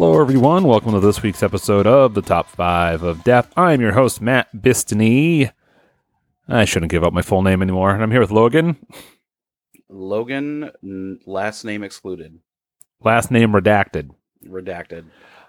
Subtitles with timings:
[0.00, 0.64] Hello, everyone.
[0.64, 3.52] Welcome to this week's episode of the Top 5 of Death.
[3.54, 5.52] I'm your host, Matt Bistany.
[6.48, 7.90] I shouldn't give up my full name anymore.
[7.90, 8.78] And I'm here with Logan,
[9.90, 12.38] Logan, n- last name excluded,
[13.04, 14.08] last name redacted.
[14.42, 15.04] redacted.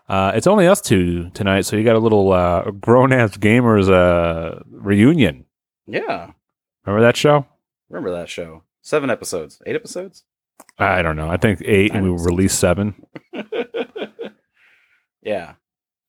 [0.09, 3.89] Uh, it's only us two tonight, so you got a little uh, grown ass gamers
[3.89, 5.45] uh, reunion.
[5.87, 6.31] Yeah,
[6.85, 7.45] Remember that show?
[7.89, 8.63] remember that show?
[8.81, 10.25] Seven episodes, eight episodes.
[10.77, 11.29] I don't know.
[11.29, 12.25] I think eight, and we Nice.
[12.25, 13.05] released seven.
[15.21, 15.53] yeah,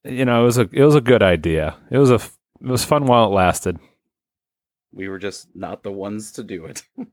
[0.05, 1.77] You know, it was a it was a good idea.
[1.91, 3.79] It was a it was fun while it lasted.
[4.93, 6.83] we were just not the ones to do it.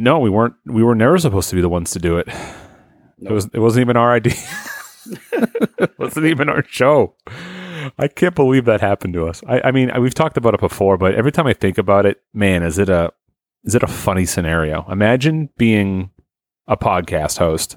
[0.00, 0.54] No, we weren't.
[0.64, 2.28] We were never supposed to be the ones to do it.
[3.18, 3.30] No.
[3.30, 3.48] It was.
[3.52, 4.32] It wasn't even our idea.
[5.32, 7.16] it wasn't even our show.
[7.98, 9.42] I can't believe that happened to us.
[9.48, 12.22] I, I mean, we've talked about it before, but every time I think about it,
[12.32, 13.12] man, is it a
[13.64, 14.86] is it a funny scenario?
[14.88, 16.10] Imagine being
[16.68, 17.76] a podcast host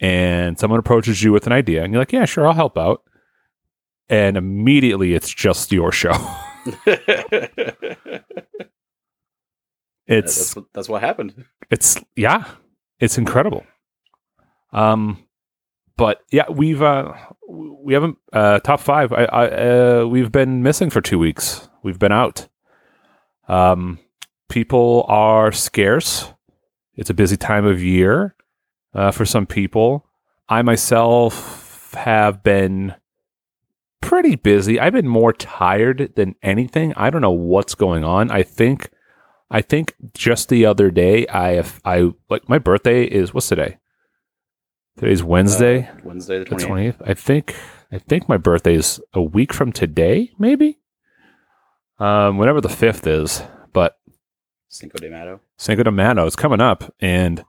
[0.00, 3.02] and someone approaches you with an idea, and you're like, "Yeah, sure, I'll help out,"
[4.08, 6.12] and immediately it's just your show.
[10.06, 11.44] it's that's, what- that's what happened.
[11.70, 12.44] it's yeah,
[13.00, 13.64] it's incredible.
[14.72, 15.24] Um,
[15.96, 17.12] but yeah, we've uh,
[17.48, 19.12] we haven't uh, top five.
[19.12, 21.68] I, I uh, we've been missing for two weeks.
[21.82, 22.48] We've been out.
[23.48, 23.98] Um,
[24.48, 26.32] people are scarce.
[26.94, 28.34] It's a busy time of year
[28.98, 30.06] uh, for some people.
[30.48, 32.94] I myself have been
[34.00, 34.80] pretty busy.
[34.80, 36.92] I've been more tired than anything.
[36.96, 38.30] I don't know what's going on.
[38.30, 38.90] I think
[39.50, 43.78] I think just the other day I have I like my birthday is what's today?
[44.98, 46.68] Today's Wednesday, Uh, Wednesday the the twentieth.
[46.96, 47.02] twentieth.
[47.04, 47.54] I think
[47.92, 50.78] I think my birthday is a week from today, maybe.
[51.98, 53.96] Um, whenever the fifth is, but
[54.68, 55.40] Cinco de Mayo.
[55.56, 57.44] Cinco de Mayo is coming up, and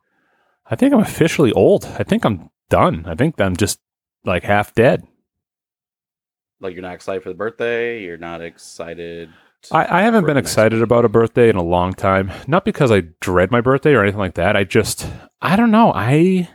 [0.69, 1.85] I think I'm officially old.
[1.97, 3.05] I think I'm done.
[3.07, 3.79] I think I'm just
[4.23, 5.05] like half dead.
[6.59, 8.03] Like you're not excited for the birthday.
[8.03, 9.29] You're not excited.
[9.71, 10.83] I, I haven't been excited week.
[10.83, 12.31] about a birthday in a long time.
[12.47, 14.55] Not because I dread my birthday or anything like that.
[14.55, 15.07] I just,
[15.41, 15.91] I don't know.
[15.93, 16.49] I,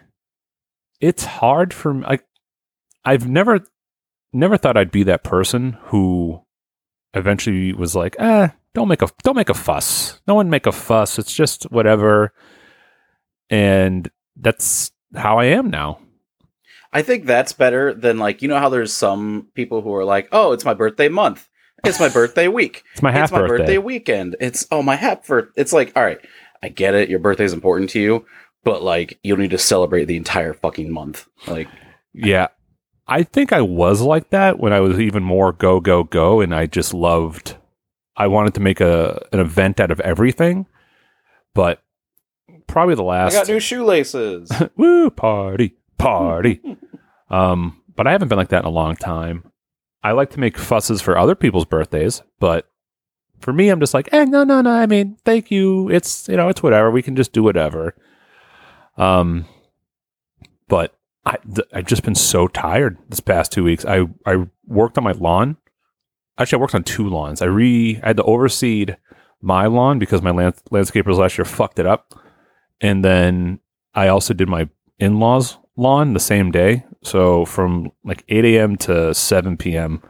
[1.01, 2.07] it's hard for me.
[2.07, 2.25] Like,
[3.05, 3.61] I've never,
[4.33, 6.43] never thought I'd be that person who
[7.13, 10.21] eventually was like, eh, don't make a, don't make a fuss.
[10.27, 11.19] No one make a fuss.
[11.19, 12.33] It's just whatever.
[13.51, 15.99] And that's how I am now.
[16.93, 20.29] I think that's better than like you know how there's some people who are like,
[20.33, 21.49] oh, it's my birthday month.
[21.85, 22.85] It's my birthday week.
[22.93, 23.57] It's my half it's my birthday.
[23.57, 23.79] birthday.
[23.79, 24.37] weekend.
[24.41, 26.21] It's oh my half for it's like all right,
[26.63, 27.11] I get it.
[27.11, 28.25] Your birthday is important to you,
[28.63, 31.27] but like you don't need to celebrate the entire fucking month.
[31.47, 31.69] Like
[32.13, 32.49] Yeah.
[33.07, 36.55] I think I was like that when I was even more go go go and
[36.55, 37.57] I just loved
[38.17, 40.67] I wanted to make a an event out of everything.
[41.55, 41.83] But
[42.67, 43.35] probably the last.
[43.35, 44.51] I got new shoelaces.
[44.77, 46.61] woo party party.
[47.31, 49.51] um but I haven't been like that in a long time.
[50.03, 52.69] I like to make fusses for other people's birthdays, but
[53.39, 55.89] for me I'm just like, "Eh, no no no, I mean, thank you.
[55.91, 56.91] It's, you know, it's whatever.
[56.91, 57.95] We can just do whatever."
[58.97, 59.47] Um
[60.69, 63.85] but I, th- I've just been so tired this past two weeks.
[63.85, 65.57] I, I worked on my lawn.
[66.39, 67.41] Actually, I worked on two lawns.
[67.41, 68.97] I re I had to overseed
[69.41, 72.15] my lawn because my land, landscapers last year fucked it up,
[72.81, 73.61] and then
[73.95, 74.69] I also did my
[74.99, 76.85] in laws lawn the same day.
[77.03, 78.77] So from like eight a.m.
[78.79, 80.03] to seven p.m.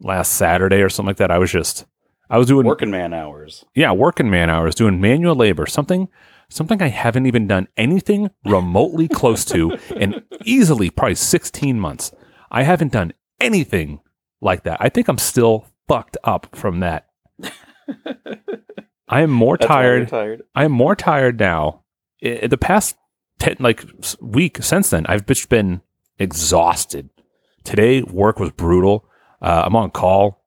[0.00, 1.86] last Saturday or something like that, I was just
[2.28, 3.64] I was doing Working man hours.
[3.74, 6.08] yeah, working man hours, doing manual labor, something
[6.48, 12.12] something I haven't even done anything remotely close to in easily probably 16 months.
[12.50, 14.00] I haven't done anything
[14.40, 14.78] like that.
[14.80, 17.06] I think I'm still fucked up from that.
[19.10, 20.08] I am more tired.
[20.08, 20.42] tired.
[20.54, 21.82] I am more tired now.
[22.24, 22.96] I- the past
[23.38, 23.84] ten, like
[24.20, 25.82] week since then, I've just been
[26.18, 27.10] exhausted.
[27.64, 29.04] Today, work was brutal.
[29.42, 30.44] Uh, I'm on call,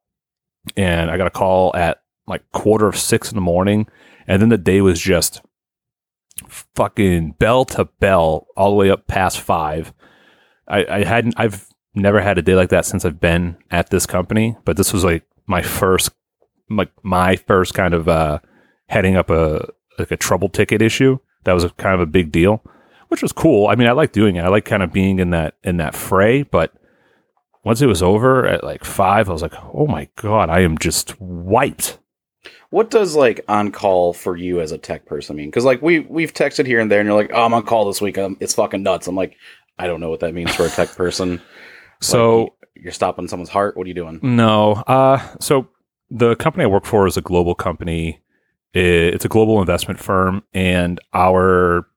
[0.77, 3.87] and I got a call at like quarter of six in the morning,
[4.27, 5.41] and then the day was just
[6.47, 9.93] fucking bell to bell all the way up past five.
[10.67, 11.33] I, I hadn't.
[11.37, 14.93] I've never had a day like that since I've been at this company, but this
[14.93, 16.11] was like my first,
[16.69, 18.39] like my first kind of uh,
[18.87, 21.19] heading up a like a trouble ticket issue.
[21.43, 22.63] That was a kind of a big deal,
[23.09, 23.67] which was cool.
[23.67, 24.45] I mean, I like doing it.
[24.45, 26.73] I like kind of being in that in that fray, but
[27.63, 30.77] once it was over at like five, I was like, oh my god, I am
[30.77, 31.99] just wiped.
[32.69, 35.47] What does like on call for you as a tech person mean?
[35.47, 37.85] Because like we we've texted here and there, and you're like, "Oh, I'm on call
[37.85, 38.17] this week.
[38.17, 39.37] Um, it's fucking nuts." I'm like,
[39.77, 41.41] I don't know what that means for a tech person.
[42.01, 43.77] So Like, you're stopping someone's heart.
[43.77, 44.19] What are you doing?
[44.21, 44.73] No.
[44.73, 45.69] Uh, so
[46.11, 48.19] the company I work for is a global company.
[48.73, 51.87] It's a global investment firm, and our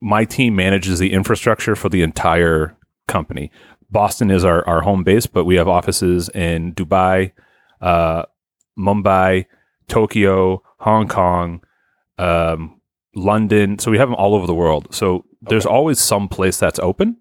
[0.00, 2.76] my team manages the infrastructure for the entire
[3.06, 3.50] company.
[3.90, 7.32] Boston is our, our home base, but we have offices in Dubai,
[7.82, 8.22] uh,
[8.78, 9.44] Mumbai,
[9.88, 11.62] Tokyo, Hong Kong,
[12.16, 12.80] um,
[13.14, 13.78] London.
[13.78, 14.88] So we have them all over the world.
[14.94, 15.74] So there's Okay.
[15.74, 17.16] always some place that's open.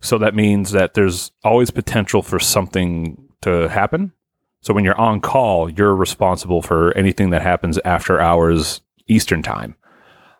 [0.00, 4.12] So that means that there's always potential for something to happen.
[4.62, 9.74] So when you're on call, you're responsible for anything that happens after hours Eastern time.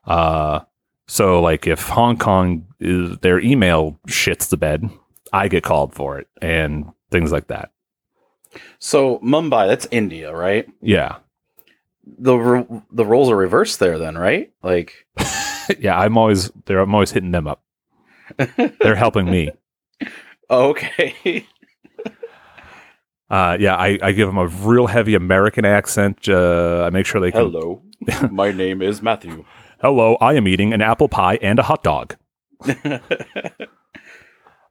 [0.07, 0.61] Uh,
[1.07, 4.89] so like if Hong Kong is their email shits the bed,
[5.33, 7.73] I get called for it and things like that.
[8.79, 10.69] So Mumbai, that's India, right?
[10.81, 11.17] Yeah.
[12.19, 14.53] The ro- the roles are reversed there, then, right?
[14.63, 15.07] Like,
[15.79, 16.81] yeah, I'm always there.
[16.81, 17.63] I'm always hitting them up.
[18.81, 19.51] They're helping me.
[20.51, 21.47] okay,
[23.33, 26.29] Uh, yeah, I, I give them a real heavy American accent.
[26.29, 27.51] Uh, I make sure they can.
[27.51, 27.83] hello,
[28.31, 29.45] my name is Matthew.
[29.81, 32.17] Hello, I am eating an apple pie and a hot dog.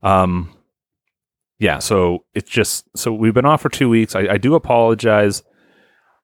[0.04, 0.56] Um,
[1.60, 4.16] yeah, so it's just so we've been off for two weeks.
[4.16, 5.44] I, I do apologize.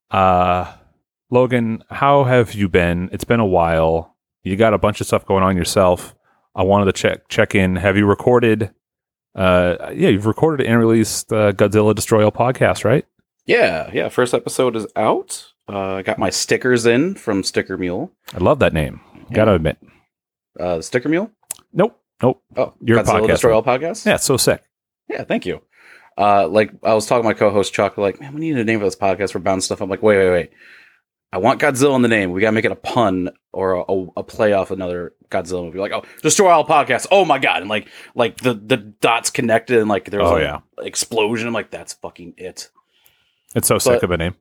[0.10, 0.74] Uh,
[1.30, 3.10] Logan, how have you been?
[3.12, 4.16] It's been a while.
[4.44, 6.16] You got a bunch of stuff going on yourself.
[6.56, 7.76] I wanted to check check in.
[7.76, 8.72] Have you recorded?
[9.38, 13.06] Uh, yeah, you've recorded and released uh, Godzilla Destroy All podcast, right?
[13.46, 14.10] yeah, yeah.
[14.10, 15.54] First episode is out.
[15.70, 18.12] Uh, I got my stickers in from Sticker Mule.
[18.34, 19.00] I love that name.
[19.32, 19.78] Gotta admit.
[20.60, 21.30] Uh, Sticker Mule.
[21.74, 22.42] Nope, nope.
[22.56, 23.54] Oh, Your Godzilla podcast Destroy.
[23.54, 24.06] All podcast.
[24.06, 24.64] Yeah, so sick.
[25.10, 25.62] Yeah, thank you.
[26.18, 28.80] Uh, like I was talking to my co-host Chuck, like, man, we need a name
[28.80, 29.82] for this podcast for bound stuff.
[29.82, 30.50] I'm like, wait, wait, wait.
[31.38, 32.32] I want Godzilla in the name.
[32.32, 35.78] We gotta make it a pun or a, a, a play off another Godzilla movie.
[35.78, 37.06] Like, oh, Destroy All podcasts.
[37.12, 37.62] Oh my god!
[37.62, 40.62] And like, like the the dots connected and like there was Oh, yeah.
[40.80, 41.48] explosion.
[41.48, 42.70] I'm like, that's fucking it.
[43.54, 44.34] It's so sick of a name.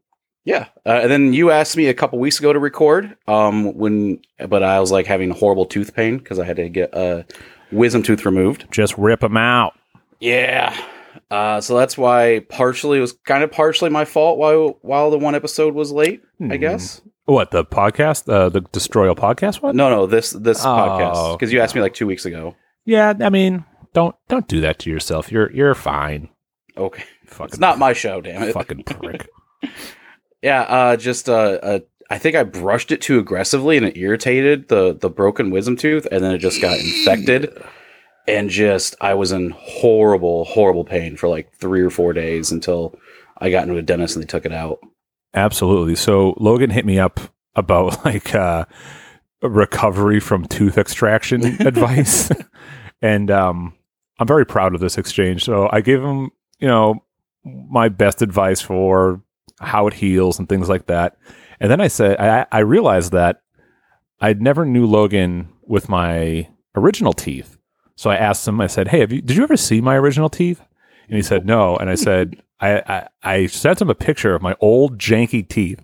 [0.47, 0.69] Yeah.
[0.87, 3.15] Uh, and then you asked me a couple weeks ago to record.
[3.29, 6.95] Um, when but I was like having horrible tooth pain because I had to get
[6.95, 7.27] a
[7.73, 8.67] wisdom tooth removed.
[8.71, 9.75] Just rip them out.
[10.19, 10.75] Yeah.
[11.31, 15.19] Uh, so that's why partially it was kind of partially my fault while while the
[15.19, 16.23] one episode was late.
[16.41, 16.61] I Hmm.
[16.61, 17.01] guess.
[17.25, 18.33] What the podcast?
[18.33, 19.75] Uh, the Destroy All podcast What?
[19.75, 22.55] No, no, this this Oh, podcast because you asked me like two weeks ago.
[22.85, 25.33] Yeah, I mean, don't don't do that to yourself.
[25.33, 26.29] You're you're fine.
[26.77, 28.53] Okay, Fucking it's not my show, damn it.
[28.53, 29.29] fucking prick.
[30.43, 31.79] Yeah, uh, just uh, uh,
[32.11, 36.07] I think I brushed it too aggressively and it irritated the the broken wisdom tooth,
[36.13, 37.61] and then it just got infected,
[38.29, 42.95] and just I was in horrible, horrible pain for like three or four days until
[43.39, 44.79] I got into a dentist and they took it out.
[45.37, 45.95] Absolutely.
[45.95, 47.21] So Logan hit me up
[47.55, 48.65] about like uh
[49.43, 52.31] recovery from tooth extraction advice.
[53.03, 53.75] and um
[54.19, 55.45] I'm very proud of this exchange.
[55.45, 57.05] So I gave him, you know,
[57.45, 59.23] my best advice for
[59.61, 61.19] how it heals and things like that.
[61.61, 63.43] And then I said I I realized that
[64.21, 67.59] I never knew Logan with my original teeth.
[67.97, 70.31] So I asked him, I said, Hey, have you did you ever see my original
[70.31, 70.63] teeth?
[71.09, 71.77] And he said, No.
[71.77, 75.83] And I said, I, I, I sent him a picture of my old janky teeth.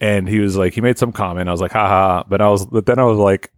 [0.00, 1.48] And he was like, he made some comment.
[1.48, 2.24] I was like, haha.
[2.28, 3.52] But I was, but then I was like,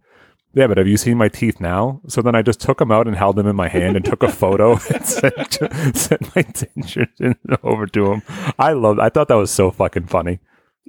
[0.53, 2.01] yeah, but have you seen my teeth now?
[2.07, 4.23] So then I just took them out and held them in my hand and took
[4.23, 5.53] a photo and sent,
[5.95, 8.21] sent my dentures over to him.
[8.57, 10.39] I loved, I thought that was so fucking funny.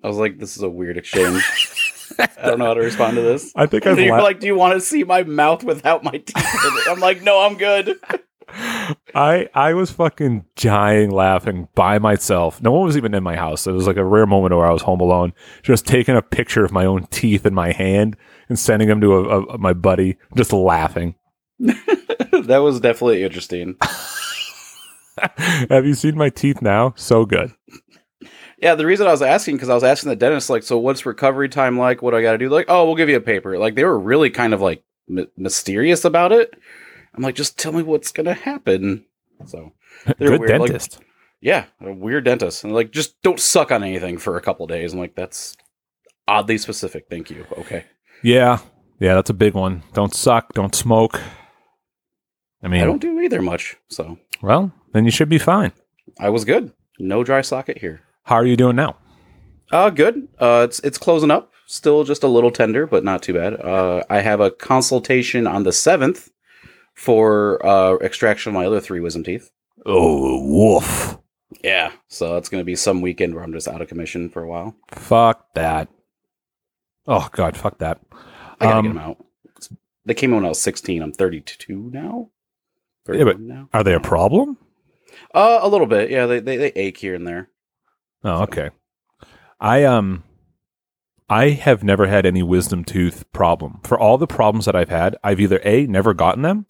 [0.05, 1.43] I was like, this is a weird exchange.
[2.19, 3.50] I don't know how to respond to this.
[3.57, 6.12] I think I've You're la- like, do you want to see my mouth without my
[6.12, 6.37] teeth?
[6.37, 6.88] in it?
[6.88, 7.99] I'm like, no, I'm good.
[8.49, 12.62] I I was fucking dying laughing by myself.
[12.62, 13.67] No one was even in my house.
[13.67, 16.65] It was like a rare moment where I was home alone, just taking a picture
[16.65, 18.17] of my own teeth in my hand
[18.49, 21.17] and sending them to a, a, my buddy, just laughing.
[21.59, 23.76] that was definitely interesting.
[25.71, 26.93] Have you seen my teeth now?
[26.97, 27.53] So good.
[28.59, 31.05] Yeah, the reason I was asking because I was asking the dentist, like, so what's
[31.05, 32.00] recovery time like?
[32.00, 32.49] What do I got to do?
[32.49, 33.59] Like, oh, we'll give you a paper.
[33.59, 36.55] Like, they were really kind of like m- mysterious about it.
[37.17, 39.05] I'm like, just tell me what's gonna happen.
[39.47, 39.73] So,
[40.19, 41.01] They're good weird, like- dentist.
[41.41, 44.93] yeah, a weird dentist, and like, just don't suck on anything for a couple days.
[44.93, 45.57] I'm like, that's
[46.29, 47.07] oddly specific.
[47.11, 47.47] Thank you.
[47.59, 47.85] Okay.
[48.23, 48.59] yeah,
[49.01, 49.83] yeah, that's a big one.
[49.95, 50.53] Don't suck.
[50.55, 51.21] Don't smoke.
[52.63, 55.73] I mean, I don't do either much, so well, then you should be fine.
[56.19, 56.73] I was good.
[56.99, 58.01] No dry socket here.
[58.25, 58.97] How are you doing now?
[59.71, 60.29] Uh, good.
[60.39, 61.53] Uh, it's it's closing up.
[61.67, 63.55] Still just a little tender, but not too bad.
[63.61, 66.31] Uh, I have a consultation on the seventh
[66.97, 69.50] for uh extraction of my other three wisdom teeth.
[69.85, 71.19] Oh, woof.
[71.62, 74.43] Yeah, so that's going to be some weekend where I'm just out of commission for
[74.43, 74.75] a while.
[74.93, 75.88] Fuck that.
[77.07, 78.00] Oh god, fuck that.
[78.61, 79.25] I gotta Um, get them out.
[80.05, 81.03] They came in when I was 16.
[81.03, 82.31] I'm 32 now.
[83.12, 83.69] Yeah, but- now.
[83.73, 84.59] Are they a problem?
[85.33, 86.11] Uh, a little bit.
[86.11, 87.49] Yeah, they, they they ache here and there.
[88.25, 88.71] Oh, okay.
[89.61, 90.25] I um
[91.29, 93.81] I have never had any wisdom tooth problem.
[93.85, 96.67] For all the problems that I've had, I've either A never gotten them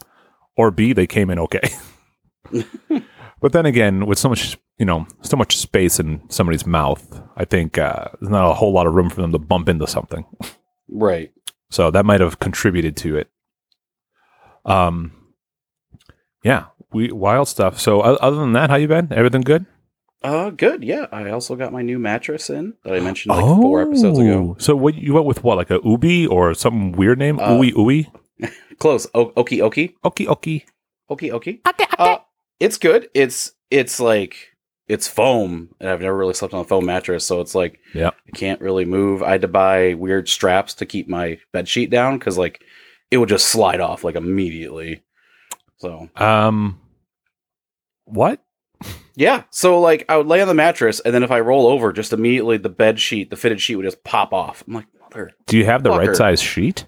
[0.56, 1.70] or B they came in okay.
[3.40, 7.44] but then again, with so much, you know, so much space in somebody's mouth, I
[7.44, 10.24] think uh, there's not a whole lot of room for them to bump into something.
[10.88, 11.32] Right.
[11.70, 13.30] So that might have contributed to it.
[14.64, 15.12] Um
[16.42, 17.80] yeah, we wild stuff.
[17.80, 19.12] So o- other than that, how you been?
[19.12, 19.66] Everything good?
[20.22, 20.82] Uh, good.
[20.82, 24.54] Yeah, I also got my new mattress in that I mentioned like four episodes ago.
[24.54, 24.56] Oh.
[24.58, 27.38] So what you went with what, like a ubi or some weird name?
[27.38, 28.06] Uh, ooey?
[28.78, 29.06] Close.
[29.14, 29.94] O- okie okie.
[30.04, 30.64] Okie okie.
[31.10, 31.60] Okie okie.
[31.98, 32.18] Uh,
[32.60, 33.08] it's good.
[33.14, 34.36] It's it's like
[34.88, 38.14] it's foam, and I've never really slept on a foam mattress, so it's like Yep.
[38.26, 39.22] I can't really move.
[39.22, 42.62] I had to buy weird straps to keep my bed sheet down because like
[43.10, 45.02] it would just slide off like immediately.
[45.78, 46.80] So Um
[48.04, 48.42] what?
[49.16, 51.92] yeah, so like I would lay on the mattress, and then if I roll over,
[51.92, 54.62] just immediately the bed sheet, the fitted sheet would just pop off.
[54.66, 56.86] I'm like, mother, Do you have the right size sheet?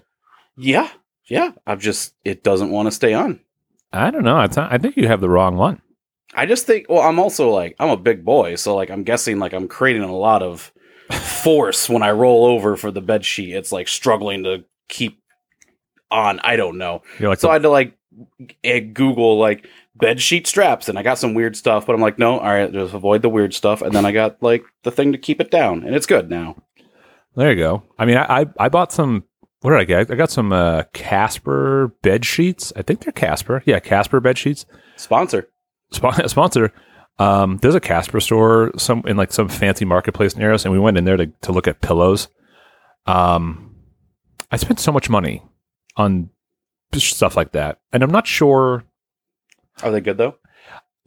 [0.55, 0.89] yeah,
[1.29, 1.51] yeah.
[1.67, 3.39] I'm just it doesn't want to stay on.
[3.91, 4.37] I don't know.
[4.37, 5.81] I think you have the wrong one.
[6.35, 9.39] I just think, well, I'm also like, I'm a big boy, so like, I'm guessing
[9.39, 10.71] like I'm creating a lot of
[11.11, 13.55] force when I roll over for the bed sheet.
[13.55, 15.19] It's like struggling to keep
[16.11, 16.39] on.
[16.43, 17.01] I don't know.
[17.17, 17.97] You're like So the- I had to like
[18.63, 22.19] eh, Google like bed sheet straps, and I got some weird stuff, but I'm like,
[22.19, 23.81] no, all right, just avoid the weird stuff.
[23.81, 26.55] And then I got like the thing to keep it down, and it's good now.
[27.35, 27.83] there you go.
[27.97, 29.23] I mean, I, I I bought some.
[29.61, 30.11] What did I get?
[30.11, 32.71] I got some uh, Casper bed sheets.
[32.75, 33.61] I think they're Casper.
[33.65, 34.65] Yeah, Casper bed sheets.
[34.95, 35.49] Sponsor.
[35.91, 36.71] Sp- sponsor.
[37.17, 40.79] Um, there's a Casper store some in like some fancy marketplace near us, and we
[40.79, 42.29] went in there to, to look at pillows.
[43.05, 43.75] Um,
[44.51, 45.43] I spent so much money
[45.97, 46.29] on
[46.93, 48.83] stuff like that, and I'm not sure
[49.83, 50.35] Are they good though?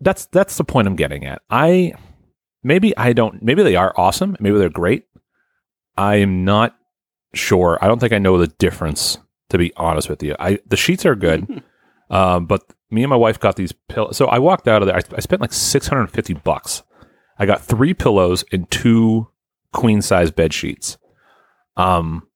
[0.01, 1.41] that's that's the point I'm getting at.
[1.49, 1.95] I
[2.63, 5.05] maybe I don't maybe they are awesome, maybe they're great.
[5.97, 6.77] I am not
[7.35, 7.79] sure.
[7.81, 9.19] I don't think I know the difference
[9.51, 10.35] to be honest with you.
[10.39, 11.63] I the sheets are good.
[12.11, 14.17] um, but me and my wife got these pillows.
[14.17, 14.97] So I walked out of there.
[14.97, 16.83] I, I spent like 650 bucks.
[17.39, 19.29] I got three pillows and two
[19.73, 20.99] queen size bed sheets.
[21.77, 22.29] Um,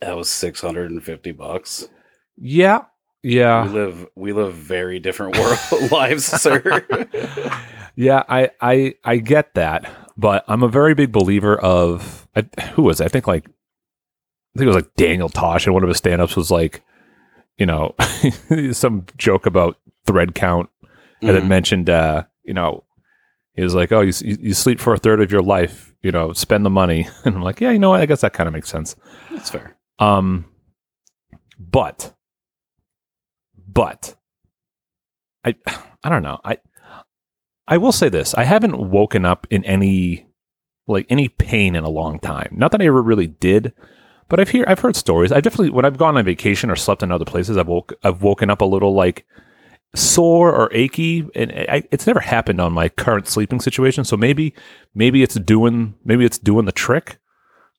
[0.00, 1.88] That was six hundred and fifty bucks.
[2.36, 2.82] yeah,
[3.22, 3.64] yeah.
[3.64, 5.58] We live we live very different world
[5.90, 6.86] lives, sir.
[7.96, 12.82] yeah, I, I I get that, but I'm a very big believer of I, who
[12.82, 13.06] was it?
[13.06, 13.50] I think like I
[14.58, 16.82] think it was like Daniel Tosh, and one of his stand-ups was like,
[17.56, 17.94] you know,
[18.72, 20.68] some joke about thread count,
[21.22, 21.48] and it Mhm.
[21.48, 22.84] mentioned, uh, you know,
[23.54, 26.12] he was like, oh, you, you you sleep for a third of your life, you
[26.12, 28.00] know, spend the money, and I'm like, yeah, you know what?
[28.00, 28.94] I guess that kind of makes sense.
[29.32, 29.76] That's fair.
[29.98, 30.44] Um,
[31.58, 32.14] but,
[33.66, 34.14] but,
[35.44, 35.54] I,
[36.04, 36.40] I don't know.
[36.44, 36.58] I,
[37.66, 40.26] I will say this: I haven't woken up in any,
[40.86, 42.54] like any pain in a long time.
[42.56, 43.72] Not that I ever really did,
[44.28, 45.32] but I've hear I've heard stories.
[45.32, 48.22] I definitely when I've gone on vacation or slept in other places, I've woke I've
[48.22, 49.26] woken up a little like
[49.94, 54.04] sore or achy, and I, it's never happened on my current sleeping situation.
[54.04, 54.54] So maybe
[54.94, 57.18] maybe it's doing maybe it's doing the trick.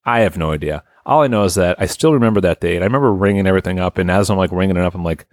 [0.06, 0.84] I have no idea.
[1.06, 3.80] All I know is that I still remember that day, and I remember ringing everything
[3.80, 3.98] up.
[3.98, 5.28] And as I'm like ringing it up, I'm like,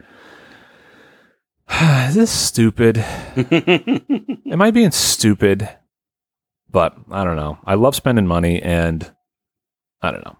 [2.09, 2.99] "Is this stupid?
[4.51, 5.69] Am I being stupid?"
[6.71, 7.59] But I don't know.
[7.65, 9.11] I love spending money, and
[10.03, 10.37] I don't know.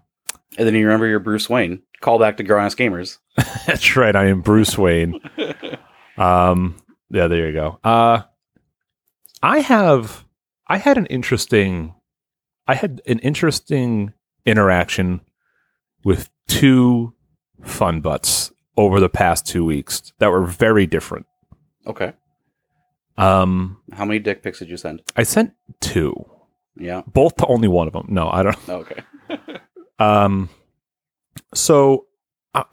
[0.57, 1.81] And then you remember you're Bruce Wayne.
[2.01, 3.17] Call back to Grown Gamers.
[3.67, 4.15] That's right.
[4.15, 5.19] I am Bruce Wayne.
[6.17, 6.77] Um,
[7.11, 7.79] yeah, there you go.
[7.83, 8.23] Uh,
[9.43, 10.25] I have,
[10.67, 11.93] I had an interesting,
[12.67, 14.13] I had an interesting
[14.43, 15.21] interaction
[16.03, 17.13] with two
[17.63, 21.27] fun butts over the past two weeks that were very different.
[21.85, 22.13] Okay.
[23.15, 25.03] Um, How many dick pics did you send?
[25.15, 26.15] I sent two,
[26.75, 27.03] Yeah.
[27.05, 28.07] both to only one of them.
[28.09, 28.69] No, I don't.
[28.69, 29.01] Okay.
[29.99, 30.49] Um,
[31.53, 32.05] so
[32.53, 32.63] uh,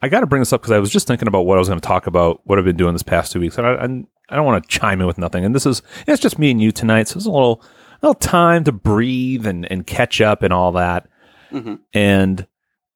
[0.00, 1.68] I got to bring this up because I was just thinking about what I was
[1.68, 4.06] going to talk about, what I've been doing this past two weeks, and I, and
[4.28, 5.44] I don't want to chime in with nothing.
[5.44, 7.62] And this is it's just me and you tonight, so it's a little
[8.02, 11.08] little time to breathe and and catch up and all that.
[11.52, 11.80] Mhm.
[11.92, 12.46] And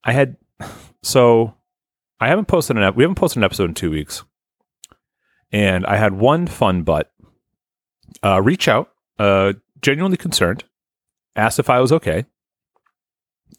[0.04, 0.36] I had
[1.02, 1.54] so
[2.20, 4.24] I haven't posted an we haven't posted an episode in two weeks,
[5.52, 7.10] and I had one fun butt
[8.22, 10.64] uh, reach out, uh, genuinely concerned,
[11.36, 12.24] asked if I was okay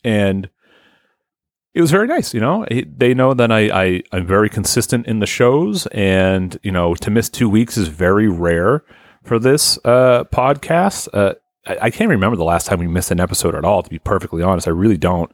[0.04, 0.50] and
[1.74, 2.34] it was very nice.
[2.34, 6.58] You know, It- they know that I, I I'm very consistent in the shows, and
[6.64, 8.84] you know, to miss two weeks is very rare
[9.24, 11.08] for this uh, podcast.
[11.14, 11.36] Uh,
[11.68, 13.84] I, I can't remember the last time we missed an episode at all.
[13.84, 15.32] To be perfectly honest, I really don't.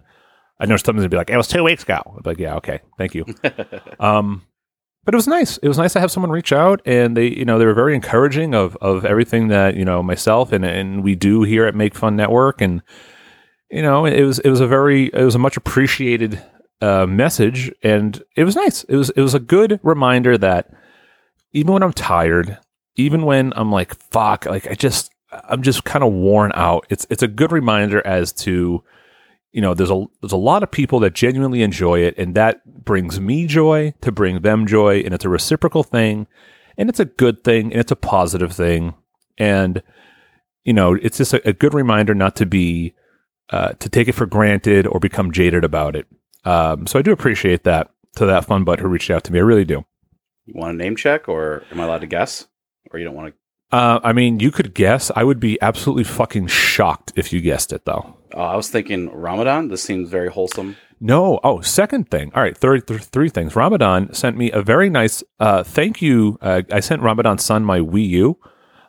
[0.60, 2.80] I know something's gonna be like, "It was two weeks ago." I'm like, yeah, okay,
[2.98, 3.26] thank you.
[4.00, 4.44] um,
[5.04, 5.58] but it was nice.
[5.58, 7.94] It was nice to have someone reach out, and they, you know, they were very
[7.96, 11.94] encouraging of of everything that you know myself and and we do here at Make
[11.96, 12.82] Fun Network, and
[13.70, 16.42] you know, it was it was a very it was a much appreciated
[16.82, 18.84] uh, message, and it was nice.
[18.86, 20.72] It was it was a good reminder that
[21.54, 22.58] even when I'm tired,
[22.96, 26.86] even when I'm like fuck, like I just I'm just kind of worn out.
[26.90, 28.84] It's it's a good reminder as to
[29.52, 32.84] you know there's a there's a lot of people that genuinely enjoy it, and that
[32.84, 36.28] brings me joy to bring them joy, and it's a reciprocal thing,
[36.78, 38.94] and it's a good thing, and it's a positive thing,
[39.38, 39.82] and
[40.64, 42.94] you know it's just a, a good reminder not to be
[43.50, 46.08] uh, to take it for granted or become jaded about it.
[46.44, 49.40] Um, so I do appreciate that to that fun butt who reached out to me.
[49.40, 49.86] I really do.
[50.46, 52.48] You want a name check, or am I allowed to guess,
[52.92, 53.76] or you don't want to?
[53.76, 55.12] Uh, I mean, you could guess.
[55.16, 58.16] I would be absolutely fucking shocked if you guessed it, though.
[58.34, 59.70] Oh, I was thinking Ramadan.
[59.70, 60.78] This seems very wholesome.
[61.00, 61.40] No.
[61.44, 62.32] Oh, second thing.
[62.36, 63.56] All right, third, th- three things.
[63.56, 66.38] Ramadan sent me a very nice uh, thank you.
[66.42, 68.40] Uh, I sent Ramadan's son my Wii U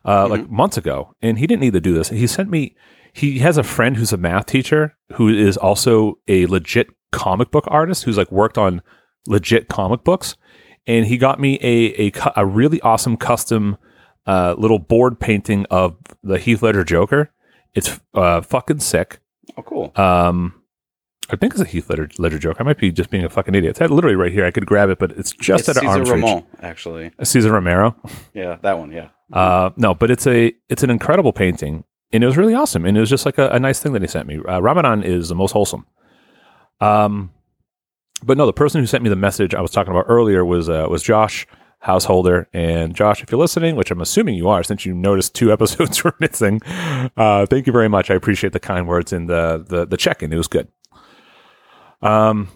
[0.04, 2.10] uh, like months ago, and he didn't need to do this.
[2.10, 2.76] He sent me.
[3.16, 7.64] He has a friend who's a math teacher who is also a legit comic book
[7.68, 8.82] artist who's like worked on
[9.26, 10.36] legit comic books,
[10.86, 13.78] and he got me a a, a really awesome custom
[14.26, 17.30] uh, little board painting of the Heath Ledger Joker.
[17.74, 19.20] It's uh, fucking sick.
[19.56, 19.92] Oh, cool.
[19.96, 20.62] Um,
[21.30, 22.56] I think it's a Heath Ledger, Ledger joke.
[22.60, 23.80] I might be just being a fucking idiot.
[23.80, 24.44] It's literally right here.
[24.44, 26.22] I could grab it, but it's just it's at an Cesar arm's reach.
[26.22, 27.12] Ramon, actually.
[27.22, 27.96] Cesar Romero.
[28.34, 28.92] Yeah, that one.
[28.92, 29.08] Yeah.
[29.32, 32.84] Uh, no, but it's a it's an incredible painting, and it was really awesome.
[32.84, 34.38] And it was just like a, a nice thing that he sent me.
[34.38, 35.86] Uh, Ramadan is the most wholesome.
[36.80, 37.32] Um,
[38.22, 40.68] but no, the person who sent me the message I was talking about earlier was
[40.68, 41.46] uh, was Josh
[41.80, 42.48] Householder.
[42.52, 46.02] And Josh, if you're listening, which I'm assuming you are, since you noticed two episodes
[46.02, 46.60] were missing,
[47.16, 48.10] uh, thank you very much.
[48.10, 50.32] I appreciate the kind words and the the, the check in.
[50.32, 50.68] It was good.
[52.02, 52.48] Um,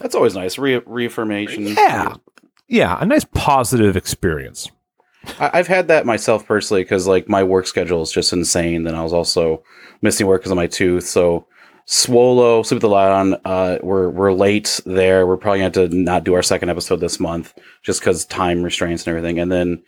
[0.00, 0.58] That's always nice.
[0.58, 1.66] Re- reaffirmation.
[1.66, 2.14] Yeah.
[2.68, 4.70] yeah, a nice positive experience.
[5.38, 8.84] I- I've had that myself personally because like my work schedule is just insane.
[8.84, 9.62] Then I was also
[10.00, 11.06] missing work because of my tooth.
[11.06, 11.46] So
[11.86, 15.26] Swolo, Sleep with the Light on, uh, we're we're late there.
[15.26, 18.62] We're probably going have to not do our second episode this month just because time
[18.62, 19.38] restraints and everything.
[19.40, 19.82] And then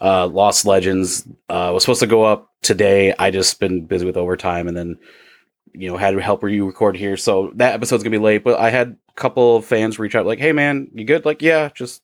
[0.00, 3.14] uh, Lost Legends uh, was supposed to go up today.
[3.18, 4.98] I just been busy with overtime and then
[5.74, 7.16] you know had to help you record here.
[7.16, 8.44] So that episode's gonna be late.
[8.44, 11.42] But I had a couple of fans reach out like, "Hey man, you good?" Like,
[11.42, 12.02] yeah, just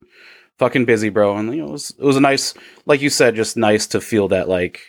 [0.59, 1.37] fucking busy, bro.
[1.37, 2.55] And you know, it was it was a nice,
[2.87, 4.81] like you said, just nice to feel that like,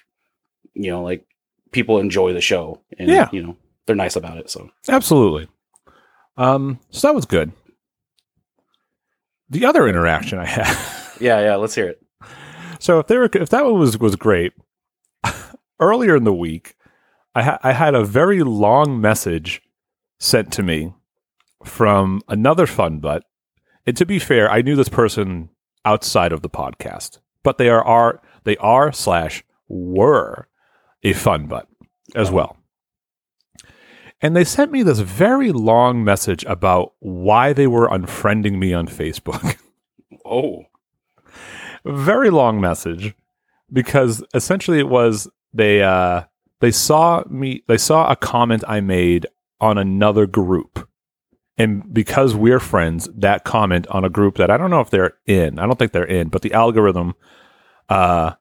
[0.74, 1.26] you know, like
[1.72, 3.30] people enjoy the show and Yeah.
[3.32, 3.56] you know
[3.86, 4.50] they're nice about it.
[4.50, 5.48] So Absolutely.
[6.38, 7.52] Um, so that was good.
[9.50, 10.68] The other interaction I had.
[11.20, 12.02] yeah, yeah, let's hear it.
[12.80, 14.54] So if there were, if that one was was great,
[15.80, 16.76] earlier in the week,
[17.36, 19.62] I ha- I had a very long message
[20.20, 20.94] sent to me
[21.66, 23.24] from another fun butt.
[23.86, 25.50] And to be fair, I knew this person
[25.86, 30.48] outside of the podcast, but they are are they are slash were
[31.04, 31.68] a fun butt
[32.16, 32.58] as well.
[34.22, 38.88] And they sent me this very long message about why they were unfriending me on
[38.88, 39.58] Facebook.
[40.32, 40.66] Oh,
[41.86, 43.16] very long message
[43.72, 46.24] because essentially it was they uh
[46.60, 49.26] they saw me they saw a comment I made
[49.60, 50.89] on another group.
[51.60, 55.18] And because we're friends, that comment on a group that I don't know if they're
[55.26, 57.14] in, I don't think they're in, but the algorithm
[57.90, 58.34] uh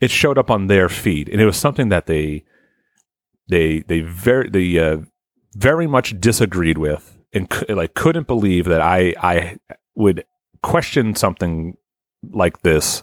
[0.00, 1.28] it showed up on their feed.
[1.28, 2.44] And it was something that they
[3.48, 4.98] they they very they uh,
[5.54, 9.58] very much disagreed with and cou- like couldn't believe that I I
[9.94, 10.24] would
[10.62, 11.76] question something
[12.28, 13.02] like this.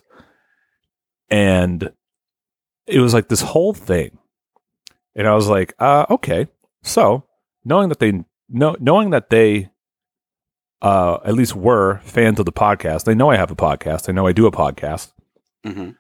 [1.30, 1.92] And
[2.88, 4.18] it was like this whole thing.
[5.16, 6.48] And i was like uh okay.
[6.84, 7.24] So
[7.64, 9.70] knowing that they know knowing that they
[10.82, 14.14] uh at least were fans of the podcast they know i have a podcast they
[14.14, 15.12] know i do a podcast.
[15.66, 15.92] Hmm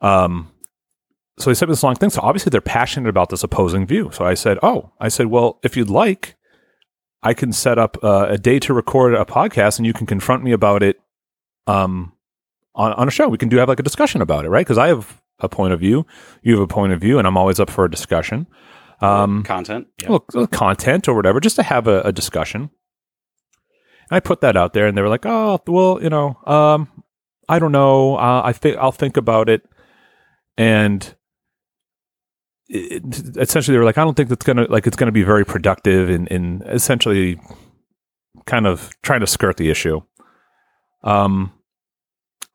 [0.00, 0.52] um
[1.38, 4.10] so they sent me this long thing so obviously they're passionate about this opposing view.
[4.12, 6.36] So i said oh i said well if you'd like
[7.22, 10.42] i can set up uh, a day to record a podcast and you can confront
[10.44, 11.00] me about it
[11.66, 12.12] um
[12.74, 13.26] on, on a show.
[13.28, 14.64] We can do have like a discussion about it right?
[14.64, 16.04] Because i have a point of view
[16.42, 18.46] you have a point of view and i'm always up for a discussion
[19.00, 19.88] um content.
[20.02, 20.18] Yeah.
[20.34, 22.70] well, content or whatever, just to have a, a discussion.
[24.10, 26.88] And I put that out there, and they were like, "Oh, well, you know, um,
[27.48, 28.16] I don't know.
[28.16, 29.62] Uh, I think I'll think about it."
[30.56, 31.14] And
[32.68, 35.44] it, essentially, they were like, "I don't think that's gonna like it's gonna be very
[35.44, 37.38] productive." And, and essentially,
[38.46, 40.00] kind of trying to skirt the issue.
[41.04, 41.52] Um,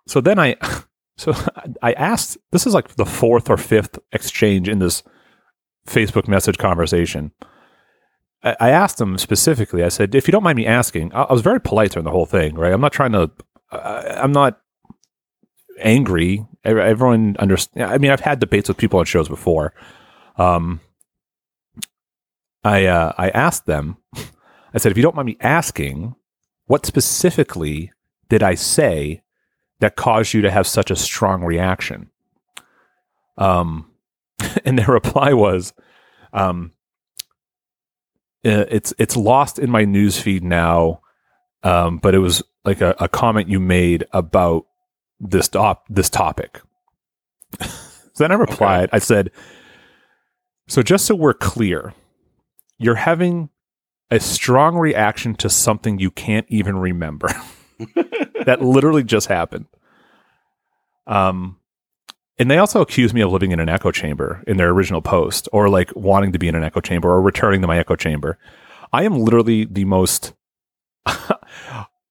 [0.07, 0.55] so then I,
[1.17, 1.33] so
[1.81, 2.37] I asked.
[2.51, 5.03] This is like the fourth or fifth exchange in this
[5.87, 7.31] Facebook message conversation.
[8.43, 9.83] I, I asked them specifically.
[9.83, 12.11] I said, "If you don't mind me asking," I, I was very polite during the
[12.11, 12.55] whole thing.
[12.55, 12.73] Right?
[12.73, 13.31] I'm not trying to.
[13.71, 14.59] I, I'm not
[15.79, 16.45] angry.
[16.63, 17.91] Everyone understands.
[17.91, 19.73] I mean, I've had debates with people on shows before.
[20.37, 20.79] Um,
[22.63, 23.97] I uh, I asked them.
[24.73, 26.15] I said, if you don't mind me asking,
[26.65, 27.91] what specifically
[28.29, 29.21] did I say
[29.79, 32.09] that caused you to have such a strong reaction?
[33.37, 33.91] Um,
[34.65, 35.73] and their reply was,
[36.31, 36.71] um,
[38.45, 41.01] uh, it's it's lost in my news feed now,
[41.63, 44.65] um, but it was like a, a comment you made about
[45.19, 46.61] this top this topic.
[47.61, 47.67] so
[48.17, 49.31] then I replied, I said,
[50.67, 51.93] so just so we're clear,
[52.77, 53.49] you're having
[54.11, 57.29] a strong reaction to something you can't even remember.
[58.45, 59.65] that literally just happened.
[61.07, 61.57] Um,
[62.39, 65.47] and they also accused me of living in an echo chamber in their original post,
[65.51, 68.37] or like wanting to be in an echo chamber, or returning to my echo chamber.
[68.91, 70.33] I am literally the most.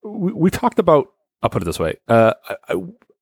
[0.02, 1.08] we, we talked about.
[1.42, 1.96] I'll put it this way.
[2.06, 2.74] Uh, I, I,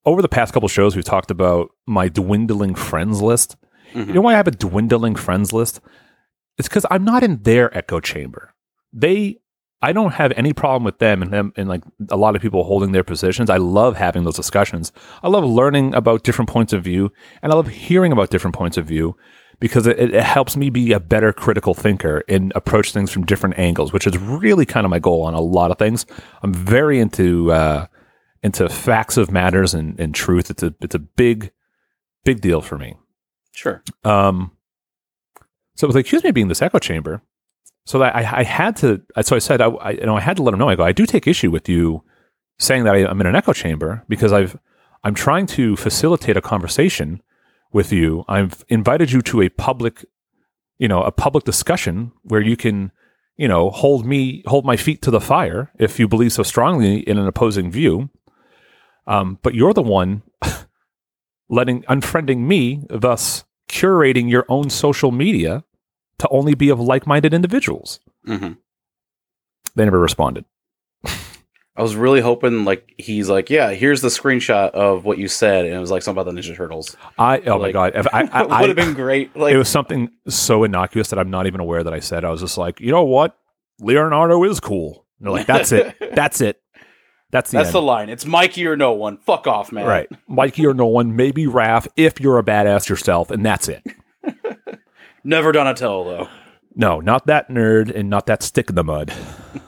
[0.05, 3.57] over the past couple shows, we've talked about my dwindling friends list.
[3.95, 5.81] You know why I have a dwindling friends list?
[6.59, 8.55] It's because I'm not in their echo chamber.
[8.93, 9.41] They,
[9.83, 12.65] I don't have any problem with them and them and like a lot of people
[12.65, 13.49] holding their positions.
[13.49, 14.93] I love having those discussions.
[15.23, 17.13] I love learning about different points of view,
[17.43, 19.17] and I love hearing about different points of view
[19.59, 23.59] because it, it helps me be a better critical thinker and approach things from different
[23.59, 26.05] angles, which is really kind of my goal on a lot of things.
[26.43, 27.87] I'm very into uh,
[28.43, 30.51] into facts of matters and, and truth.
[30.51, 31.53] It's a it's a big
[32.25, 32.97] big deal for me.
[33.53, 33.83] Sure.
[34.05, 34.53] Um,
[35.75, 37.23] so they accused me of being this echo chamber.
[37.91, 40.45] So I, I had to, so I said, I, I, you know, I had to
[40.45, 40.69] let him know.
[40.69, 42.05] I go, I do take issue with you
[42.57, 44.57] saying that I, I'm in an echo chamber because I've,
[45.03, 47.21] I'm trying to facilitate a conversation
[47.73, 48.25] with you.
[48.29, 50.05] I've invited you to a public,
[50.79, 52.93] you know, a public discussion where you can,
[53.37, 57.01] you know, hold me, hold my feet to the fire if you believe so strongly
[57.01, 58.09] in an opposing view.
[59.09, 60.23] Um, but you're the one
[61.49, 65.65] letting unfriending me, thus curating your own social media
[66.21, 68.01] to only be of like-minded individuals.
[68.25, 68.53] hmm
[69.75, 70.45] They never responded.
[71.77, 75.65] I was really hoping like he's like, yeah, here's the screenshot of what you said,
[75.65, 76.95] and it was like something about the Ninja Turtles.
[77.19, 79.35] I oh my god, if I, I, would have been great.
[79.35, 82.25] Like it was something so innocuous that I'm not even aware that I said.
[82.25, 83.39] I was just like, you know what,
[83.79, 85.07] Leonardo is cool.
[85.19, 86.61] And they're like, that's it, that's it,
[87.31, 87.75] that's the that's end.
[87.75, 88.09] the line.
[88.11, 89.17] It's Mikey or no one.
[89.17, 89.87] Fuck off, man.
[89.87, 93.83] right, Mikey or no one, maybe Raph if you're a badass yourself, and that's it.
[95.25, 96.29] Never Donatello though.
[96.75, 99.13] No, not that nerd and not that stick in the mud.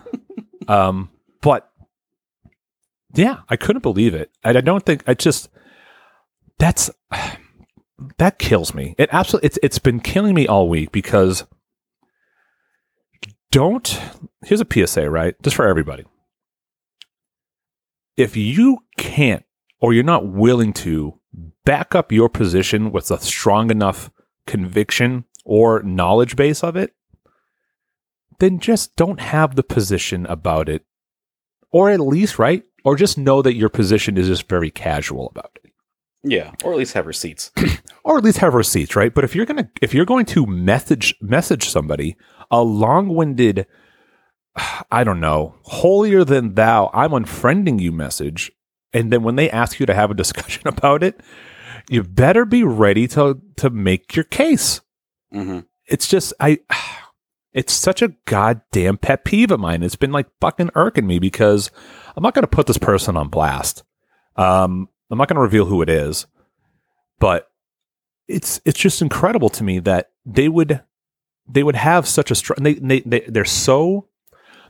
[0.69, 1.11] um,
[1.41, 1.71] but
[3.15, 4.31] yeah, I couldn't believe it.
[4.45, 5.49] And I don't think I just
[6.59, 6.91] that's
[8.19, 8.95] that kills me.
[8.99, 11.45] It absolutely it's it's been killing me all week because
[13.51, 14.01] don't
[14.45, 15.35] here's a PSA, right?
[15.43, 16.05] Just for everybody.
[18.17, 19.45] If you can't
[19.81, 21.19] or you're not willing to
[21.65, 24.11] back up your position with a strong enough
[24.47, 26.95] conviction or knowledge base of it,
[28.39, 30.85] then just don't have the position about it.
[31.71, 32.65] Or at least, right?
[32.85, 35.73] Or just know that your position is just very casual about it.
[36.25, 37.51] Yeah, or at least have receipts.
[38.05, 39.15] Or at least have receipts, right?
[39.15, 42.17] But if you're gonna if you're going to message message somebody
[42.51, 43.65] a long-winded
[44.91, 48.51] I don't know, holier than thou, I'm unfriending you message,
[48.93, 51.21] and then when they ask you to have a discussion about it,
[51.89, 54.81] you better be ready to to make your case.
[55.33, 56.61] Hmm it's just I
[57.53, 59.83] it's such a goddamn pet peeve of mine.
[59.83, 61.71] It's been like fucking irking me because
[62.16, 63.83] I'm not going to put this person on blast.
[64.37, 66.27] Um, I'm not going to reveal who it is,
[67.18, 67.51] but
[68.29, 70.83] it's it's just incredible to me that they would
[71.47, 74.09] they would have such a strong they, they they they're so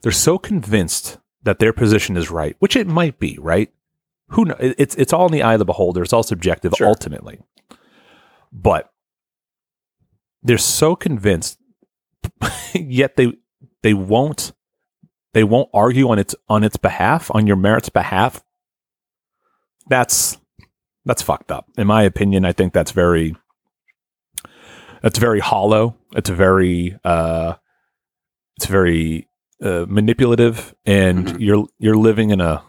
[0.03, 3.73] they're so convinced that their position is right, which it might be, right?
[4.29, 4.57] Who knows?
[4.61, 6.03] It's it's all in the eye of the beholder.
[6.03, 6.89] It's all subjective Sure.
[6.89, 7.39] ultimately,
[8.53, 8.91] but
[10.43, 11.59] they're so convinced
[12.75, 13.33] yet they
[13.83, 14.53] they won't
[15.35, 18.43] they won't argue on its on its behalf on your merits behalf.
[19.89, 20.39] That's
[21.05, 21.67] that's fucked up.
[21.77, 23.35] In my opinion i think that's very
[25.03, 25.97] that's very hollow.
[26.15, 27.55] It's very uh
[28.57, 29.29] it's very
[29.61, 31.41] uh, manipulative and Mhm.
[31.41, 32.63] you're you're living in a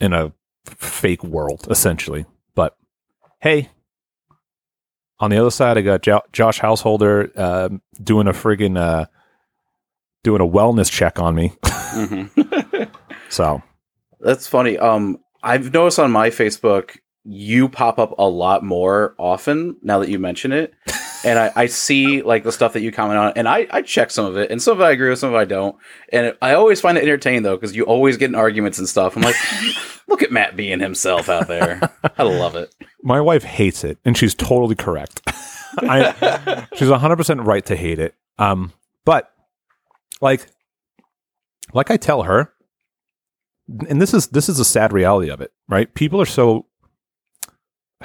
[0.00, 0.32] in a
[0.64, 2.24] fake world essentially.
[2.54, 2.76] But
[3.40, 3.70] hey
[5.20, 9.06] on the other side, I got jo- Josh Householder um, doing a friggin' uh,
[10.24, 11.52] doing a wellness check on me.
[11.64, 12.90] Mhm.
[13.28, 13.62] So
[14.20, 14.78] That's funny.
[14.78, 20.08] Um, I've noticed on my Facebook, you pop up a lot more often now that
[20.08, 20.74] you mention it.
[21.24, 24.12] And I, I see like the stuff that you comment on, and I, I check
[24.12, 25.74] some of it, and some of it I agree with, some of it I don't.
[26.12, 29.16] And I always find it entertaining though, because you always get in arguments and stuff.
[29.16, 29.34] I'm like,
[30.08, 31.80] look at Matt being himself out there.
[32.16, 32.74] I love it.
[33.02, 35.22] my wife hates it, and she's totally correct.
[35.78, 38.14] I, she's 100% right to hate it.
[38.38, 38.72] Um,
[39.04, 39.32] but
[40.20, 40.46] like,
[41.72, 42.52] like I tell her,
[43.88, 45.92] and this is this is a sad reality of it, right?
[45.94, 46.66] People are so,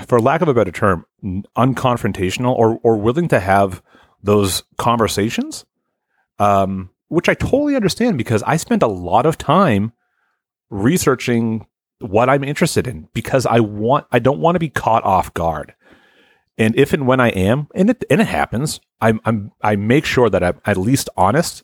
[0.07, 3.83] for lack of a better term, unconfrontational or or willing to have
[4.23, 5.65] those conversations,
[6.39, 9.93] um, which I totally understand because I spend a lot of time
[10.71, 11.67] researching
[12.01, 15.73] what I'm interested in because I want I don't want to be caught off guard.
[16.57, 20.05] And if and when I am, and it and it happens, I'm I'm I make
[20.05, 21.63] sure that I'm at least honest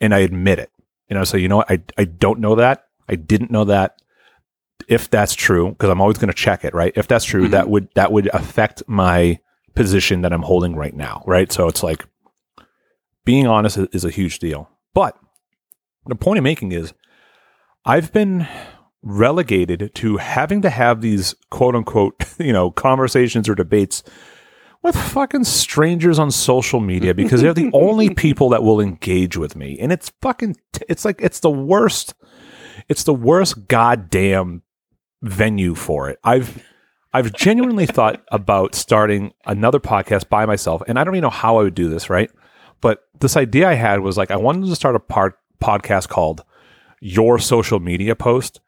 [0.00, 0.70] and I admit it.
[1.08, 2.86] And I say, you know what, I I don't know that.
[3.08, 3.96] I didn't know that.
[4.88, 6.92] If that's true, because I'm always going to check it, right?
[6.96, 7.50] If that's true, Mhm.
[7.50, 9.38] that would that would affect my
[9.74, 11.52] position that I'm holding right now, right?
[11.52, 12.04] So it's like
[13.24, 14.68] being honest is, is a huge deal.
[14.94, 15.16] But
[16.06, 16.92] the point I'm making is
[17.84, 18.46] I've been
[19.02, 24.02] relegated to having to have these quote unquote, you know, conversations or debates
[24.82, 29.54] with fucking strangers on social media because they're the only people that will engage with
[29.54, 29.78] me.
[29.78, 30.56] And it's fucking,
[30.88, 32.14] it's like, it's the worst,
[32.88, 34.62] it's the worst goddamn
[35.22, 36.18] venue for it.
[36.24, 36.62] I've,
[37.12, 41.58] I've genuinely thought about starting another podcast by myself, and I don't even know how
[41.58, 42.30] I would do this, right?
[42.80, 46.42] But this idea I had was like I wanted to start a part podcast called
[47.00, 48.60] Your Social Media Post,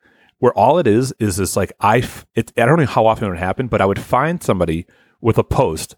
[0.42, 3.26] where all it is is this like I f- it, I don't know how often
[3.28, 4.86] it would happen, but I would find somebody
[5.20, 5.94] with a post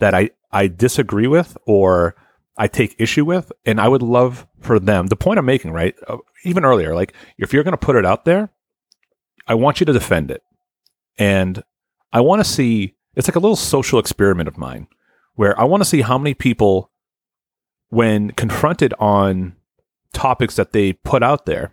[0.00, 2.14] that I I disagree with or
[2.58, 5.06] I take issue with, and I would love for them.
[5.06, 5.94] The point I'm making, right?
[6.08, 8.50] uh, Even earlier, like if you're going to put it out there,
[9.46, 10.42] I want you to defend it,
[11.16, 11.62] and
[12.12, 12.96] I want to see.
[13.14, 14.88] It's like a little social experiment of mine,
[15.36, 16.90] where I want to see how many people,
[17.88, 19.56] when confronted on
[20.12, 21.72] topics that they put out there,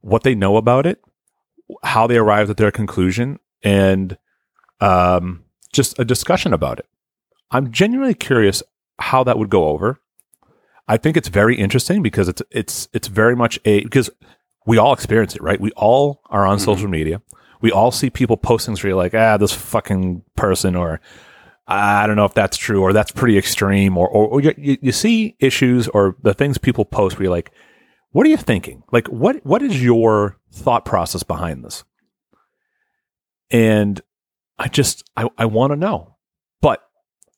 [0.00, 1.02] what they know about it,
[1.82, 4.16] how they arrived at their conclusion, and
[4.80, 6.86] um, just a discussion about it.
[7.50, 8.62] I'm genuinely curious
[8.98, 10.00] how that would go over.
[10.88, 14.10] I think it's very interesting because it's it's it's very much a because
[14.66, 15.60] we all experience it, right?
[15.60, 16.64] We all are on Mhm.
[16.64, 17.22] social media.
[17.60, 21.00] We all see people posting things where you're like, ah, this fucking person, or
[21.68, 24.92] I don't know if that's true, or that's pretty extreme, or or, or you you
[24.92, 27.52] see issues or the things people post where you're like,
[28.12, 28.82] what are you thinking?
[28.92, 31.84] Like, what what is your thought process behind this?
[33.50, 34.00] And
[34.58, 36.16] I just I, I want to know.
[36.60, 36.82] But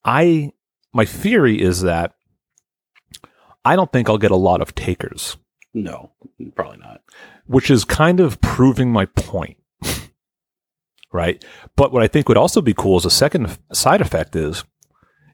[0.04, 0.52] I
[0.92, 2.14] my theory is that
[3.64, 5.36] I don't think I'll get a lot of takers,
[5.72, 6.10] No,
[6.56, 7.00] probably not.
[7.46, 9.56] which is kind of proving my point.
[11.12, 11.42] right?
[11.76, 14.64] But what I think would also be cool is a second side effect is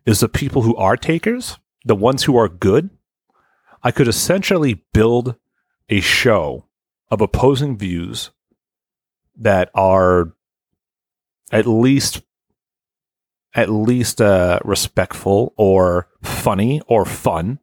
[0.05, 2.90] is the people who are takers, the ones who are good,
[3.82, 5.36] I could essentially build
[5.88, 6.66] a show
[7.10, 8.30] of opposing views
[9.36, 10.32] that are
[11.50, 12.22] at least
[13.54, 17.58] at least uh, respectful or funny or fun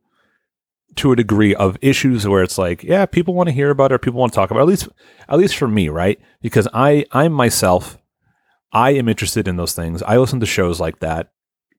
[0.96, 3.96] to a degree of issues where it's like, yeah, people want to hear about it
[3.96, 4.64] or people want to talk about it.
[4.64, 4.90] At least,
[5.30, 6.20] at least for me, right?
[6.42, 7.98] Because I, I'm myself,
[8.72, 10.02] I am interested in those things.
[10.04, 11.32] I listen to shows like that.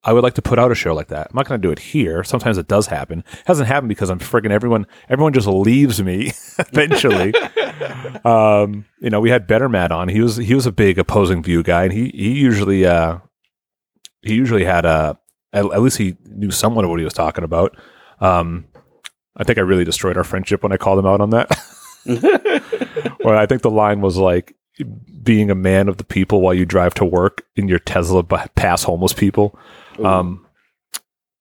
[0.07, 1.27] I would like to put out a show like that.
[1.29, 2.23] I'm not going to do it here.
[2.23, 3.25] Sometimes it does happen.
[3.33, 4.87] It hasn't happened because I'm friggin' everyone.
[5.09, 7.35] Everyone just leaves me eventually.
[8.25, 10.09] um, you know, we had Better Matt on.
[10.09, 13.19] He was he was a big opposing view guy, and he he usually uh
[14.23, 15.19] he usually had a
[15.53, 17.77] at, at least he knew somewhat of what he was talking about.
[18.21, 18.67] Um,
[19.37, 21.53] I think I really destroyed our friendship when I called him out on that.
[23.23, 24.55] Where I think the line was like
[25.23, 28.37] being a man of the people while you drive to work in your Tesla b-
[28.55, 29.59] pass homeless people.
[30.05, 30.47] Um,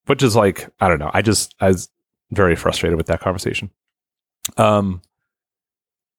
[0.05, 1.11] which is like I don't know.
[1.13, 1.89] I just I was
[2.31, 3.71] very frustrated with that conversation.
[4.57, 5.01] Um,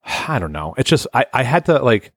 [0.04, 0.74] I don't know.
[0.76, 2.12] It's just I I had to like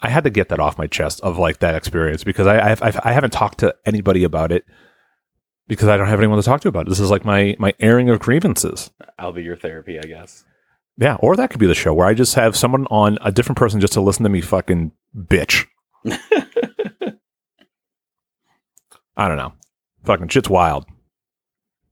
[0.00, 2.82] I had to get that off my chest of like that experience because I I've,
[2.82, 4.64] I've, I haven't talked to anybody about it
[5.68, 6.90] because I don't have anyone to talk to about it.
[6.90, 8.90] This is like my my airing of grievances.
[9.18, 10.44] I'll be your therapy, I guess.
[10.98, 13.58] Yeah, or that could be the show where I just have someone on a different
[13.58, 15.66] person just to listen to me fucking bitch.
[19.16, 19.52] I don't know.
[20.04, 20.86] Fucking shit's wild.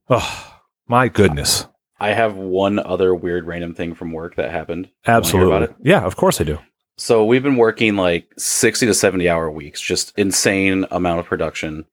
[0.09, 1.65] Oh, my goodness.
[1.99, 4.89] I have one other weird random thing from work that happened.
[5.07, 5.55] Absolutely.
[5.55, 5.75] about it?
[5.83, 6.59] Yeah, of course I do.
[6.97, 11.85] So we've been working like 60 to 70 hour weeks, just insane amount of production.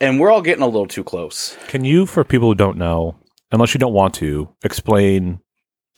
[0.00, 1.56] And we're all getting a little too close.
[1.68, 3.16] Can you, for people who don't know,
[3.50, 5.40] unless you don't want to, explain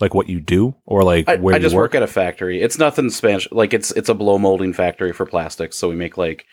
[0.00, 1.92] like what you do or like I, where I just work?
[1.92, 1.96] work?
[1.96, 2.62] at a factory.
[2.62, 3.46] It's nothing Spanish.
[3.50, 5.76] Like it's it's a blow molding factory for plastics.
[5.76, 6.46] So we make like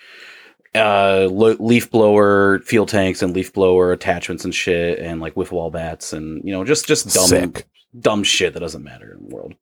[0.78, 5.52] uh lo- leaf blower fuel tanks and leaf blower attachments and shit and like wiffle
[5.52, 7.68] ball bats and you know just just dumb Sick.
[8.00, 9.56] dumb shit that doesn't matter in the world.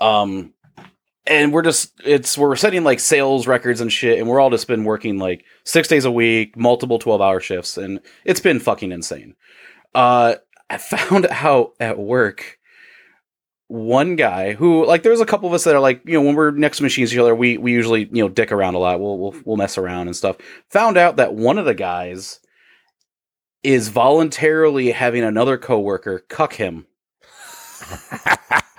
[0.00, 0.52] Um
[1.26, 4.68] and we're just it's we're setting like sales records and shit and we're all just
[4.68, 9.34] been working like 6 days a week, multiple 12-hour shifts and it's been fucking insane.
[9.94, 10.36] Uh
[10.68, 12.58] I found out at work
[13.68, 16.36] one guy who like there's a couple of us that are like you know when
[16.36, 19.00] we're next to machines together we we usually you know dick around a lot.
[19.00, 20.36] We'll we'll, we'll mess around and stuff.
[20.70, 22.40] Found out that one of the guys
[23.62, 26.86] is voluntarily having another coworker cuck him.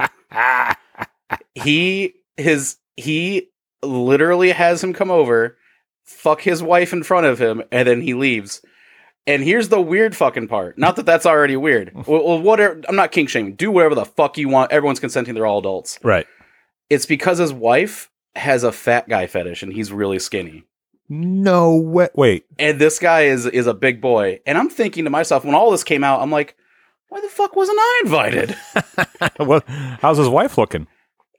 [1.64, 3.50] He his he
[3.84, 5.58] literally has him come over
[6.04, 8.62] fuck his wife in front of him and then he leaves
[9.28, 10.78] and here's the weird fucking part.
[10.78, 11.92] Not that that's already weird.
[12.08, 12.82] Well, well, whatever.
[12.88, 13.54] I'm not king shaming.
[13.56, 14.72] Do whatever the fuck you want.
[14.72, 15.36] Everyone's consenting.
[15.36, 16.00] They're all adults.
[16.04, 16.26] right.
[16.90, 20.64] It's because his wife has a fat guy fetish and he's really skinny.
[21.10, 22.08] No way.
[22.16, 22.46] Wait.
[22.58, 24.40] And this guy is is a big boy.
[24.46, 26.56] And I'm thinking to myself when all this came out, I'm like,
[27.10, 28.56] why the fuck wasn't I invited?
[29.38, 29.64] what?
[29.68, 30.88] How's his wife looking?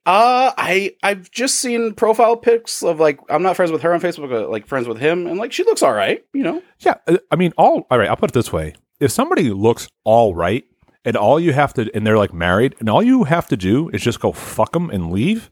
[0.06, 4.00] Uh, I I've just seen profile pics of like I'm not friends with her on
[4.00, 6.62] Facebook, but like friends with him, and like she looks all right, you know.
[6.78, 6.94] Yeah.
[7.06, 7.86] uh, I mean, all.
[7.90, 8.08] All right.
[8.08, 10.64] I'll put it this way: if somebody looks all right,
[11.04, 13.90] and all you have to, and they're like married, and all you have to do
[13.90, 15.50] is just go fuck them and leave,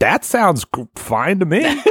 [0.00, 0.64] that sounds
[0.96, 1.60] fine to me.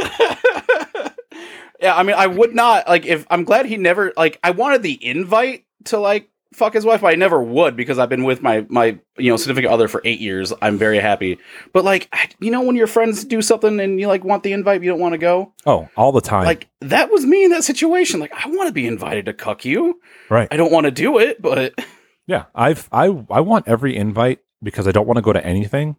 [1.80, 4.82] yeah, I mean, I would not like if I'm glad he never like I wanted
[4.82, 8.42] the invite to like fuck his wife, but I never would because I've been with
[8.42, 10.54] my my you know significant other for eight years.
[10.62, 11.40] I'm very happy,
[11.74, 14.54] but like I, you know when your friends do something and you like want the
[14.54, 15.54] invite, you don't want to go.
[15.66, 16.46] oh, all the time.
[16.46, 18.20] Like that was me in that situation.
[18.20, 20.00] Like I want to be invited to cuck you.
[20.30, 20.48] right.
[20.52, 21.74] I don't want to do it, but
[22.28, 25.96] Yeah, I've I I want every invite because I don't want to go to anything.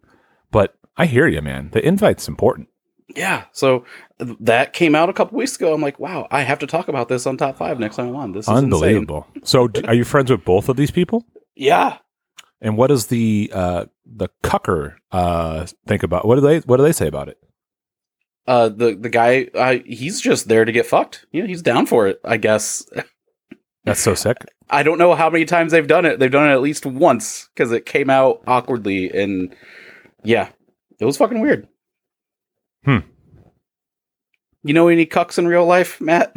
[0.51, 1.69] But I hear you, man.
[1.71, 2.69] The invite's important.
[3.15, 3.45] Yeah.
[3.51, 3.85] So
[4.19, 5.73] that came out a couple weeks ago.
[5.73, 8.15] I'm like, wow, I have to talk about this on top five next time I'm
[8.15, 8.31] on.
[8.31, 8.49] This is.
[8.49, 9.27] Unbelievable.
[9.43, 11.25] So, d- are you friends with both of these people?
[11.55, 11.97] Yeah.
[12.61, 16.25] And what does the uh the cucker uh think about?
[16.25, 17.37] What do they what do they say about it?
[18.47, 22.07] uh the the guy uh, he's just there to get fucked yeah he's down for
[22.07, 22.85] it i guess
[23.85, 24.35] That's so sick.
[24.69, 27.47] i don't know how many times they've done it they've done it at least once
[27.53, 29.55] because it came out awkwardly and
[30.25, 30.49] yeah
[30.99, 31.69] it was fucking weird
[32.85, 32.99] Hmm.
[34.63, 36.35] you know any cucks in real life matt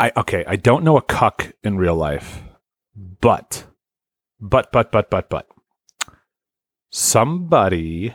[0.00, 2.40] I okay, I don't know a cuck in real life,
[2.94, 3.64] but
[4.40, 5.48] but but but but but
[6.90, 8.14] somebody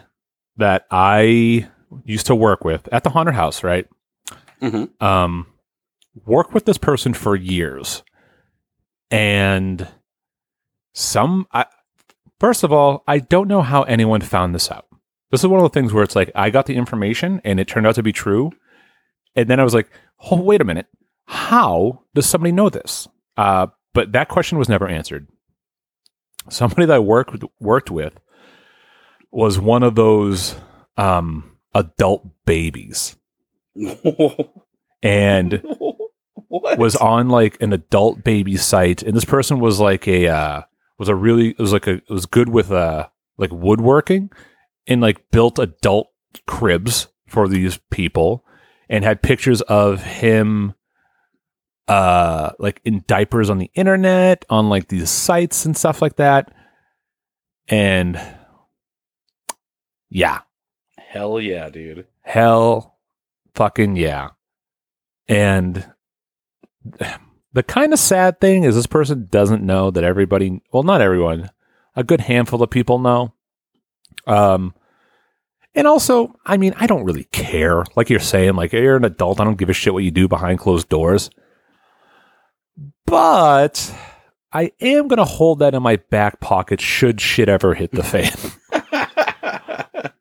[0.56, 1.68] that I
[2.06, 3.86] used to work with at the haunted house, right?
[4.62, 4.90] Mhm.
[5.02, 5.48] Um,
[6.26, 8.02] worked with this person for years,
[9.12, 9.86] and
[10.94, 11.48] some.
[11.52, 11.66] I,
[12.40, 14.86] first of all, I don't know how anyone found this out.
[15.34, 17.68] This is one of the things where it's like I got the information and it
[17.68, 18.52] turned out to be true,
[19.36, 19.90] and then I was like,
[20.32, 20.88] "Oh, wait a minute."
[21.26, 23.08] how does somebody know this?
[23.38, 25.28] Uh, but that question was never answered.
[26.50, 28.20] Somebody that I worked worked with
[29.32, 30.56] was one of those
[30.98, 33.16] um, adult babies,
[35.04, 35.64] and
[36.50, 39.04] what was on like an adult baby site.
[39.04, 40.62] And this person was like a uh,
[41.00, 44.30] was a really it was like a it was good with uh like woodworking
[44.88, 46.10] and like built adult
[46.48, 48.46] cribs for these people
[48.90, 50.74] and had pictures of him
[51.88, 56.54] uh like in diapers on the internet on like these sites and stuff like that.
[57.68, 58.20] And
[60.10, 60.42] yeah.
[60.98, 62.08] Hell yeah dude.
[62.22, 62.98] Hell
[63.56, 64.30] fucking yeah.
[65.28, 65.92] And
[67.54, 71.50] the kind of sad thing is this person doesn't know that everybody well not everyone
[71.96, 73.34] a good handful of people know
[74.28, 74.74] um
[75.76, 79.40] and also i mean i don't really care like you're saying like you're an adult
[79.40, 81.30] i don't give a shit what you do behind closed doors
[83.06, 83.94] but
[84.52, 88.04] i am going to hold that in my back pocket should shit ever hit the
[88.04, 88.32] fan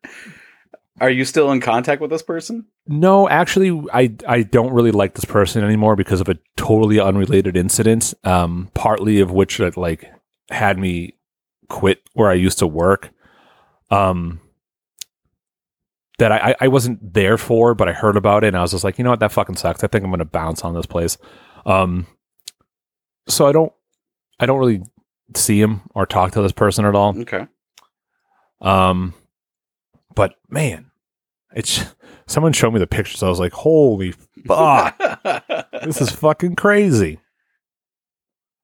[1.01, 5.13] are you still in contact with this person No, actually, I I don't really like
[5.13, 8.13] this person anymore because of a totally unrelated incident.
[8.25, 10.11] Um, partly of which that like
[10.49, 11.15] had me
[11.69, 13.09] quit where I used to work.
[13.89, 14.39] Um,
[16.19, 18.83] that I I wasn't there for, but I heard about it and I was just
[18.83, 19.83] like, you know what, that fucking sucks.
[19.83, 21.17] I think I'm gonna bounce on this place.
[21.65, 22.05] Um,
[23.27, 23.73] so I don't
[24.39, 24.83] I don't really
[25.35, 27.17] see him or talk to this person at all.
[27.21, 27.47] okay
[28.61, 29.13] Um,
[30.15, 30.91] but man,
[31.55, 31.83] it's
[32.27, 33.23] someone showed me the pictures.
[33.23, 34.13] I was like, holy
[34.45, 34.97] fuck,
[35.83, 37.19] this is fucking crazy.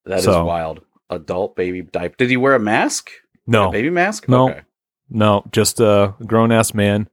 [0.06, 0.82] That is So- wild.
[1.12, 2.14] Adult baby diaper.
[2.20, 3.10] Did he wear a mask?
[3.48, 4.30] No, A baby mask?
[4.30, 4.50] No.
[4.52, 4.62] Okay.
[5.10, 7.10] No, just a grown ass man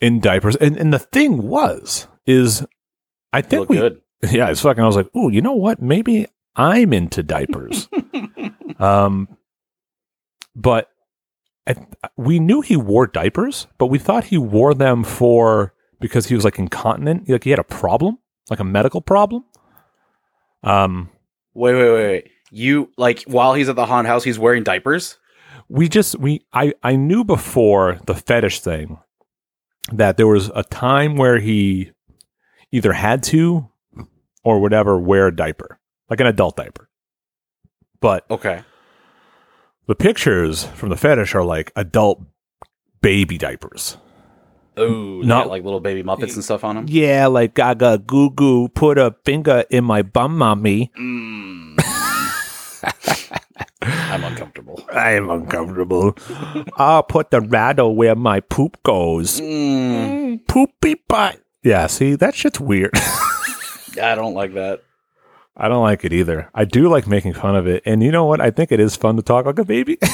[0.00, 0.56] in diapers.
[0.56, 2.64] And and the thing was, is
[3.32, 4.00] I think we, good.
[4.30, 4.82] yeah, it's fucking.
[4.82, 5.80] I was like, oh, you know what?
[5.80, 6.26] Maybe
[6.56, 7.88] I'm into diapers.
[8.78, 9.28] um,
[10.54, 10.88] but
[11.66, 11.76] I,
[12.16, 16.44] we knew he wore diapers, but we thought he wore them for because he was
[16.44, 18.18] like incontinent, like he had a problem,
[18.48, 19.44] like a medical problem.
[20.62, 21.10] Um,
[21.54, 22.30] Wait, wait, wait, wait.
[22.52, 25.18] You like while he's at the haunted house, he's wearing diapers?
[25.70, 28.98] We just we I I knew before the fetish thing
[29.92, 31.92] that there was a time where he
[32.72, 33.68] either had to
[34.44, 36.88] or whatever wear a diaper, like an adult diaper.
[38.00, 38.62] But Okay.
[39.86, 42.22] the pictures from the fetish are like adult
[43.00, 43.96] baby diapers.
[44.76, 46.86] Oh, Not- like little baby muppets and stuff on them.
[46.88, 50.90] Yeah, like Gaga Goo Goo put a finger in my bum, mommy.
[50.98, 51.76] Mm.
[54.10, 54.82] I'm uncomfortable.
[54.92, 56.16] I am uncomfortable.
[56.76, 59.40] I'll put the rattle where my poop goes.
[59.40, 60.46] Mm.
[60.48, 61.40] Poopy butt.
[61.62, 62.90] Yeah, see, that shit's weird.
[64.02, 64.82] I don't like that.
[65.56, 66.50] I don't like it either.
[66.54, 67.82] I do like making fun of it.
[67.86, 68.40] And you know what?
[68.40, 69.98] I think it is fun to talk like a baby.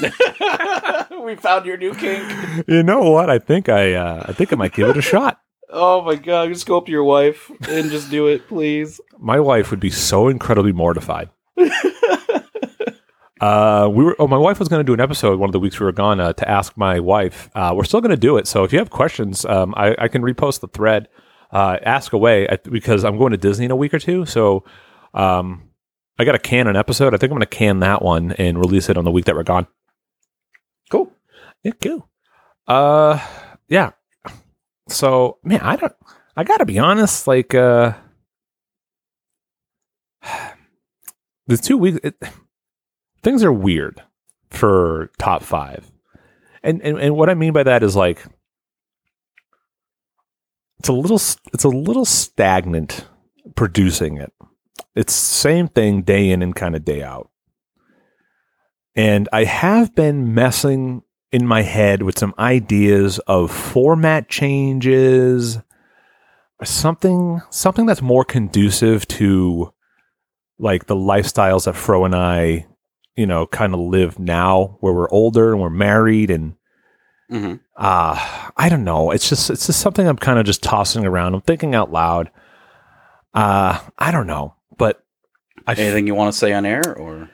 [1.22, 2.30] we found your new kink.
[2.66, 3.30] you know what?
[3.30, 5.40] I think I uh, I think I might give it a shot.
[5.70, 6.48] Oh my god!
[6.48, 9.00] Just go up to your wife and just do it, please.
[9.18, 11.30] My wife would be so incredibly mortified.
[13.40, 14.16] Uh, we were.
[14.18, 15.92] Oh, my wife was going to do an episode one of the weeks we were
[15.92, 17.50] gone uh, to ask my wife.
[17.54, 18.46] Uh, we're still going to do it.
[18.46, 21.08] So if you have questions, um, I, I can repost the thread.
[21.50, 24.26] Uh, ask away I, because I'm going to Disney in a week or two.
[24.26, 24.64] So,
[25.14, 25.70] um,
[26.18, 27.14] I got to can an episode.
[27.14, 29.34] I think I'm going to can that one and release it on the week that
[29.34, 29.66] we're gone.
[30.90, 31.12] Cool.
[31.62, 32.08] Yeah, cool.
[32.66, 33.24] Uh,
[33.68, 33.92] yeah.
[34.88, 35.92] So, man, I don't.
[36.36, 37.26] I got to be honest.
[37.26, 37.94] Like, uh,
[41.46, 41.98] the two weeks.
[42.02, 42.16] It,
[43.22, 44.02] things are weird
[44.50, 45.90] for top five.
[46.62, 48.24] And, and and what I mean by that is like
[50.78, 51.20] it's a little
[51.52, 53.06] it's a little stagnant
[53.54, 54.32] producing it.
[54.94, 57.30] It's same thing day in and kind of day out.
[58.96, 65.58] And I have been messing in my head with some ideas of format changes,
[66.64, 69.72] something something that's more conducive to
[70.58, 72.66] like the lifestyles that Fro and I
[73.18, 76.54] you know, kind of live now where we're older and we're married and
[77.28, 79.10] hmm uh I don't know.
[79.10, 81.34] It's just it's just something I'm kind of just tossing around.
[81.34, 82.30] I'm thinking out loud.
[83.34, 84.54] Uh I don't know.
[84.78, 85.04] But
[85.66, 87.28] I f- Anything you want to say on air, or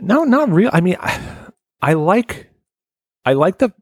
[0.00, 0.70] no, not real.
[0.72, 1.20] I mean, I,
[1.80, 2.50] I like,
[3.24, 3.72] I like the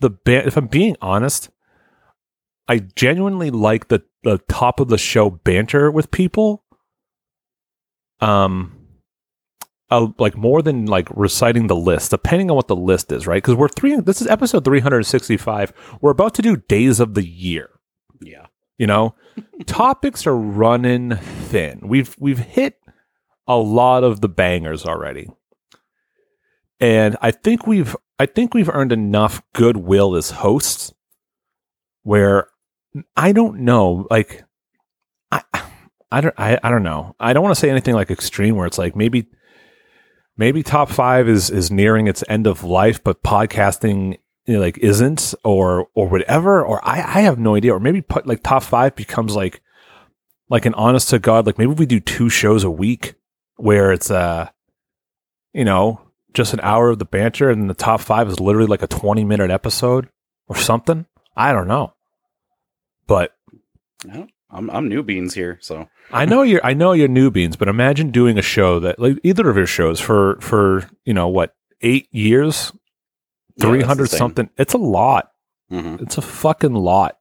[0.00, 1.50] the ba- If I'm being honest,
[2.68, 6.62] I genuinely like the the top of the show banter with people.
[8.20, 8.79] Um,
[9.90, 13.42] uh, like more than like reciting the list, depending on what the list is, right?
[13.42, 13.96] Because we're three.
[13.96, 15.72] This is episode 365.
[16.00, 17.70] We're about to do days of the year.
[18.20, 18.46] yeah,
[18.78, 19.14] You know,
[19.66, 21.80] topics are running thin.
[21.82, 22.78] We've we've hit
[23.46, 25.28] a lot of the bangers already.
[26.78, 30.94] And I think we've I think we've earned enough goodwill as hosts
[32.02, 32.48] where
[33.16, 34.44] I don't know, like
[35.32, 35.42] I
[36.12, 37.16] I don't I, I don't know.
[37.18, 39.26] I don't want to say anything like extreme where it's like maybe
[40.40, 44.16] maybe top 5 is is nearing its end of life but podcasting
[44.46, 47.74] you know, like isn't or or whatever or I I have no idea.
[47.74, 49.60] Or maybe put like top 5 becomes like
[50.48, 53.14] like an honest to god like maybe we do two shows a week
[53.56, 54.48] where it's uh
[55.52, 56.00] you know
[56.32, 59.24] just an hour of the banter and the top 5 is literally like a 20
[59.24, 60.08] minute episode
[60.48, 61.06] or something.
[61.36, 61.92] I don't know.
[63.06, 63.34] But
[64.00, 67.56] don't- I'm I'm new beans here, so I know you're I know you're new beans,
[67.56, 71.28] but imagine doing a show that like either of your shows for for you know
[71.28, 72.72] what eight years,
[73.56, 74.18] Yeah, three hundred same.
[74.18, 74.50] something.
[74.56, 75.30] It's a lot.
[75.68, 77.18] hmm It's a fucking lot,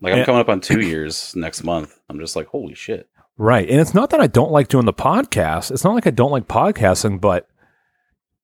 [0.00, 0.24] like I'm Yeah.
[0.24, 1.98] coming up on two years next month.
[2.08, 3.08] I'm just like, holy shit.
[3.36, 3.68] right?
[3.68, 5.70] And it's not that I don't like doing the podcast.
[5.70, 7.48] It's not like I don't like podcasting, but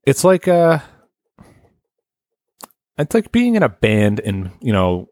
[0.04, 0.78] it's like uh,
[2.98, 5.08] it's like being in a band and you know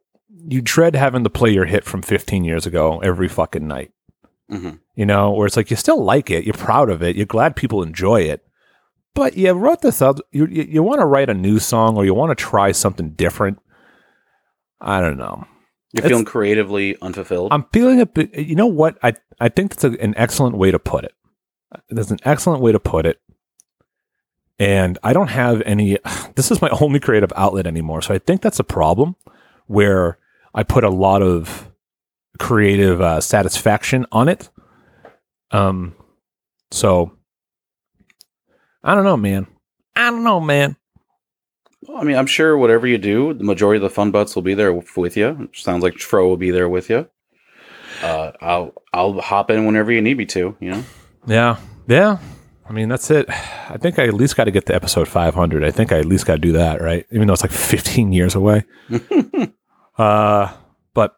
[0.46, 3.90] you dread having to play your hit from fifteen years ago every fucking night.
[4.48, 7.26] Hmm you know, where it's like you still like it, you're proud of it, you're
[7.26, 8.46] glad people enjoy it,
[9.14, 10.20] but you wrote this out.
[10.30, 13.10] You you, you want to write a new song or you want to try something
[13.10, 13.58] different.
[14.80, 15.46] I don't know.
[15.92, 17.52] You're It's- feeling creatively unfulfilled.
[17.52, 18.34] I'm feeling a bit.
[18.34, 18.98] You know what?
[19.02, 21.12] I I think that's a, an excellent way to put it.
[21.90, 23.20] That's an excellent way to put it.
[24.58, 25.98] And I don't have any.
[26.36, 29.16] This is my only creative outlet anymore, so I think that's a problem.
[29.66, 30.18] Where
[30.54, 31.70] I put a lot of
[32.38, 34.48] creative uh, satisfaction on it.
[35.50, 35.94] Um,
[36.70, 37.12] so
[38.82, 39.46] I don't know, man.
[39.96, 40.76] I don't know, man.
[41.82, 44.42] Well, I mean, I'm sure whatever you do, the majority of the fun butts will
[44.42, 45.48] be there with you.
[45.52, 47.08] Sounds like Fro will be there with you.
[48.02, 50.56] Uh, I'll I'll hop in whenever you need me to.
[50.60, 50.84] You know.
[51.26, 52.18] Yeah, yeah.
[52.68, 53.28] I mean, that's it.
[53.28, 55.64] I think I at least got to get to episode 500.
[55.64, 57.06] I think I at least got to do that, right?
[57.10, 58.64] Even though it's like 15 years away.
[59.98, 60.52] uh,
[60.94, 61.14] but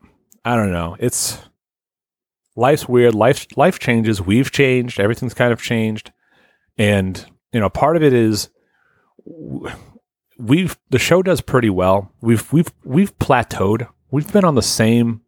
[0.46, 0.96] I don't know.
[1.00, 1.40] It's
[2.54, 3.16] life's weird.
[3.16, 4.22] Life life changes.
[4.22, 5.00] We've changed.
[5.00, 6.12] Everything's kind of changed,
[6.78, 8.48] and you know, part of it is
[10.38, 12.12] we've the show does pretty well.
[12.20, 13.88] We've we've we've plateaued.
[14.12, 15.22] We've been on the same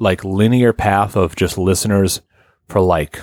[0.00, 2.22] like linear path of just listeners
[2.66, 3.20] for like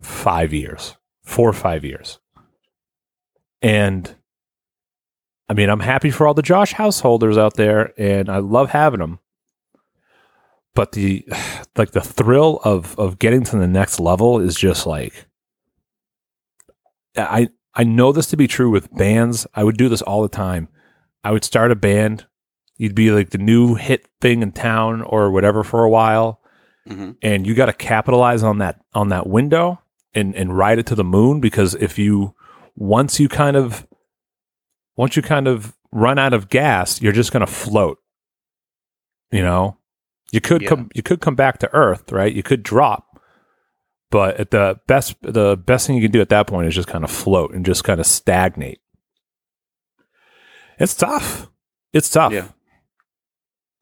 [0.00, 2.20] five years, four or five years.
[3.60, 4.14] And
[5.48, 9.00] I mean, I'm happy for all the Josh householders out there, and I love having
[9.00, 9.18] them.
[10.74, 11.24] But the
[11.76, 15.26] like the thrill of of getting to the next level is just like
[17.16, 19.46] I I know this to be true with bands.
[19.54, 20.68] I would do this all the time.
[21.22, 22.26] I would start a band.
[22.76, 26.40] You'd be like the new hit thing in town or whatever for a while
[26.86, 29.80] hmm and you got to capitalize on that on that window
[30.12, 32.34] and and ride it to the moon because if you
[32.76, 33.86] once you kind of
[34.96, 37.98] once you kind of run out of gas you're just going to float
[39.30, 39.78] you know
[40.34, 40.68] you could Yeah.
[40.70, 43.20] come you could come back to earth right you could drop
[44.10, 46.88] but at the best the best thing you can do at that point is just
[46.88, 48.80] kind of float and just kind of stagnate
[50.78, 51.48] it's tough
[51.92, 52.48] it's tough Yeah.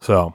[0.00, 0.34] so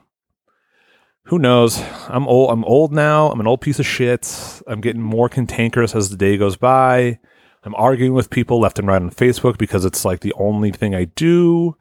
[1.30, 1.84] who knows?
[2.07, 2.51] I'm old.
[2.51, 3.30] I'm old now.
[3.30, 4.61] I'm an old piece of shit.
[4.65, 7.20] I'm getting more cantankerous as the day goes by.
[7.65, 10.95] I'm arguing with people left and right on Facebook because it's like the only thing
[10.95, 11.76] I do.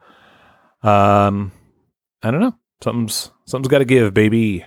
[0.83, 1.53] Um,
[2.21, 2.55] I don't know.
[2.83, 4.65] Something's something's got to give, baby.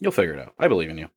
[0.00, 0.54] You'll figure it out.
[0.58, 1.08] I believe in you.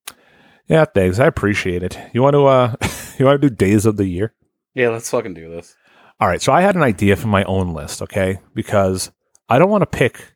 [0.67, 1.19] Yeah, thanks.
[1.19, 1.97] I appreciate it.
[2.13, 2.75] You want to uh,
[3.19, 4.33] you want to do days of the year?
[4.73, 5.75] Yeah, let's fucking do this.
[6.19, 6.41] All right.
[6.41, 8.01] So I had an idea for my own list.
[8.01, 9.11] Okay, because
[9.49, 10.33] I don't want to pick.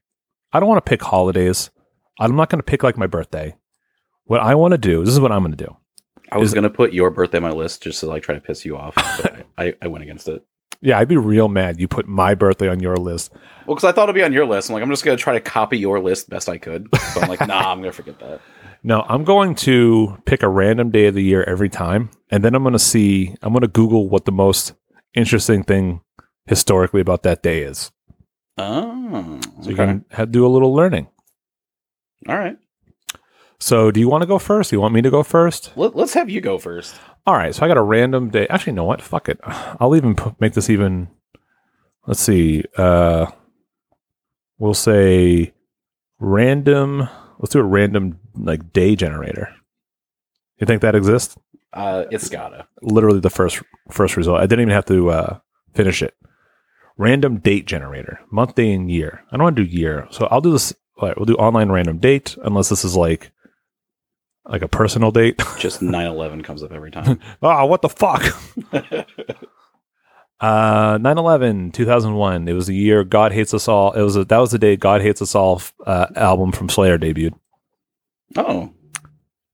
[0.51, 1.69] I don't want to pick holidays.
[2.19, 3.55] I'm not going to pick like my birthday.
[4.25, 5.03] What I want to do.
[5.03, 5.75] This is what I'm going to do.
[6.31, 8.65] I was gonna put your birthday on my list just to like try to piss
[8.65, 10.45] you off, but I, I went against it.
[10.81, 11.79] Yeah, I'd be real mad.
[11.79, 13.31] You put my birthday on your list.
[13.65, 14.69] Well, because I thought it'd be on your list.
[14.69, 16.89] I'm like, I'm just gonna try to copy your list best I could.
[16.89, 18.41] But I'm like, nah, I'm gonna forget that.
[18.81, 22.55] No, I'm going to pick a random day of the year every time, and then
[22.55, 23.35] I'm going to see.
[23.41, 24.73] I'm to Google what the most
[25.13, 25.99] interesting thing
[26.45, 27.91] historically about that day is,
[28.57, 31.07] Oh, so you can ha- do a little learning.
[32.29, 32.57] All right.
[33.59, 34.69] So, do you want to go first?
[34.69, 35.73] Do you want me to go first?
[35.75, 36.95] Let, let's have you go first.
[37.25, 37.53] All right.
[37.53, 38.47] So I got a random day.
[38.47, 39.01] Actually, you know what?
[39.01, 39.39] Fuck it.
[39.43, 41.09] I'll even pu- make this even.
[42.07, 42.63] Let's see.
[42.75, 43.27] Uh,
[44.57, 45.53] we'll say
[46.19, 47.07] random.
[47.39, 49.53] Let's do a random like day generator.
[50.57, 51.37] You think that exists?
[51.71, 52.67] Uh, it's gotta.
[52.81, 53.61] literally the first
[53.91, 54.39] first result.
[54.39, 55.39] I didn't even have to uh,
[55.73, 56.15] finish it.
[56.97, 59.23] Random date generator, month, day, and year.
[59.31, 60.73] I don't want to do year, so I'll do this.
[60.97, 63.31] All right, we'll do online random date, unless this is like
[64.49, 65.37] like a personal date.
[65.59, 67.19] Just 9/11 comes up every time.
[67.41, 68.23] oh, what the fuck?
[70.41, 72.47] uh 9/11 2001.
[72.47, 73.93] It was the year God Hates Us All.
[73.93, 76.97] It was a, that was the day God Hates Us All uh, album from Slayer
[76.97, 77.33] debuted.
[78.35, 78.73] Oh.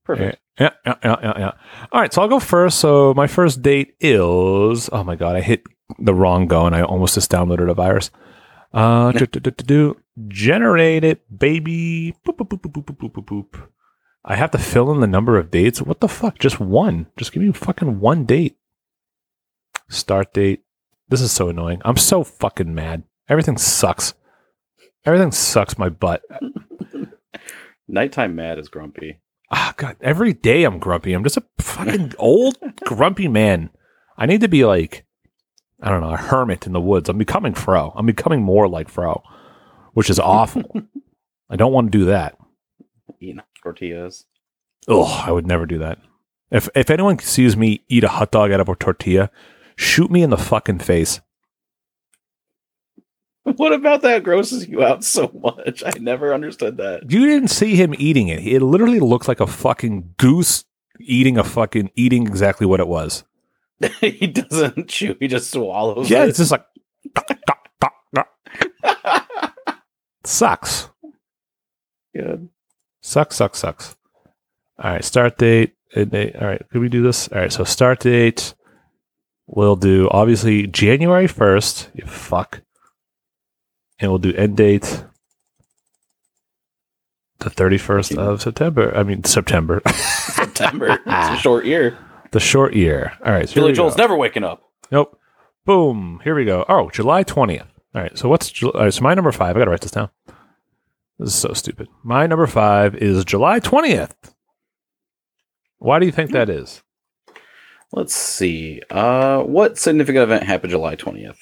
[0.04, 0.38] Perfect.
[0.58, 1.52] Yeah, yeah, yeah, yeah, yeah.
[1.92, 2.78] All right, so I'll go first.
[2.78, 5.64] So my first date is oh my god, I hit
[5.98, 8.10] the wrong go and I almost just downloaded a virus.
[8.72, 9.96] Uh, do, do.
[10.28, 12.14] generate it, baby.
[12.26, 13.68] Boop, boop, boop, boop, boop, boop, boop, boop.
[14.28, 15.80] I have to fill in the number of dates.
[15.80, 16.40] What the fuck?
[16.40, 17.06] Just one.
[17.16, 18.56] Just give me fucking one date.
[19.88, 20.64] Start date.
[21.08, 21.80] This is so annoying.
[21.84, 23.04] I'm so fucking mad.
[23.28, 24.14] Everything sucks.
[25.04, 26.22] Everything sucks my butt.
[27.88, 29.20] Nighttime mad is grumpy.
[29.52, 31.12] Ah, God, every day I'm grumpy.
[31.12, 33.70] I'm just a fucking old grumpy man.
[34.18, 35.06] I need to be like,
[35.80, 37.08] I don't know, a hermit in the woods.
[37.08, 37.92] I'm becoming Fro.
[37.94, 39.22] I'm becoming more like Fro,
[39.92, 40.64] which is awful.
[41.50, 42.36] I don't want to do that.
[43.20, 44.24] Eating tortillas.
[44.88, 45.98] Oh, I would never do that.
[46.50, 49.30] If if anyone sees me eat a hot dog out of a tortilla,
[49.76, 51.20] shoot me in the fucking face.
[53.46, 55.84] What about that grosses you out so much?
[55.86, 57.08] I never understood that.
[57.08, 58.44] You didn't see him eating it.
[58.44, 60.64] It literally looks like a fucking goose
[60.98, 63.22] eating a fucking eating exactly what it was.
[64.00, 65.14] he doesn't chew.
[65.20, 66.10] He just swallows.
[66.10, 66.30] Yeah, it.
[66.30, 66.64] it's just like
[70.24, 70.88] sucks.
[72.16, 72.48] good.
[73.06, 73.96] Sucks, sucks, sucks.
[74.82, 75.74] All right, start date.
[75.94, 77.28] Eh, eh, all right, could we do this?
[77.28, 78.52] All right, so start date.
[79.46, 81.90] We'll do obviously January 1st.
[81.94, 82.62] You fuck.
[84.00, 85.04] And we'll do end date
[87.38, 88.92] the 31st of September.
[88.96, 89.82] I mean, September.
[89.94, 90.98] September.
[91.06, 91.96] it's a short year.
[92.32, 93.12] the short year.
[93.24, 93.48] All right.
[93.48, 94.02] So Billy Joel's go.
[94.02, 94.64] never waking up.
[94.90, 95.16] Nope.
[95.64, 96.20] Boom.
[96.24, 96.64] Here we go.
[96.68, 97.68] Oh, July 20th.
[97.94, 98.18] All right.
[98.18, 99.54] So what's Ju- all right, so my number five?
[99.54, 100.10] I got to write this down.
[101.18, 101.88] This is so stupid.
[102.02, 104.12] My number five is July 20th.
[105.78, 106.82] Why do you think that is?
[107.92, 108.82] Let's see.
[108.90, 111.38] Uh, what significant event happened July 20th?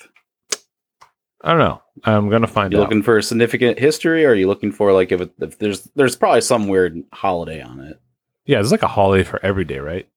[1.42, 1.82] I don't know.
[2.04, 2.82] I'm going to find You out.
[2.82, 5.82] looking for a significant history, or are you looking for like if, it, if there's
[5.94, 8.00] there's probably some weird holiday on it?
[8.46, 10.08] yeah, it's like a holiday for every day, right?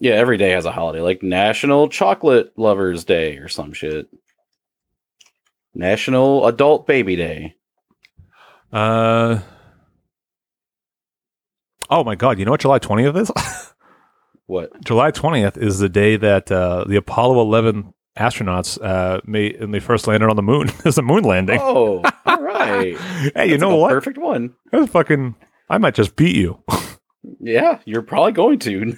[0.00, 4.08] Yeah, every day has a holiday, like National Chocolate Lovers Day or some shit.
[5.74, 7.54] National Adult Baby Day.
[8.72, 9.40] Uh.
[11.88, 12.38] Oh my God!
[12.38, 13.30] You know what July 20th is?
[14.50, 14.82] What?
[14.84, 19.78] July 20th is the day that uh, the Apollo 11 astronauts uh, made and they
[19.78, 20.72] first landed on the moon.
[20.84, 21.60] It's a moon landing.
[21.62, 22.98] Oh, all right.
[22.98, 23.90] hey, you know what?
[23.90, 24.52] Perfect one.
[24.72, 25.36] That was fucking.
[25.68, 26.64] I might just beat you.
[27.38, 28.96] Yeah, you're probably going to.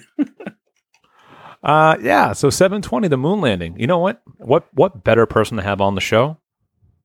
[1.63, 2.33] Uh, yeah.
[2.33, 3.79] So 720, the moon landing.
[3.79, 4.23] You know what?
[4.39, 6.39] What what better person to have on the show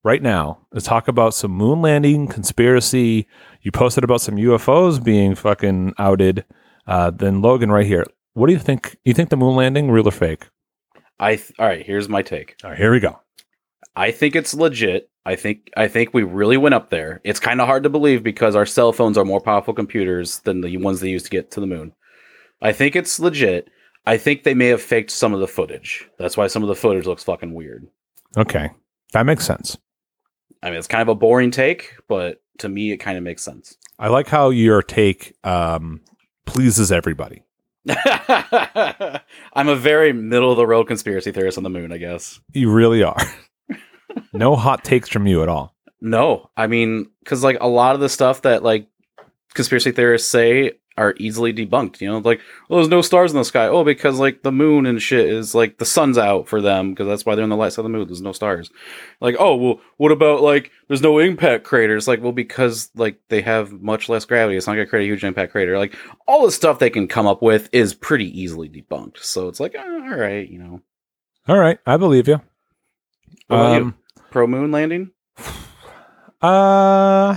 [0.08, 3.28] right now to talk about some moon landing conspiracy?
[3.62, 6.44] You posted about some UFOs being fucking outed.
[6.88, 8.06] Uh, than Logan right here.
[8.32, 8.96] What do you think?
[9.04, 10.48] You think the moon landing real or fake?
[11.20, 11.84] I th- all right.
[11.84, 12.56] Here's my take.
[12.64, 13.20] All right, here we go.
[13.94, 15.10] I think it's legit.
[15.26, 17.20] I think I think we really went up there.
[17.24, 20.62] It's kind of hard to believe because our cell phones are more powerful computers than
[20.62, 21.92] the ones they used to get to the moon.
[22.62, 23.68] I think it's legit.
[24.06, 26.08] I think they may have faked some of the footage.
[26.18, 27.86] That's why some of the footage looks fucking weird.
[28.38, 28.70] Okay,
[29.12, 29.76] that makes sense.
[30.62, 33.42] I mean, it's kind of a boring take, but to me, it kind of makes
[33.42, 33.76] sense.
[33.98, 36.00] I like how your take um,
[36.46, 37.42] pleases everybody.
[37.88, 42.40] I'm a very middle of the road conspiracy theorist on the moon, I guess.
[42.52, 43.20] You really are.
[44.32, 45.74] no hot takes from you at all.
[46.00, 48.86] No, I mean, because like a lot of the stuff that like
[49.54, 52.00] conspiracy theorists say are easily debunked.
[52.00, 53.68] You know, like, well, there's no stars in the sky.
[53.68, 57.06] Oh, because like the moon and shit is like the sun's out for them because
[57.06, 58.06] that's why they're in the light side of the moon.
[58.06, 58.70] There's no stars.
[59.20, 62.08] Like, oh, well, what about like there's no impact craters?
[62.08, 65.24] Like, well, because like they have much less gravity, it's not gonna create a huge
[65.24, 65.78] impact crater.
[65.78, 65.96] Like,
[66.26, 69.18] all the stuff they can come up with is pretty easily debunked.
[69.18, 70.82] So it's like, ah, all right, you know,
[71.46, 72.40] All right, I believe you.
[73.48, 73.82] About you?
[73.82, 73.94] Um,
[74.30, 75.12] pro moon landing.
[76.40, 77.36] Uh,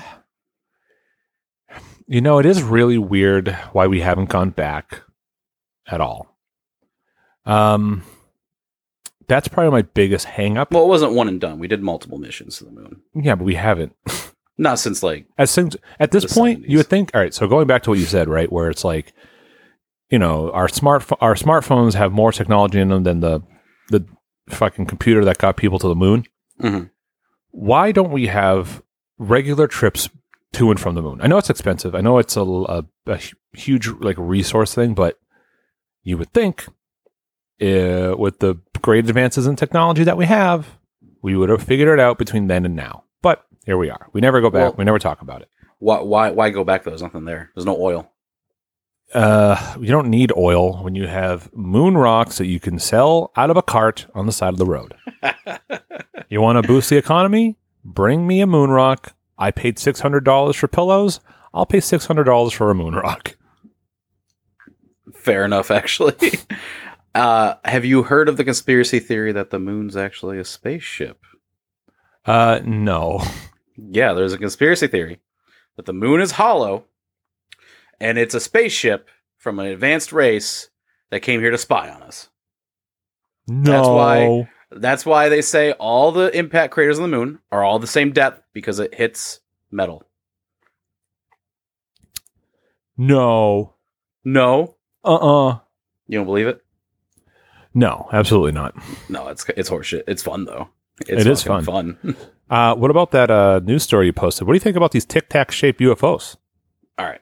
[2.12, 5.02] you know, it is really weird why we haven't gone back
[5.88, 6.36] at all.
[7.46, 8.04] Um,
[9.28, 10.72] that's probably my biggest hangup.
[10.72, 11.58] Well, it wasn't one and done.
[11.60, 13.02] We did multiple missions to the moon.
[13.16, 13.96] yeah, but we haven't.
[14.58, 16.70] Not since like As things at this point, 70s.
[16.70, 17.12] you would think.
[17.16, 19.14] All right, so going back to what you said, right, where it's like,
[20.10, 23.42] you know, our smart our smartphones have more technology in them than the
[23.90, 24.06] the
[24.50, 26.26] fucking computer that got people to the moon.
[26.62, 26.92] Mhm.
[27.52, 28.84] Why don't we have
[29.18, 30.10] regular trips
[30.54, 31.20] to and from the moon?
[31.22, 31.96] I know it's expensive.
[31.96, 33.20] I know it's a, a, a
[33.54, 35.20] huge like resource thing, but
[36.04, 36.68] you would think
[37.62, 40.78] uh, with the great advances in technology that we have,
[41.22, 43.04] we would have figured it out between then and now.
[43.22, 44.08] But here we are.
[44.14, 44.62] We never go back.
[44.62, 45.50] Well- we never talk about it.
[45.80, 46.92] why why why go back though?
[46.92, 47.52] There's nothing there.
[47.56, 48.08] There's no oil.
[49.14, 53.50] Uh, you don't need oil when you have moon rocks that you can sell out
[53.50, 54.94] of a cart on the side of the road.
[56.30, 57.58] you want to boost the economy?
[57.84, 59.14] Bring me a moon rock.
[59.42, 61.20] I paid six hundred dollars for pillows.
[61.52, 63.36] I'll pay six hundred dollars for a moon rock.
[65.14, 66.32] Fair enough, actually.
[67.16, 71.24] uh, have you heard of the conspiracy theory that the moon's actually a spaceship?
[72.24, 73.24] Uh, no.
[73.76, 75.20] Yeah, there's a conspiracy theory
[75.76, 76.86] that the moon is hollow
[78.00, 80.70] and it's a spaceship from an advanced race
[81.10, 82.30] that came here to spy on us.
[83.48, 83.96] No.
[83.96, 87.88] why- That's why they say all the impact craters on the moon are all the
[87.88, 90.04] same depth because it hits metal.
[92.98, 93.74] No.
[94.24, 95.16] No, Uh.
[95.50, 95.60] uh
[96.08, 96.62] you don't believe it?
[97.74, 98.08] No.
[98.12, 98.76] Absolutely not.
[99.10, 100.04] No, it's it's horseshit.
[100.08, 100.70] It's fun though.
[101.08, 101.98] It's It is fucking fun.
[102.52, 104.46] Uh, what about that uh, news story you posted?
[104.46, 106.36] What do you think about these tic tac shaped UFOs?
[107.00, 107.22] all right.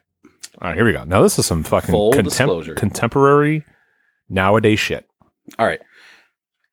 [0.60, 1.04] All right, here we go.
[1.04, 2.74] Now this is some fucking contem- disclosure.
[2.74, 3.64] contemporary
[4.28, 5.08] nowadays shit.
[5.56, 5.80] All right.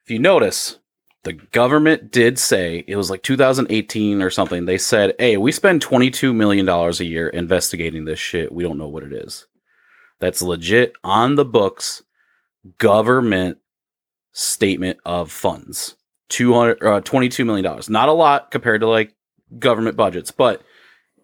[0.07, 0.79] If you notice,
[1.23, 4.63] the government did say it was like 2018 or something.
[4.63, 8.53] They said, "Hey, we spend 22 million dollars a year investigating this shit.
[8.53, 9.47] We don't know what it is."
[10.21, 12.03] That's legit on the books.
[12.77, 13.57] Government
[14.31, 15.97] statement of funds.
[16.29, 17.89] 200 uh, 22 million dollars.
[17.89, 19.13] Not a lot compared to like
[19.59, 20.61] government budgets, but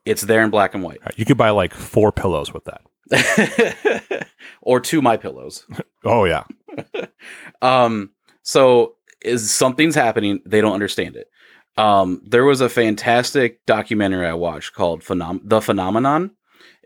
[0.04, 1.00] it's there in black and white.
[1.16, 4.28] You could buy like four pillows with that.
[4.62, 5.66] or two my pillows.
[6.06, 6.44] Oh yeah.
[7.62, 8.10] Um,
[8.44, 11.30] so is something's happening, they don't understand it.
[11.78, 16.32] Um, there was a fantastic documentary I watched called Phenom- The Phenomenon.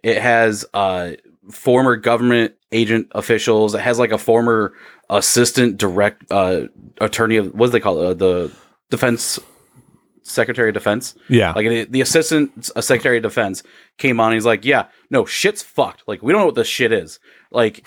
[0.04, 1.12] It has uh
[1.52, 3.74] former government agent officials.
[3.76, 4.74] It has like a former
[5.10, 6.68] assistant direct uh,
[7.02, 8.06] attorney of what do they call it?
[8.06, 8.52] Uh, the
[8.90, 9.40] defense
[10.24, 11.16] secretary of defense.
[11.30, 11.54] Yeah.
[11.54, 13.64] Like the- the assistant uh, secretary of defense
[13.98, 14.28] came on.
[14.28, 16.04] And he's like, "Yeah, no, shit's fucked.
[16.08, 17.20] Like we don't know what this shit is.
[17.52, 17.86] Like,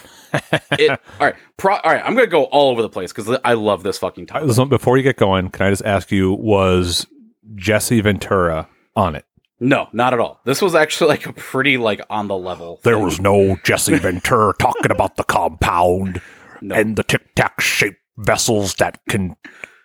[0.72, 0.90] it,
[1.20, 2.02] all right, pro, all right.
[2.04, 4.46] I'm gonna go all over the place because I love this fucking topic.
[4.48, 7.06] listen, Before you get going, can I just ask you, was
[7.54, 9.24] Jesse Ventura on it?
[9.60, 10.40] No, not at all.
[10.46, 12.80] This was actually like a pretty like on the level.
[12.82, 13.04] There thing.
[13.04, 16.22] was no Jesse Ventura talking about the compound
[16.62, 16.74] No.
[16.74, 19.34] and the tic tac shaped vessels that can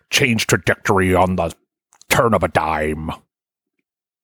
[0.09, 1.53] change trajectory on the
[2.09, 3.11] turn of a dime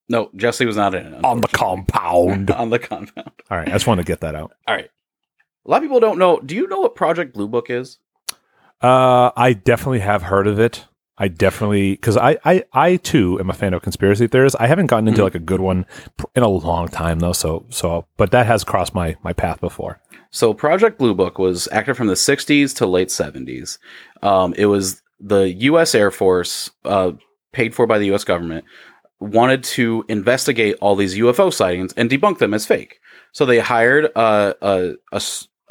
[0.09, 0.29] no.
[0.35, 2.51] Jesse was not in it on the compound.
[2.51, 3.31] on the compound.
[3.49, 4.51] All right, I just wanted to get that out.
[4.67, 4.89] All right.
[5.65, 6.39] A lot of people don't know.
[6.39, 7.97] Do you know what Project Blue Book is?
[8.81, 10.85] Uh, I definitely have heard of it.
[11.17, 14.55] I definitely because I, I I too am a fan of conspiracy theories.
[14.55, 15.25] I haven't gotten into Mhm.
[15.25, 15.85] like a good one
[16.35, 17.33] in a long time though.
[17.33, 19.99] So so, but that has crossed my my path before.
[20.31, 23.77] So Project Blue Book was active from the 60s to late 70s.
[24.23, 25.93] Um, it was the U.S.
[25.93, 27.11] Air Force, uh,
[27.51, 28.23] paid for by the U.S.
[28.23, 28.63] government,
[29.19, 32.99] wanted to investigate all these UFO sightings and debunk them as fake.
[33.33, 35.21] So they hired uh, a, a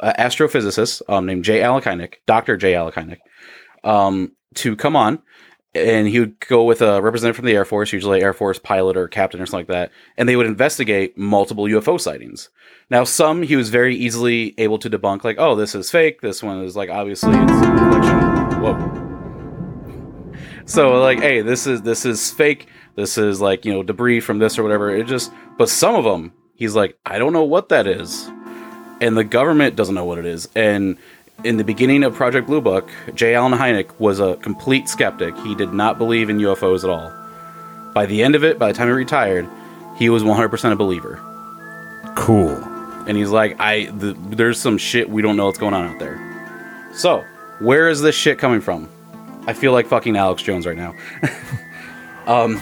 [0.01, 1.61] a astrophysicist um, named J.
[1.61, 2.57] Allen Hynek, Dr.
[2.57, 2.75] J.
[2.75, 3.19] Allen Hynek,
[3.83, 5.21] um, to come on.
[5.73, 8.97] And he would go with a representative from the Air Force, usually Air Force pilot
[8.97, 12.49] or captain or something like that, and they would investigate multiple UFO sightings.
[12.89, 16.19] Now, some he was very easily able to debunk, like, oh, this is fake.
[16.19, 17.51] This one is like obviously it's.
[18.57, 19.01] Whoa.
[20.65, 22.67] So like, hey, this is this is fake.
[22.95, 24.93] This is like you know debris from this or whatever.
[24.93, 28.29] It just, but some of them, he's like, I don't know what that is,
[29.01, 30.47] and the government doesn't know what it is.
[30.55, 30.97] And
[31.43, 33.33] in the beginning of Project Blue Book, J.
[33.35, 35.35] Allen Hynek was a complete skeptic.
[35.39, 37.11] He did not believe in UFOs at all.
[37.93, 39.49] By the end of it, by the time he retired,
[39.97, 41.19] he was 100% a believer
[42.15, 42.51] Cool.
[43.07, 45.99] and he's like, "I th- there's some shit we don't know what's going on out
[45.99, 46.19] there."
[46.93, 47.23] So,
[47.59, 48.87] where is this shit coming from?
[49.47, 50.93] I feel like fucking Alex Jones right now.
[52.27, 52.61] um,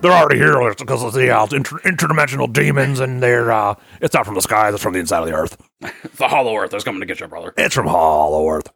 [0.00, 4.26] They're already here because of the uh, inter- interdimensional demons, and they're uh, it's not
[4.26, 5.56] from the sky; it's from the inside of the earth.
[5.80, 7.52] the Hollow Earth is coming to get your brother.
[7.56, 8.70] It's from Hollow Earth.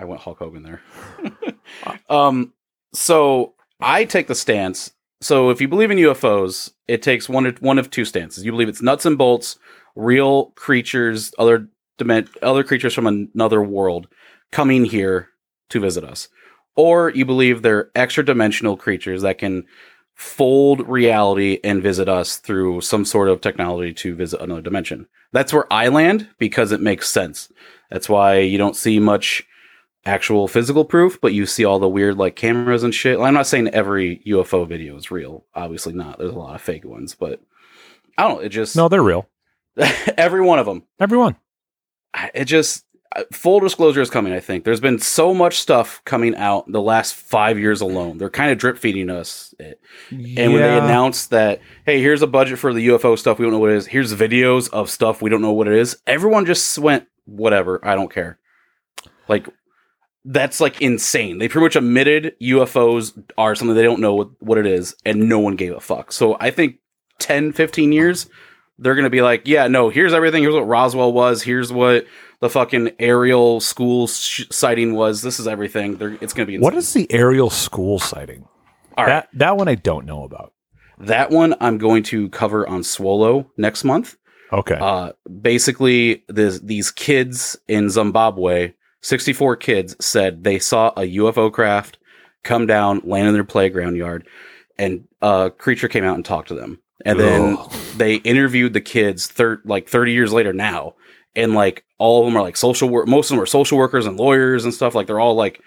[0.00, 0.82] I went Hulk Hogan there.
[2.10, 2.52] um,
[2.92, 4.92] so I take the stance.
[5.20, 8.44] So if you believe in UFOs, it takes one of, one of two stances.
[8.44, 9.56] You believe it's nuts and bolts,
[9.94, 11.68] real creatures, other
[11.98, 14.08] dimen- other creatures from another world
[14.50, 15.28] coming here
[15.70, 16.28] to visit us,
[16.74, 19.64] or you believe they're extra dimensional creatures that can
[20.14, 25.06] fold reality and visit us through some sort of technology to visit another dimension.
[25.32, 27.52] That's where I land because it makes sense.
[27.90, 29.44] That's why you don't see much
[30.06, 33.18] actual physical proof, but you see all the weird like cameras and shit.
[33.18, 35.44] I'm not saying every UFO video is real.
[35.54, 36.18] Obviously not.
[36.18, 37.40] There's a lot of fake ones, but
[38.16, 38.40] I don't know.
[38.40, 39.28] It just No, they're real.
[40.16, 40.84] every one of them.
[41.00, 41.36] Every one.
[42.32, 42.83] It just
[43.14, 44.32] Uh, full disclosure is coming.
[44.32, 48.18] I think there's been so much stuff coming out the last five years alone.
[48.18, 49.80] They're kind of drip feeding us it.
[50.10, 53.52] And when they announced that, hey, here's a budget for the UFO stuff, we don't
[53.52, 53.86] know what it is.
[53.86, 55.96] Here's videos of stuff we don't know what it is.
[56.06, 58.38] Everyone just went, whatever, I don't care.
[59.28, 59.48] Like,
[60.24, 61.38] that's like insane.
[61.38, 65.28] They pretty much admitted UFOs are something they don't know what, what it is, and
[65.28, 66.12] no one gave a fuck.
[66.12, 66.76] So I think
[67.18, 68.28] 10, 15 years,
[68.78, 70.42] they're going to be like, yeah, no, here's everything.
[70.42, 71.42] Here's what Roswell was.
[71.42, 72.06] Here's what
[72.44, 75.22] the fucking Ariel School sh- sighting was.
[75.22, 75.96] This is everything.
[75.96, 76.62] They're, it's going to be insane.
[76.62, 78.46] What is the Ariel School sighting?
[78.98, 79.10] All right.
[79.10, 80.52] That that one I don't know about.
[80.98, 84.18] That one I'm going to cover on Swallow next month.
[84.52, 84.76] Okay.
[84.78, 91.96] Uh, basically, this, these kids in Zimbabwe, 64 kids, said they saw a UFO craft
[92.42, 94.28] come down, land in their playground yard,
[94.78, 96.78] and a creature came out and talked to them.
[97.06, 97.72] And then Ugh.
[97.96, 100.94] they interviewed the kids thir- like 30 years later now.
[101.36, 103.08] And like all of them are like social work.
[103.08, 104.94] Most of them are social workers and lawyers and stuff.
[104.94, 105.60] Like they're all like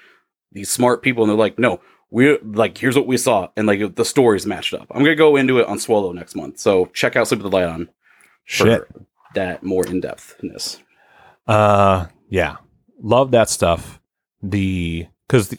[0.52, 1.24] these smart people.
[1.24, 3.50] And they're like, no, we like, here's what we saw.
[3.58, 4.88] And like the stories matched up.
[4.92, 6.60] I'm going to go into it on Swallow next month.
[6.60, 7.90] So check out Sleep with the Light on
[8.46, 8.88] Shit.
[9.36, 10.80] that more in depthness.
[11.48, 12.58] Uh, yeah,
[13.02, 14.00] love that stuff.
[14.42, 15.54] The because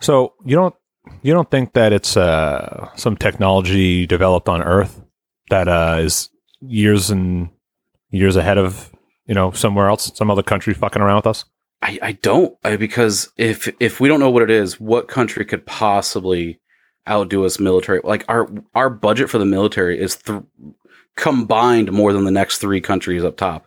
[0.00, 0.74] so you don't
[1.22, 5.02] you don't think that it's uh some technology developed on Earth
[5.50, 6.30] that uh is
[6.60, 7.50] years and
[8.10, 8.90] years ahead of
[9.28, 11.44] you know somewhere else, some other country fucking around with us.
[11.80, 15.44] I, I don't I, because if if we don't know what it is, what country
[15.44, 16.58] could possibly
[17.08, 18.00] outdo us military?
[18.02, 20.42] Like our our budget for the military is th-
[21.16, 23.66] combined more than the next three countries up top,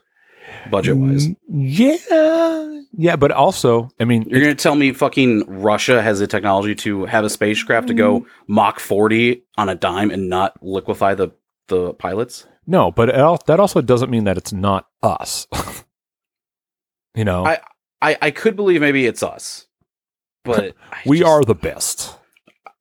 [0.70, 1.28] budget wise.
[1.28, 6.28] Mm, Yeah, yeah, but also, I mean, You're gonna tell me fucking Russia has the
[6.28, 11.14] technology to have a spacecraft to go Mach 40 on a dime and not liquefy
[11.16, 11.30] the
[11.68, 12.46] the pilots?
[12.68, 15.48] No, but it al- that also doesn't mean that it's not us.
[17.16, 17.60] you know, I-
[18.02, 19.68] I, I could believe maybe it's us,
[20.44, 22.18] but we just- are the best.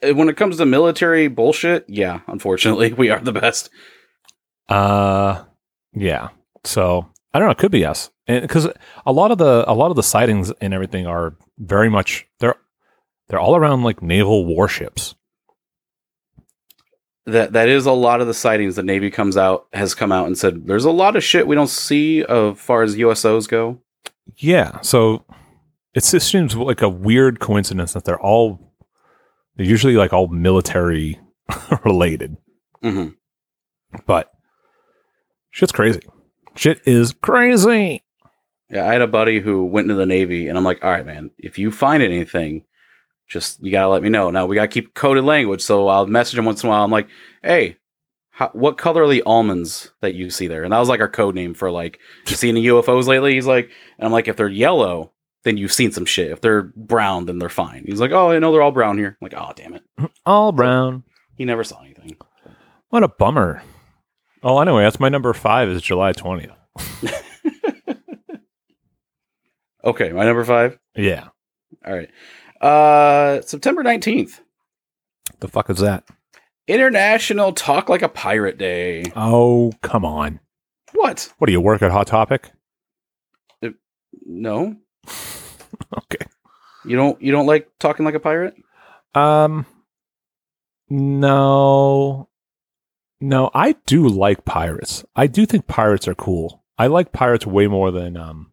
[0.02, 1.84] uh, when it comes to military bullshit.
[1.88, 3.68] Yeah, unfortunately, we are the best.
[4.68, 5.44] Uh,
[5.92, 6.28] yeah.
[6.64, 7.52] So I don't know.
[7.52, 8.68] It could be us, because
[9.06, 12.56] a lot of the a lot of the sightings and everything are very much they're
[13.28, 15.14] they're all around like naval warships.
[17.30, 20.26] That that is a lot of the sightings the Navy comes out has come out
[20.26, 23.80] and said there's a lot of shit we don't see as far as USOs go.
[24.36, 24.80] Yeah.
[24.80, 25.24] So
[25.94, 28.72] it just seems like a weird coincidence that they're all
[29.56, 31.18] they're usually like all military
[31.84, 32.36] related,
[32.82, 33.08] hmm
[34.06, 34.30] but
[35.50, 36.00] shit's crazy.
[36.54, 38.04] Shit is crazy.
[38.70, 41.04] Yeah, I had a buddy who went into the Navy, and I'm like, all right,
[41.04, 42.64] man, if you find anything,
[43.30, 44.30] just you gotta let me know.
[44.30, 46.84] Now we gotta keep coded language, so I'll message him once in a while.
[46.84, 47.08] I'm like,
[47.42, 47.76] hey,
[48.30, 50.64] how, what color are the almonds that you see there?
[50.64, 53.34] And that was like our code name for like, you seen the UFOs lately?
[53.34, 55.12] He's like, and I'm like, if they're yellow,
[55.44, 56.30] then you've seen some shit.
[56.30, 57.84] If they're brown, then they're fine.
[57.86, 59.16] He's like, oh, I know they're all brown here.
[59.20, 59.82] I'm like, oh, damn it,
[60.26, 61.04] All brown.
[61.36, 62.16] he never saw anything.
[62.90, 63.62] What a bummer.
[64.42, 66.54] Oh, anyway, that's my number five is July 20th.
[69.82, 70.78] Okay, my number five.
[70.94, 71.28] Yeah.
[71.86, 72.10] All right,
[72.60, 74.40] uh, September 19th,
[75.40, 76.04] The fuck is that?
[76.68, 79.04] International Talk Like a Pirate Day.
[79.16, 80.40] Oh, come on.
[80.92, 81.32] What?
[81.38, 82.50] What do you work at Hot Topic?
[84.26, 84.76] No,
[85.96, 86.26] Okay.
[86.84, 87.20] you don't.
[87.22, 88.54] You don't like talking like a pirate.
[89.14, 89.66] Um
[90.88, 92.28] no.
[93.20, 95.04] No, I do like pirates.
[95.14, 96.64] I do think pirates are cool.
[96.78, 98.49] I like pirates way more than um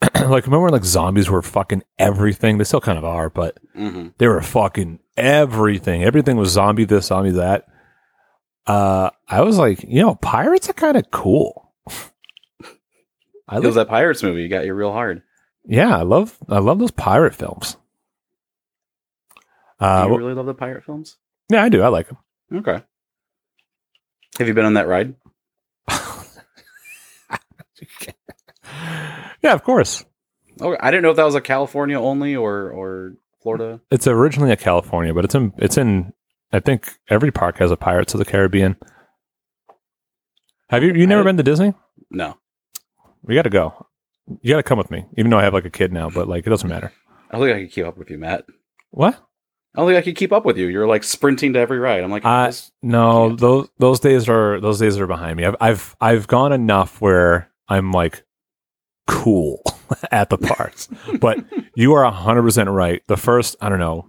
[0.14, 2.58] like remember when like zombies were fucking everything?
[2.58, 4.08] They still kind of are, but Mm-hmm.
[4.18, 6.02] they were fucking everything.
[6.04, 7.66] Everything was zombie this, zombie that.
[8.66, 11.72] Uh I was like, you know, pirates are kind of cool.
[13.48, 14.42] I like, that Pirates movie.
[14.42, 15.22] You got you real hard.
[15.64, 17.76] yeah, I love I love those pirate films.
[19.80, 21.16] Uh, Do you really love the pirate films?
[21.50, 21.80] yeah, I do.
[21.82, 22.18] I like them.
[22.52, 22.82] Okay.
[24.38, 25.14] Have you been on that ride?
[29.42, 30.04] yeah, of course.
[30.60, 33.80] Okay, I didn't know if that was a California only or or Florida.
[33.90, 36.12] It's originally a California, but it's in it's in
[36.52, 38.76] I think every park has a Pirates of the Caribbean.
[40.70, 41.74] Have you you never I- been to Disney?
[42.10, 42.36] No,
[43.22, 43.86] We got to go.
[44.40, 46.08] You got to come with me, even though I have like a kid now.
[46.08, 46.90] But like, it doesn't matter.
[47.30, 48.46] I don't think I can keep up with you, Matt.
[48.90, 49.14] What?
[49.74, 50.66] I don't think I could keep up with you.
[50.68, 52.02] You're like sprinting to every ride.
[52.02, 55.44] I'm like, I no those those days are those days are behind me.
[55.44, 58.24] I've I've I've gone enough where I'm like
[59.08, 59.62] cool
[60.12, 60.88] at the parks.
[61.20, 61.44] but
[61.74, 63.02] you are hundred percent right.
[63.08, 64.08] The first I don't know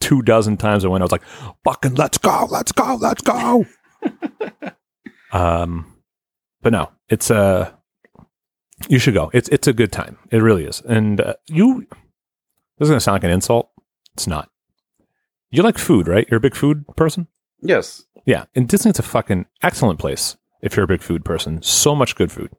[0.00, 1.24] two dozen times I went, I was like,
[1.64, 3.64] "Fucking let's go, let's go, let's go."
[5.32, 5.94] um,
[6.62, 7.70] but no, it's uh
[8.88, 9.30] you should go.
[9.32, 10.18] It's it's a good time.
[10.30, 10.80] It really is.
[10.82, 11.86] And uh, you,
[12.78, 13.70] this is gonna sound like an insult.
[14.14, 14.50] It's not.
[15.50, 16.26] You like food, right?
[16.30, 17.26] You're a big food person.
[17.62, 18.04] yes.
[18.26, 21.62] Yeah, and Disney's a fucking excellent place if you're a big food person.
[21.62, 22.50] So much good food.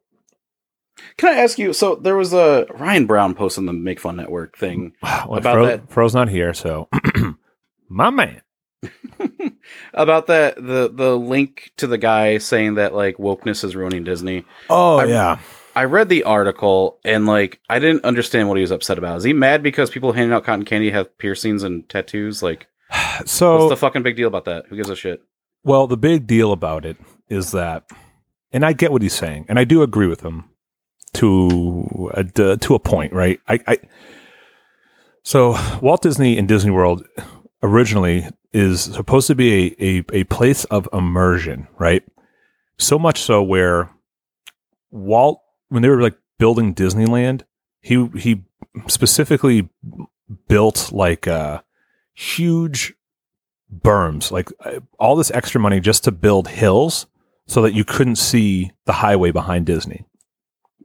[1.16, 1.72] Can I ask you?
[1.72, 5.54] So there was a Ryan Brown post on the Make Fun Network thing Well, About
[5.54, 6.88] Fro, that- Fro's not here, so
[7.88, 8.42] my man.
[9.94, 14.44] about that the the link to the guy saying that like wokeness is ruining Disney.
[14.68, 15.38] Oh I- yeah,
[15.76, 19.18] I read the article and like I didn't understand what he was upset about.
[19.18, 22.42] Is he mad because people handing out cotton candy have piercings and tattoos?
[22.42, 22.66] Like,
[23.24, 24.66] so what's the fucking big deal about that?
[24.68, 25.22] Who gives a shit?
[25.64, 26.96] Well, the big deal about it
[27.28, 27.84] is that,
[28.52, 30.48] and I get what he's saying, and I do agree with him
[31.14, 32.24] to a,
[32.56, 33.40] to a point, right?
[33.48, 33.78] I, I
[35.22, 37.06] so Walt Disney and Disney World
[37.62, 42.02] originally is supposed to be a, a, a place of immersion, right?
[42.78, 43.90] So much so where
[44.90, 47.42] Walt, when they were like building Disneyland,
[47.80, 48.44] he he
[48.88, 49.68] specifically
[50.48, 51.62] built like uh,
[52.14, 52.94] huge
[53.74, 57.06] berms, like uh, all this extra money just to build hills
[57.46, 60.04] so that you couldn't see the highway behind Disney,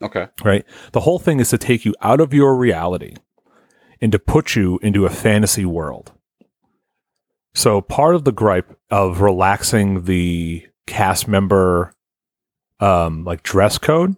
[0.02, 0.28] Okay.
[0.44, 0.66] right?
[0.92, 3.16] The whole thing is to take you out of your reality
[4.02, 6.12] and to put you into a fantasy world.
[7.56, 11.94] So part of the gripe of relaxing the cast member
[12.80, 14.16] um like dress code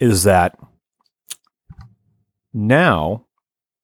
[0.00, 0.56] is that
[2.54, 3.26] now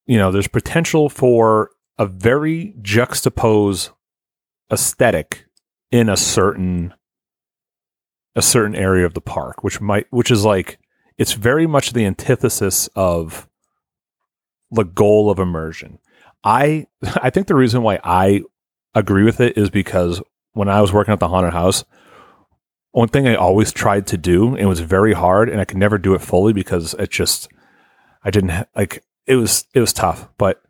[0.07, 3.91] you know there's potential for a very juxtapose
[4.73, 5.45] aesthetic
[5.91, 6.95] in a certain
[8.35, 10.79] a certain area of the park which might which is like
[11.21, 13.47] it's very much the antithesis of
[14.73, 15.99] the goal of immersion
[16.43, 16.87] i
[17.23, 18.43] i think the reason why i
[18.95, 20.21] agree with it is because
[20.53, 21.85] when i was working at the haunted house
[22.93, 25.79] one thing I always tried to do, and it was very hard, and I could
[25.79, 27.49] never do it fully because it just,
[28.25, 30.29] I didn't like it was it was tough.
[30.39, 30.63] But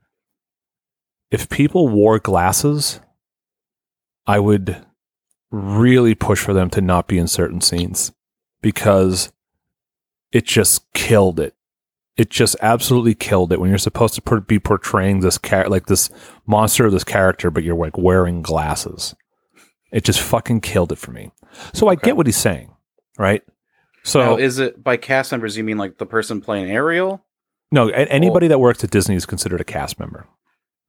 [1.30, 3.00] if people wore glasses,
[4.26, 4.84] I would
[5.50, 8.12] really push for them to not be in certain scenes
[8.60, 9.32] because
[10.32, 11.54] it just killed it.
[12.16, 15.86] It just absolutely killed it when you're supposed to per- be portraying this char- like
[15.86, 16.10] this
[16.46, 19.14] monster of this character, but you're like wearing glasses.
[19.92, 21.30] It just fucking killed it for me.
[21.72, 22.74] So I get what he's saying,
[23.18, 23.42] right?
[24.04, 25.56] So now, is it by cast members?
[25.56, 27.24] You mean like the person playing Ariel?
[27.72, 30.26] no, anybody that works at Disney is considered a cast member.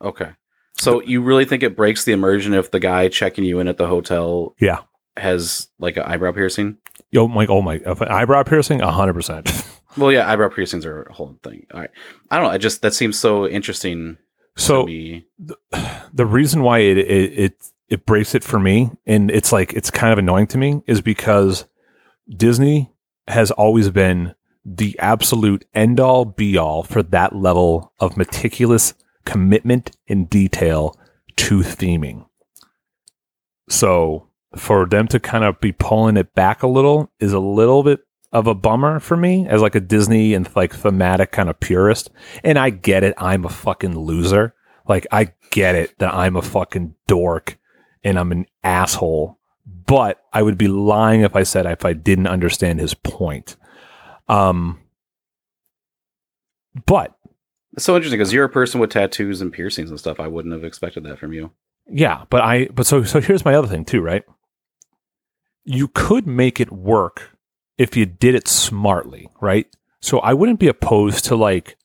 [0.03, 0.31] Okay.
[0.79, 3.77] So you really think it breaks the immersion if the guy checking you in at
[3.77, 4.79] the hotel Yeah.
[5.17, 6.77] has like an eyebrow piercing?
[7.11, 9.49] Yo, my oh my eyebrow piercing, hundred percent.
[9.97, 11.67] Well, yeah, eyebrow piercings are a whole thing.
[11.73, 11.89] All right.
[12.29, 12.51] I don't know.
[12.51, 14.17] I just that seems so interesting
[14.55, 15.25] So to me.
[16.13, 17.53] the reason why it, it it
[17.89, 21.01] it breaks it for me and it's like it's kind of annoying to me is
[21.01, 21.65] because
[22.29, 22.93] Disney
[23.27, 24.33] has always been
[24.63, 28.93] the absolute end all be all for that level of meticulous
[29.25, 30.97] commitment and detail
[31.35, 32.25] to theming.
[33.67, 37.83] So for them to kind of be pulling it back a little is a little
[37.83, 41.59] bit of a bummer for me as like a Disney and like thematic kind of
[41.59, 42.09] purist.
[42.43, 43.13] And I get it.
[43.17, 44.53] I'm a fucking loser.
[44.87, 47.57] Like I get it that I'm a fucking dork
[48.03, 49.37] and I'm an asshole.
[49.65, 53.57] But I would be lying if I said if I didn't understand his point.
[54.27, 54.79] Um
[56.85, 57.15] but
[57.73, 60.19] It's so interesting because you're a person with tattoos and piercings and stuff.
[60.19, 61.51] I wouldn't have expected that from you.
[61.87, 64.23] Yeah, but I but so so here's my other thing too, right?
[65.63, 67.37] You could make it work
[67.77, 69.67] if you did it smartly, right?
[70.01, 71.77] So I wouldn't be opposed to like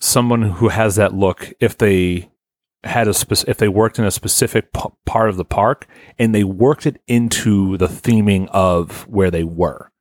[0.00, 2.30] someone who has that look if they
[2.84, 5.86] had a spec- if they worked in a specific p- part of the park
[6.18, 9.92] and they worked it into the theming of where they were.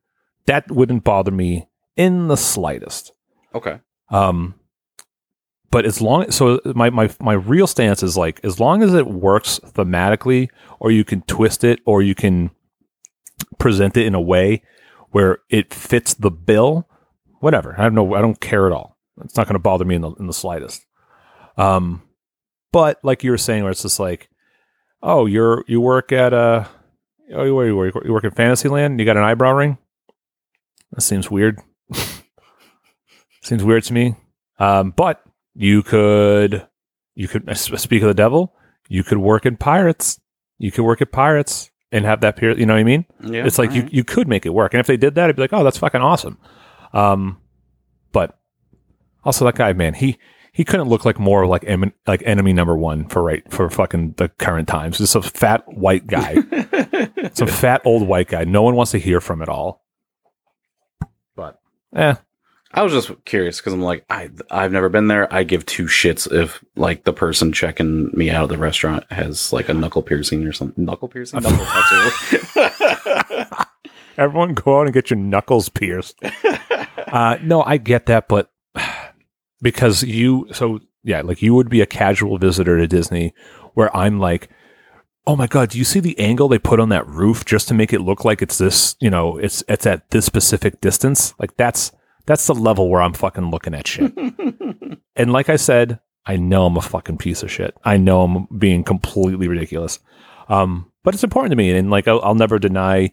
[0.46, 3.14] That wouldn't bother me in the slightest.
[3.54, 3.80] Okay.
[4.10, 4.56] Um,
[5.72, 9.08] but as long so my my my real stance is like as long as it
[9.08, 10.50] works thematically,
[10.80, 12.52] or you can twist it, or you can
[13.58, 14.62] present it in a way
[15.12, 16.88] where it fits the bill.
[17.40, 18.98] Whatever, I have no, I don't care at all.
[19.24, 20.86] It's not going to bother me in the in the slightest.
[21.58, 22.04] Um,
[22.72, 24.30] but like you were saying, where it's just like,
[25.02, 26.68] oh, you're you work at a
[27.34, 29.00] oh, you, you work you work at Fantasyland.
[29.00, 29.78] You got an eyebrow ring.
[30.92, 31.60] That seems weird.
[33.42, 34.16] seems weird to me.
[34.60, 35.24] Um, but
[35.56, 36.68] you could
[37.16, 38.54] you could uh, speak of the devil.
[38.88, 40.20] You could work in pirates.
[40.58, 42.60] You could work at pirates and have that period.
[42.60, 43.06] You know what I mean?
[43.24, 43.46] Yeah.
[43.46, 44.74] it's like you, you could make it work.
[44.74, 46.38] And if they did that, I'd be like, oh, that's fucking awesome.
[46.94, 47.40] Um,
[48.12, 48.38] but
[49.24, 50.18] also that guy, man, he
[50.54, 54.16] he couldn't look like more like em- like enemy number one for right for fucking
[54.18, 54.98] the current times.
[54.98, 56.36] Just a fat white guy,
[57.34, 58.44] some fat old white guy.
[58.44, 59.86] No one wants to hear from at all.
[61.36, 61.60] But
[61.96, 62.16] eh,
[62.74, 65.32] I was just curious because I'm like, I I've never been there.
[65.34, 69.52] I give two shits if like the person checking me out of the restaurant has
[69.52, 70.86] like a knuckle piercing or something.
[70.86, 73.46] Knuckle piercing, knuckle tattoo.
[74.18, 76.18] everyone go out and get your knuckles pierced.
[77.08, 78.52] uh, no, I get that, but
[79.62, 83.34] because you, so yeah, like you would be a casual visitor to Disney
[83.74, 84.50] where I'm like,
[85.26, 87.74] oh my god, do you see the angle they put on that roof just to
[87.74, 91.34] make it look like it's this, you know, it's it's at this specific distance?
[91.40, 91.92] Like that's
[92.26, 94.14] that's the level where I'm fucking looking at shit.
[95.16, 97.76] and like I said, I know I'm a fucking piece of shit.
[97.84, 100.00] I know I'm being completely ridiculous.
[100.50, 103.12] Um, but it's important to me, and like I'll, I'll never deny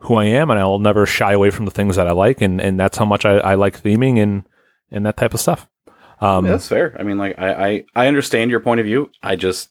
[0.00, 2.60] who I am, and I'll never shy away from the things that I like, and,
[2.60, 4.44] and that's how much I, I like theming and
[4.90, 5.68] and that type of stuff.
[6.20, 6.94] Um, Yeah, that's fair.
[6.98, 9.10] I mean, like I, I I understand your point of view.
[9.22, 9.70] I just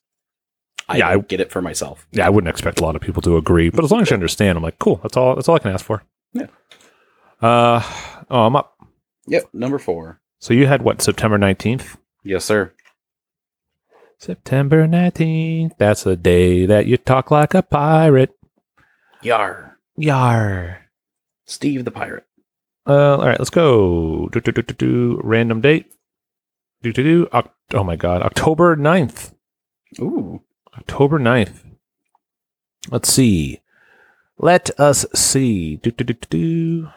[0.90, 2.08] I Yeah, I- get it for myself.
[2.12, 4.14] yeah, I wouldn't expect a lot of people to agree, but as long as you
[4.16, 5.00] understand, I'm like, cool.
[5.04, 5.36] That's all.
[5.36, 6.02] That's all I can ask for.
[6.34, 6.48] Yeah.
[7.42, 7.82] Uh
[8.32, 8.78] oh, I'm up.
[9.28, 10.20] Yep, number four.
[10.40, 11.98] So you had what September nineteenth?
[12.24, 12.74] Yes, sir.
[14.18, 15.74] September nineteenth.
[15.78, 18.36] That's the day that you talk like a pirate.
[19.22, 20.88] Yar, Yar.
[21.46, 22.26] Steve the pirate.
[22.88, 24.28] Uh, all right, let's go.
[24.32, 25.22] Do, do, do, do, do.
[25.24, 25.94] Random date.
[26.82, 27.28] Do, do, do.
[27.32, 28.24] Oc- oh my God.
[28.24, 29.34] October 9th.
[30.00, 30.42] Ooh,
[30.76, 31.64] October 9th.
[32.90, 33.62] Let's see.
[34.40, 35.76] Let us see.
[35.76, 36.90] Do, do, do, do, do.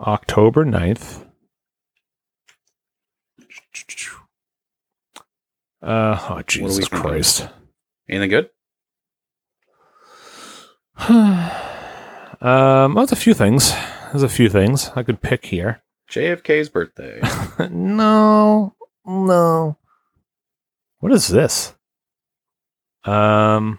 [0.00, 1.24] October 9th.
[5.80, 6.98] Uh, oh, Jesus thinking?
[6.98, 7.48] Christ.
[8.08, 8.50] anything good?
[11.08, 13.72] um, well, there's a few things.
[14.10, 15.82] There's a few things I could pick here.
[16.10, 17.20] JFK's birthday.
[17.70, 18.74] no,
[19.04, 19.76] no.
[21.00, 21.74] What is this?
[23.04, 23.78] Um.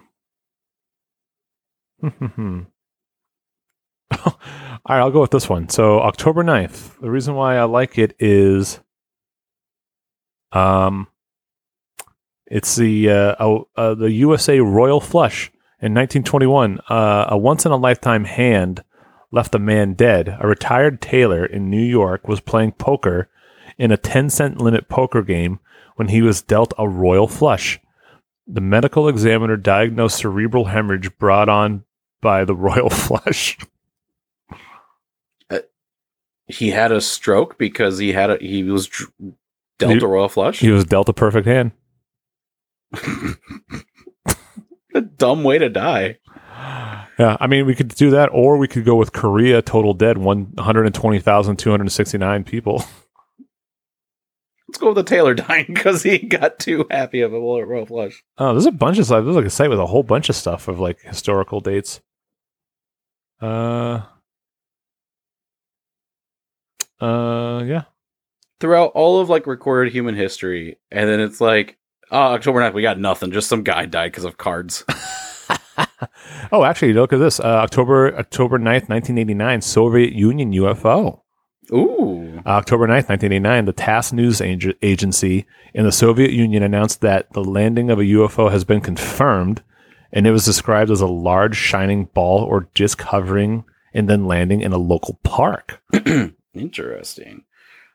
[4.26, 4.38] all
[4.88, 5.70] right, I'll go with this one.
[5.70, 7.00] So October 9th.
[7.00, 8.80] The reason why I like it is
[10.52, 11.08] um
[12.48, 15.52] it's the uh, uh, uh the USA Royal Flush
[15.82, 16.80] in 1921.
[16.90, 18.84] Uh, a once in a lifetime hand
[19.32, 20.36] left a man dead.
[20.40, 23.30] A retired tailor in New York was playing poker
[23.78, 25.60] in a 10 cent limit poker game
[25.96, 27.80] when he was dealt a royal flush.
[28.48, 31.84] The medical examiner diagnosed cerebral hemorrhage brought on
[32.22, 33.58] by the royal flush.
[36.50, 39.12] He had a stroke because he had a he was dr-
[39.78, 40.60] dealt He- a royal flush.
[40.60, 41.72] He was dealt a perfect hand.
[44.94, 46.18] a dumb way to die.
[47.20, 50.18] Yeah, I mean, we could do that, or we could go with Korea total dead,
[50.18, 52.84] one hundred and twenty thousand two hundred sixty nine people.
[54.68, 57.86] Let's go with the Taylor dying because he got too happy of a royal royal
[57.86, 58.24] flush.
[58.38, 59.24] Oh, there's a bunch of stuff.
[59.24, 62.02] There's like a site with a whole bunch of stuff of like historical dates.
[63.42, 64.02] Uh,
[67.02, 67.84] uh, yeah.
[68.60, 71.78] Throughout all of like recorded human history, and then it's like,
[72.12, 73.32] oh, October 9th, we got nothing.
[73.32, 74.84] Just some guy died because of cards.
[76.52, 77.40] oh, actually, look at this.
[77.40, 81.22] Uh, October October 9th, 1989, Soviet Union UFO.
[81.72, 82.42] Ooh.
[82.46, 87.32] Uh, October 9th, 1989, the TASS news ag- agency in the Soviet Union announced that
[87.34, 89.62] the landing of a UFO has been confirmed,
[90.12, 94.62] and it was described as a large shining ball or disc hovering and then landing
[94.62, 95.82] in a local park.
[96.54, 97.44] Interesting.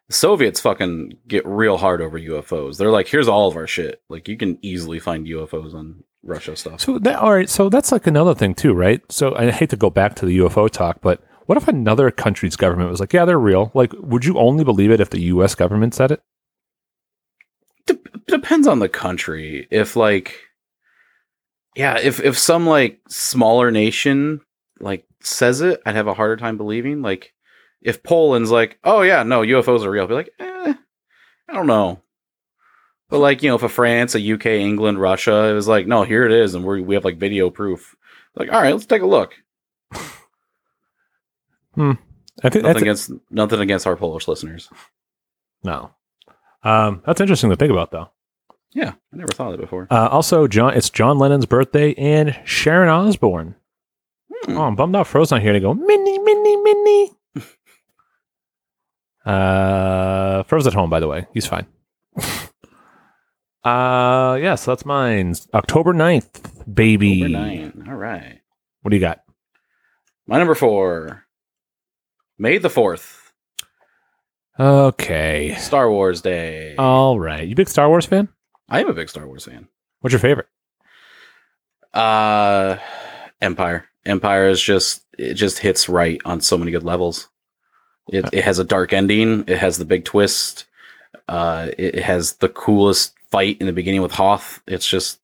[0.08, 2.76] The Soviets fucking get real hard over UFOs.
[2.76, 4.02] They're like, here's all of our shit.
[4.08, 6.80] Like, you can easily find UFOs on Russia stuff.
[6.80, 9.00] So that all right, so that's like another thing too, right?
[9.10, 12.56] So I hate to go back to the UFO talk, but what if another country's
[12.56, 15.54] government was like, "Yeah, they're real." Like, would you only believe it if the U.S.
[15.54, 16.22] government said it?
[17.86, 19.68] Dep depends on the country.
[19.70, 20.40] If like,
[21.76, 24.40] yeah, if if some like smaller nation
[24.80, 27.02] like says it, I'd have a harder time believing.
[27.02, 27.33] Like,
[27.84, 30.74] if Poland's like, oh yeah, no, UFOs are real, I'd be like, eh,
[31.48, 32.00] I don't know.
[33.10, 36.02] But like, you know, if a France, a UK, England, Russia, it was like, no,
[36.02, 37.94] here it is, and we we have like video proof.
[38.34, 39.34] Like, all right, let's take a look.
[42.42, 44.68] I think Nothing against nothing against our Polish listeners.
[45.62, 45.90] no.
[46.62, 48.08] Um, that's interesting to think about, though.
[48.72, 49.86] Yeah, I never thought of it before.
[49.90, 53.54] Uh, also, John, it's John Lennon's birthday and Sharon Osbourne.
[54.32, 54.56] Hmm.
[54.56, 55.12] Oh, I'm bummed out.
[55.14, 57.12] Not here to go Minnie, Minnie, Minnie.
[59.24, 61.26] Uh, Fro's at home, by the way.
[61.34, 61.66] He's fine.
[63.64, 65.34] uh, yeah, so that's mine.
[65.52, 67.26] October 9th, baby.
[67.28, 67.84] Nine.
[67.88, 68.40] All right.
[68.82, 69.20] What do you got?
[70.26, 71.24] My number four.
[72.38, 73.32] May the fourth.
[74.58, 75.54] Okay.
[75.58, 76.76] Star Wars Day.
[76.76, 77.46] All right.
[77.46, 78.28] You big Star Wars fan?
[78.68, 79.68] I am a big Star Wars fan.
[80.00, 80.46] What's your favorite?
[81.92, 82.76] Uh
[83.40, 83.86] Empire.
[84.06, 87.28] Empire is just it just hits right on so many good levels.
[88.08, 89.44] It it has a dark ending.
[89.46, 90.66] It has the big twist.
[91.26, 94.60] Uh, it, has the coolest fight in the beginning with Hoth.
[94.66, 95.20] It's just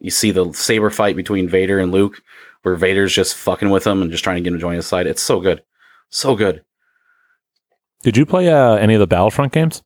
[0.00, 2.22] you see the saber fight between Vader and Luke,
[2.62, 4.86] where Vader's just fucking with him and just trying to get him to join his
[4.86, 5.06] side.
[5.06, 5.62] It's so good,
[6.08, 6.64] so good.
[8.02, 9.82] Did you play uh, any of the Battlefront games?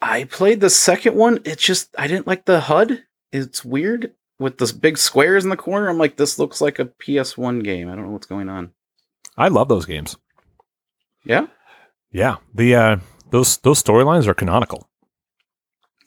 [0.00, 1.40] I played the second one.
[1.44, 3.04] It's just I didn't like the HUD.
[3.32, 5.88] It's weird with this big squares in the corner.
[5.88, 7.88] I'm like, this looks like a PS1 game.
[7.88, 8.72] I don't know what's going on.
[9.36, 10.16] I love those games.
[11.24, 11.46] Yeah,
[12.12, 12.36] Yeah.
[12.54, 12.96] The uh,
[13.30, 14.88] those those storylines are canonical.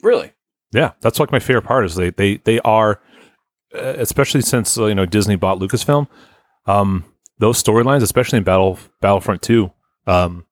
[0.02, 0.32] really.
[0.72, 3.00] Yeah, that's like my favorite part is they they they are,
[3.74, 6.08] uh, especially since uh, you know Disney bought Lucasfilm.
[6.66, 7.04] Um,
[7.38, 9.72] those storylines, especially in Battle Battlefront Two,
[10.06, 10.44] um,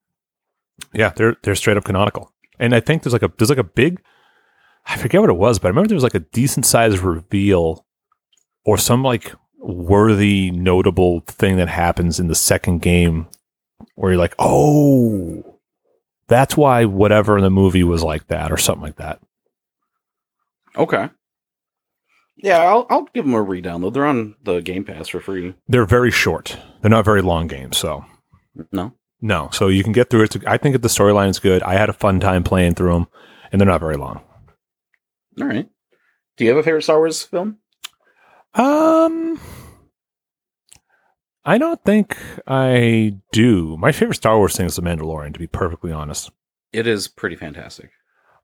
[0.94, 2.32] yeah, they're they're straight up canonical.
[2.58, 4.00] And I think there's like a there's like a big,
[4.86, 7.84] I forget what it was, but I remember there was like a decent sized reveal,
[8.64, 13.26] or some like worthy notable thing that happens in the second game,
[13.96, 15.58] where you're like, oh,
[16.28, 19.20] that's why whatever in the movie was like that, or something like that.
[20.76, 21.08] Okay.
[22.36, 23.94] Yeah, I'll I'll give them a re-download.
[23.94, 25.54] They're on the Game Pass for free.
[25.68, 26.56] they're very short.
[26.82, 28.04] They're not very long games, so
[28.72, 28.92] No.
[29.22, 29.48] no.
[29.52, 30.46] So you can get through it.
[30.46, 31.62] I think the storyline is good.
[31.62, 33.06] I had a fun time playing through them,
[33.50, 34.20] and they're not very long.
[35.40, 35.66] All right.
[36.36, 37.56] Do you have a favorite Star Wars film?
[38.54, 39.40] Um,
[41.46, 43.76] I don't think I do.
[43.78, 45.32] My favorite Star Wars thing is The Mandalorian.
[45.32, 46.30] To be perfectly honest,
[46.72, 47.90] It is pretty fantastic.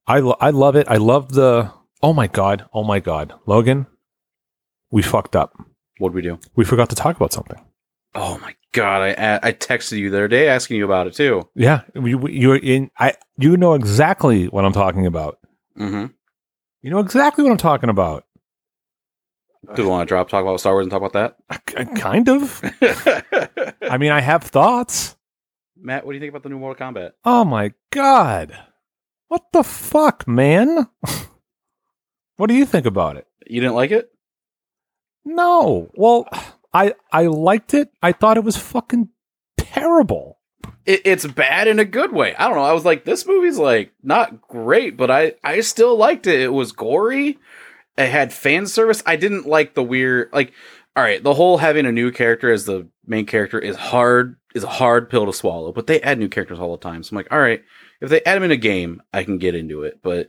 [0.06, 0.86] I lo- I love it.
[0.88, 1.72] I love the.
[2.02, 2.64] Oh my god!
[2.72, 3.86] Oh my god, Logan,
[4.90, 5.52] we fucked up.
[5.98, 6.38] What'd we do?
[6.56, 7.60] We forgot to talk about something.
[8.14, 9.02] Oh my god!
[9.18, 11.48] I I texted you the other day asking you about it too.
[11.54, 12.90] Yeah, you you're in.
[12.98, 15.38] I you know exactly what I'm talking about.
[15.78, 16.06] Mm-hmm.
[16.82, 18.24] You know exactly what I'm talking about.
[19.74, 21.36] Do we want to drop talk about Star Wars and talk about that?
[21.48, 22.60] Uh, uh, kind of.
[23.82, 25.16] I mean, I have thoughts.
[25.80, 27.12] Matt, what do you think about the new Mortal Kombat?
[27.24, 28.56] Oh my god.
[29.28, 30.88] What the fuck, man?
[32.36, 33.26] what do you think about it?
[33.46, 34.10] You didn't like it?
[35.24, 35.90] No.
[35.94, 36.26] Well,
[36.74, 37.90] I I liked it.
[38.02, 39.08] I thought it was fucking
[39.56, 40.38] terrible.
[40.84, 41.02] it?
[41.04, 42.34] It's bad in a good way.
[42.34, 42.64] I don't know.
[42.64, 46.40] I was like, this movie's like not great, but I I still liked it.
[46.40, 47.38] It was gory.
[47.96, 49.02] It had fan service.
[49.06, 50.52] I didn't like the weird like.
[50.94, 54.62] All right, the whole having a new character as the main character is hard is
[54.64, 55.72] a hard pill to swallow.
[55.72, 57.62] But they add new characters all the time, so I'm like, all right,
[58.02, 60.00] if they add them in a game, I can get into it.
[60.02, 60.28] But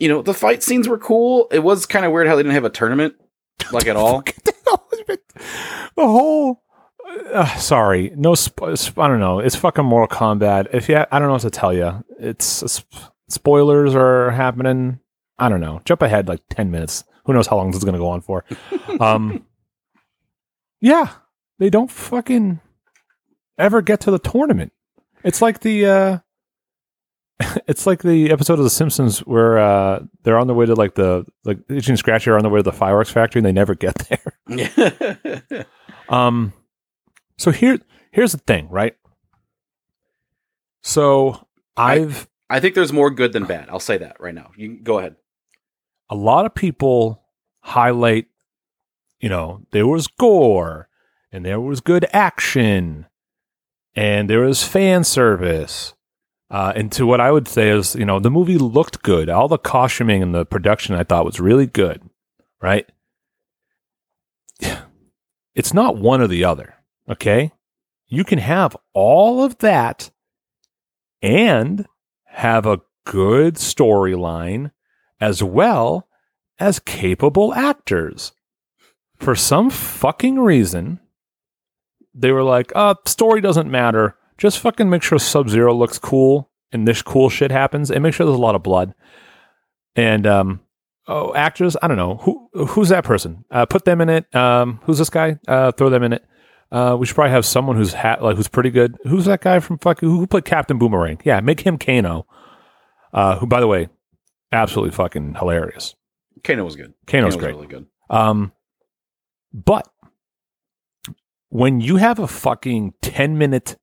[0.00, 1.48] you know, the fight scenes were cool.
[1.52, 3.14] It was kind of weird how they didn't have a tournament
[3.72, 4.22] like at all.
[5.06, 5.18] the
[5.96, 6.62] whole
[7.32, 11.18] uh, sorry no sp- sp- i don't know it's fucking mortal kombat if you i
[11.18, 14.98] don't know what to tell you it's sp- spoilers are happening
[15.38, 17.94] i don't know jump ahead like 10 minutes who knows how long this is going
[17.94, 18.44] to go on for
[19.00, 19.44] um
[20.80, 21.10] yeah
[21.58, 22.60] they don't fucking
[23.58, 24.72] ever get to the tournament
[25.24, 26.18] it's like the uh
[27.68, 30.94] it's like the episode of The Simpsons where uh, they're on their way to like
[30.94, 33.52] the like Itchy and Scratchy are on their way to the fireworks factory and they
[33.52, 33.94] never get
[34.48, 35.66] there.
[36.08, 36.52] Um,
[37.36, 37.78] so here,
[38.10, 38.96] here's the thing, right?
[40.82, 41.46] So
[41.76, 43.68] I've I think there's more good than bad.
[43.68, 44.50] I'll say that right now.
[44.56, 45.16] You go ahead.
[46.10, 47.22] A lot of people
[47.60, 48.26] highlight,
[49.20, 50.88] you know, there was gore
[51.32, 53.06] and there was good action
[53.94, 55.94] and there was fan service.
[56.50, 59.28] Uh, and to what I would say is, you know, the movie looked good.
[59.28, 62.02] All the costuming and the production I thought was really good,
[62.60, 62.90] right?
[65.54, 66.76] It's not one or the other,
[67.10, 67.50] okay?
[68.06, 70.12] You can have all of that
[71.20, 71.84] and
[72.26, 74.70] have a good storyline
[75.20, 76.08] as well
[76.58, 78.32] as capable actors.
[79.18, 81.00] For some fucking reason,
[82.14, 84.16] they were like, uh, story doesn't matter.
[84.38, 88.14] Just fucking make sure Sub Zero looks cool and this cool shit happens and make
[88.14, 88.94] sure there's a lot of blood.
[89.96, 90.60] And, um,
[91.08, 92.16] oh, actors, I don't know.
[92.18, 93.44] Who Who's that person?
[93.50, 94.32] Uh, put them in it.
[94.34, 95.38] Um, who's this guy?
[95.48, 96.24] Uh, throw them in it.
[96.70, 98.96] Uh, we should probably have someone who's ha- like who's pretty good.
[99.04, 101.20] Who's that guy from fucking who played Captain Boomerang?
[101.24, 102.26] Yeah, make him Kano.
[103.12, 103.88] Uh, who, by the way,
[104.52, 105.94] absolutely fucking hilarious.
[106.44, 106.94] Kano was good.
[107.06, 107.54] Kano's was great.
[107.54, 107.86] really good.
[108.10, 108.52] Um,
[109.52, 109.88] but
[111.48, 113.76] when you have a fucking 10 minute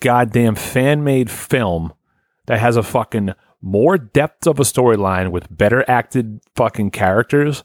[0.00, 1.92] goddamn fan made film
[2.46, 3.32] that has a fucking
[3.62, 7.64] more depth of a storyline with better acted fucking characters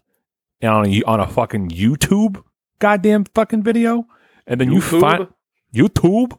[0.61, 2.41] and on a, on a fucking YouTube
[2.79, 4.05] goddamn fucking video,
[4.47, 5.27] and then you find
[5.75, 6.37] YouTube,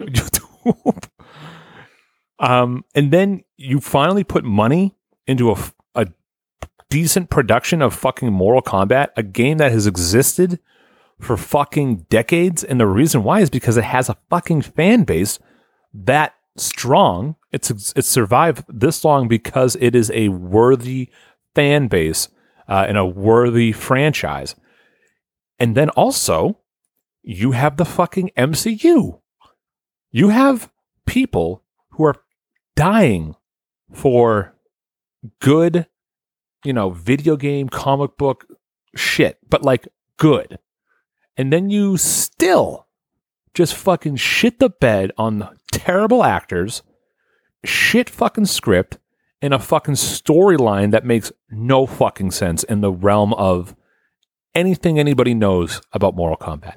[0.00, 1.08] YouTube,
[2.38, 4.96] um, and then you finally put money
[5.26, 5.58] into a,
[5.94, 6.08] a
[6.90, 10.58] decent production of fucking Mortal Kombat, a game that has existed
[11.20, 12.64] for fucking decades.
[12.64, 15.38] And the reason why is because it has a fucking fan base
[15.94, 17.36] that strong.
[17.50, 21.10] It's it's survived this long because it is a worthy
[21.54, 22.28] fan base
[22.68, 24.54] uh, and a worthy franchise.
[25.58, 26.58] And then also,
[27.22, 29.20] you have the fucking MCU.
[30.10, 30.70] You have
[31.06, 32.22] people who are
[32.74, 33.36] dying
[33.92, 34.51] for
[35.40, 35.86] good,
[36.64, 38.46] you know, video game, comic book
[38.96, 40.58] shit, but like good.
[41.36, 42.86] And then you still
[43.54, 46.82] just fucking shit the bed on terrible actors,
[47.64, 48.98] shit fucking script,
[49.40, 53.74] and a fucking storyline that makes no fucking sense in the realm of
[54.54, 56.76] anything anybody knows about Mortal Kombat.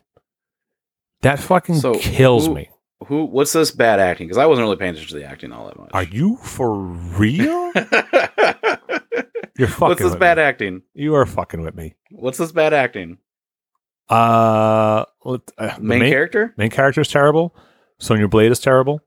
[1.22, 2.70] That fucking So, kills who- me.
[3.08, 3.26] Who?
[3.26, 4.28] What's this bad acting?
[4.28, 5.90] Because I wasn't really paying attention to the acting all that much.
[5.94, 7.72] Are you for real?
[9.58, 10.44] You're fucking What's this bad me.
[10.44, 10.82] acting?
[10.94, 11.96] You are fucking with me.
[12.12, 13.18] What's this bad acting?
[14.10, 16.54] Uh, let- uh, the Main, character?
[16.58, 17.56] main character is terrible.
[18.00, 19.02] Sonya Blade is terrible.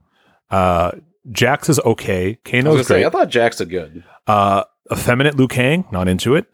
[0.51, 0.93] Uh,
[1.31, 2.31] Jax is okay.
[2.31, 3.07] I Kano's say, great.
[3.07, 4.03] I thought Jax did good.
[4.27, 6.47] Uh, effeminate Liu Kang, not into it.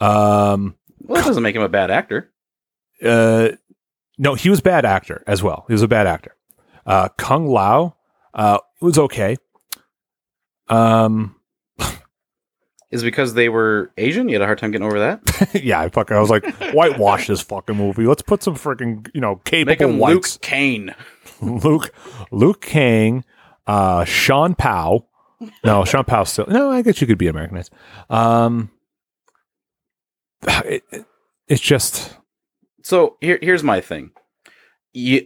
[0.00, 2.32] Um, Well, that doesn't make him a bad actor.
[3.02, 3.50] uh,
[4.18, 5.64] no, he was bad actor as well.
[5.68, 6.34] He was a bad actor.
[6.86, 7.96] Uh, Kung Lao,
[8.34, 9.36] uh, was okay.
[10.68, 11.34] Um,
[12.90, 14.28] Is it because they were Asian?
[14.28, 15.50] You had a hard time getting over that.
[15.64, 18.06] yeah, I fucking, I was like, whitewash this fucking movie.
[18.06, 20.34] Let's put some freaking, you know, Make capable him whites.
[20.34, 20.94] Luke Kane.
[21.42, 21.92] Luke,
[22.30, 23.24] Luke Kang,
[23.66, 25.08] uh, Sean Powell.
[25.64, 26.46] No, Sean Powell still.
[26.46, 27.72] No, I guess you could be Americanized.
[28.08, 28.70] Um,
[30.46, 31.06] it, it-
[31.48, 32.16] it's just
[32.82, 34.10] So here, here's my thing.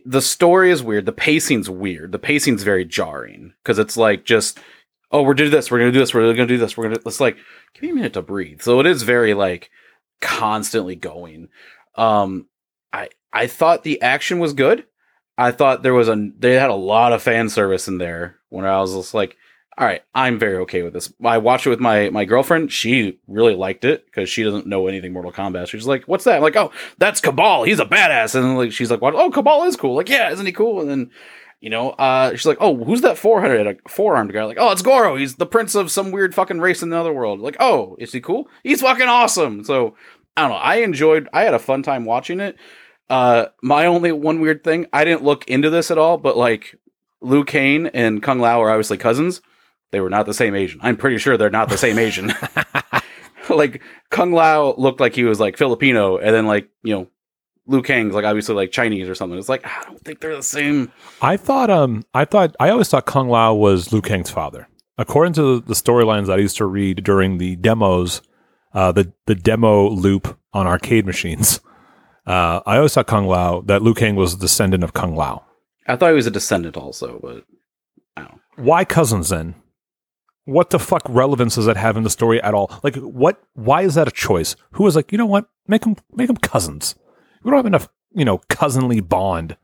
[0.05, 1.07] The story is weird.
[1.07, 2.11] The pacing's weird.
[2.11, 4.59] The pacing's very jarring because it's like just,
[5.13, 5.71] oh, we're doing this.
[5.71, 6.13] We're gonna do this.
[6.13, 6.77] We're gonna do this.
[6.77, 7.01] We're gonna.
[7.07, 7.37] It's like,
[7.75, 8.63] give me a minute to breathe.
[8.63, 9.71] So it is very like,
[10.21, 11.49] constantly going.
[11.95, 12.47] Um,
[12.93, 14.87] I I thought the action was good.
[15.39, 18.67] I thought there was a they had a lot of fan service in there when
[18.67, 19.37] I was just like,
[19.81, 21.11] all right, I'm very okay with this.
[21.25, 22.71] I watched it with my my girlfriend.
[22.71, 25.69] She really liked it because she doesn't know anything Mortal Kombat.
[25.69, 27.65] She's like, "What's that?" I'm like, "Oh, that's Kabal.
[27.65, 29.15] He's a badass." And like, she's like, "What?
[29.15, 30.83] Oh, Kabal is cool." Like, yeah, isn't he cool?
[30.83, 31.11] And then,
[31.63, 34.71] you know, uh, she's like, "Oh, who's that four hundred four armed guy?" Like, "Oh,
[34.71, 35.17] it's Goro.
[35.17, 38.13] He's the prince of some weird fucking race in the other world." Like, "Oh, is
[38.13, 38.49] he cool?
[38.63, 39.95] He's fucking awesome." So
[40.37, 40.57] I don't know.
[40.57, 41.27] I enjoyed.
[41.33, 42.57] I had a fun time watching it.
[43.09, 46.77] Uh, my only one weird thing, I didn't look into this at all, but like
[47.23, 49.41] Liu Kang and Kung Lao are obviously cousins.
[49.93, 50.81] They were not the same Asian.
[50.83, 52.33] I'm pretty sure they're not the same Asian.
[53.49, 57.09] like Kung Lao looked like he was like Filipino, and then like you know,
[57.67, 59.39] Liu Kang's like obviously like Chinese or something.
[59.39, 60.93] It's like I don't think they're the same.
[61.21, 64.69] I thought um I thought I always thought Kung Lao was Liu Kang's father.
[64.99, 68.23] According to the storylines that I used to read during the demos,
[68.75, 71.61] uh, the the demo loop on arcade machines,
[72.27, 75.45] uh, I always thought Kung Lao that Liu Kang was a descendant of Kung Lao.
[75.87, 77.45] I thought he was a descendant also, but
[78.17, 78.41] I don't know.
[78.57, 79.55] Why cousins then?
[80.45, 82.71] What the fuck relevance does that have in the story at all?
[82.83, 83.43] Like, what?
[83.55, 84.57] Why is that a choice?
[84.73, 85.49] Who was like, you know what?
[85.69, 86.95] Make them make them cousins.
[87.43, 89.57] We don't have enough, you know, cousinly bond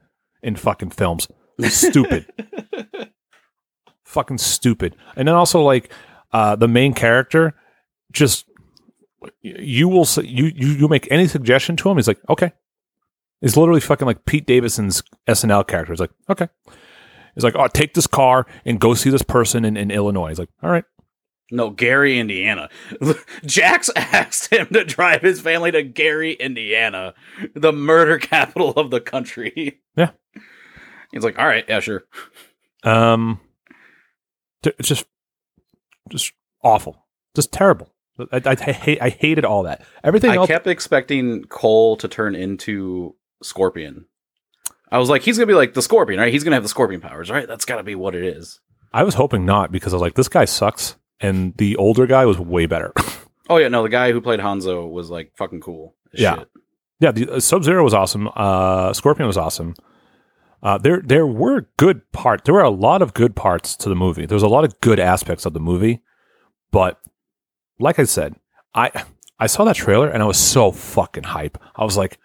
[0.42, 1.28] in fucking films.
[1.60, 2.26] Stupid.
[4.04, 4.96] fucking stupid.
[5.16, 5.92] And then also like
[6.32, 7.54] uh, the main character,
[8.12, 8.46] just
[9.42, 12.52] you will say you you you make any suggestion to him, he's like, okay.
[13.40, 15.92] He's literally fucking like Pete Davidson's SNL character.
[15.92, 16.48] He's like, okay.
[17.36, 20.30] He's like, oh, take this car and go see this person in, in Illinois.
[20.30, 20.84] He's like, all right.
[21.52, 22.68] No, Gary, Indiana.
[23.46, 27.14] Jax asked him to drive his family to Gary, Indiana,
[27.54, 29.80] the murder capital of the country.
[29.96, 30.10] Yeah.
[31.10, 32.04] He's like, all right, yeah, sure.
[32.82, 33.40] Um,
[34.62, 35.06] it's just,
[36.10, 37.94] just awful, just terrible.
[38.18, 39.86] I, I, I hate, I hated all that.
[40.04, 40.48] Everything I else.
[40.48, 44.04] kept expecting Cole to turn into Scorpion.
[44.90, 46.32] I was like, he's gonna be like the Scorpion, right?
[46.32, 47.46] He's gonna have the Scorpion powers, right?
[47.48, 48.60] That's gotta be what it is.
[48.92, 52.24] I was hoping not because I was like, this guy sucks, and the older guy
[52.24, 52.92] was way better.
[53.48, 55.94] Oh yeah, no, the guy who played Hanzo was like fucking cool.
[56.12, 56.38] Yeah.
[56.38, 56.48] shit.
[56.98, 58.28] yeah, the uh, Sub Zero was awesome.
[58.34, 59.76] Uh, Scorpion was awesome.
[60.62, 62.42] Uh, there, there were good parts.
[62.44, 64.26] There were a lot of good parts to the movie.
[64.26, 66.02] There was a lot of good aspects of the movie,
[66.72, 66.98] but
[67.78, 68.34] like I said,
[68.74, 69.04] I
[69.38, 71.56] I saw that trailer and I was so fucking hype.
[71.76, 72.18] I was like,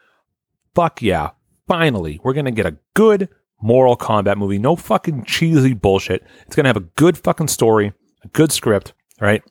[0.73, 1.31] "Fuck yeah!
[1.71, 3.29] Finally, we're gonna get a good
[3.61, 4.59] Mortal Kombat movie.
[4.59, 6.21] No fucking cheesy bullshit.
[6.45, 7.93] It's gonna have a good fucking story,
[8.25, 8.91] a good script,
[9.21, 9.41] right?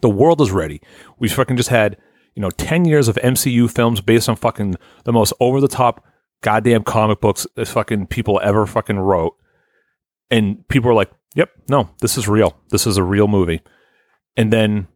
[0.00, 0.80] The world is ready.
[1.18, 1.98] We fucking just had,
[2.34, 6.02] you know, 10 years of MCU films based on fucking the most over the top
[6.40, 9.36] goddamn comic books that fucking people ever fucking wrote.
[10.30, 12.56] And people were like, yep, no, this is real.
[12.70, 13.60] This is a real movie.
[14.34, 14.88] And then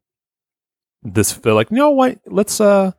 [1.02, 2.20] this, they're like, no, what?
[2.24, 2.92] Let's, uh,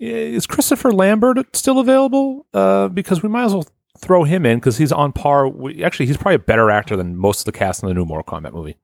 [0.00, 2.46] is Christopher Lambert still available?
[2.54, 3.66] Uh, because we might as well
[3.98, 5.46] throw him in because he's on par.
[5.48, 8.04] With, actually, he's probably a better actor than most of the cast in the new
[8.04, 8.76] Mortal Kombat movie.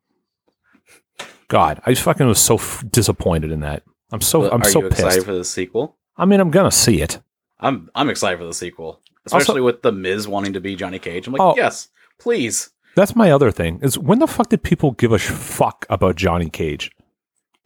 [1.49, 3.83] God, I fucking was so f- disappointed in that.
[4.13, 5.97] I'm so But I'm Are so you excited for the sequel?
[6.17, 7.21] I mean, I'm gonna see it.
[7.61, 11.27] I'm I'm excited for the sequel, especially with the Miz wanting to be Johnny Cage.
[11.27, 11.55] I'm like, Oh.
[11.57, 11.89] yes,
[12.19, 12.71] please.
[12.97, 13.79] That's my other thing.
[13.83, 16.91] Is when the fuck did people give a fuck about Johnny Cage?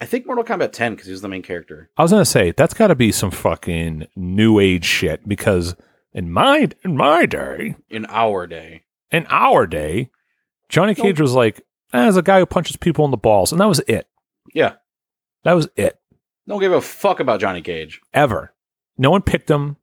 [0.01, 1.91] I think Mortal Kombat 10 because he was the main character.
[1.97, 5.77] I was gonna say that's got to be some fucking new age shit because
[6.13, 10.11] in my in my day, In our day, in our day,
[10.69, 11.61] Johnny Cage was like
[11.93, 14.09] ah, as a guy who punches people in the balls, and that was it.
[14.55, 14.75] yeah,
[15.45, 15.99] That was it.
[16.49, 18.01] don't give a fuck about Johnny Cage.
[18.15, 18.55] Ever.
[18.97, 19.77] No one picked him.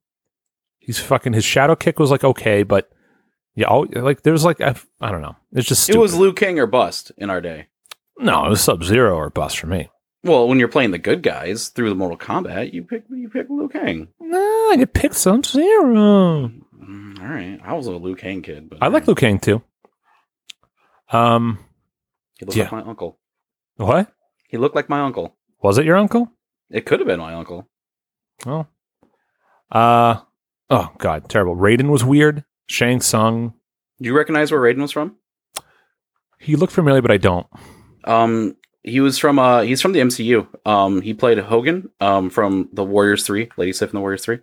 [0.80, 2.90] He's fucking his shadow kick was like okay, but
[3.56, 5.36] yeah, all, like there's like I, I don't know.
[5.52, 7.68] It's just It was Liu Kang or bust in our day.
[8.18, 9.90] no, it was Sub Zero or bust for me.
[10.24, 13.48] Well, when you're playing the good guys through the Mortal Kombat, you pick you pick
[13.50, 14.08] Liu Kang.
[14.20, 16.52] No, you picked Sub Zero.
[16.78, 19.62] Mm, all right, I was a Liu Kang kid, but I like Liu Kang too.
[21.12, 21.60] Um,
[22.40, 22.64] He looked yeah.
[22.66, 23.18] like my uncle.
[23.78, 24.12] what
[24.50, 25.36] He looked like my uncle.
[25.62, 25.86] was it?
[25.86, 26.32] Your uncle?
[26.70, 27.68] It could have been my uncle.
[28.46, 28.66] Oh,
[29.72, 30.20] uh,
[30.70, 31.56] oh god, terrible.
[31.56, 32.44] Raiden was weird.
[32.68, 33.54] Shang Tsung.
[34.02, 35.16] Do you recognize where Raiden was from?
[36.40, 37.48] He looked familiar, but I don't.
[38.04, 40.48] Um, he was from uh, he's from the MCU.
[40.66, 41.90] Um, he played Hogun.
[42.00, 44.40] Um, from the Warriors Three, Lady Sif and the Warriors Three.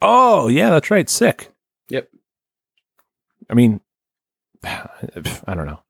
[0.00, 1.08] Oh yeah, that's right.
[1.08, 1.50] Sick.
[1.88, 2.08] Yep.
[3.50, 3.80] I mean,
[4.64, 5.80] I don't know.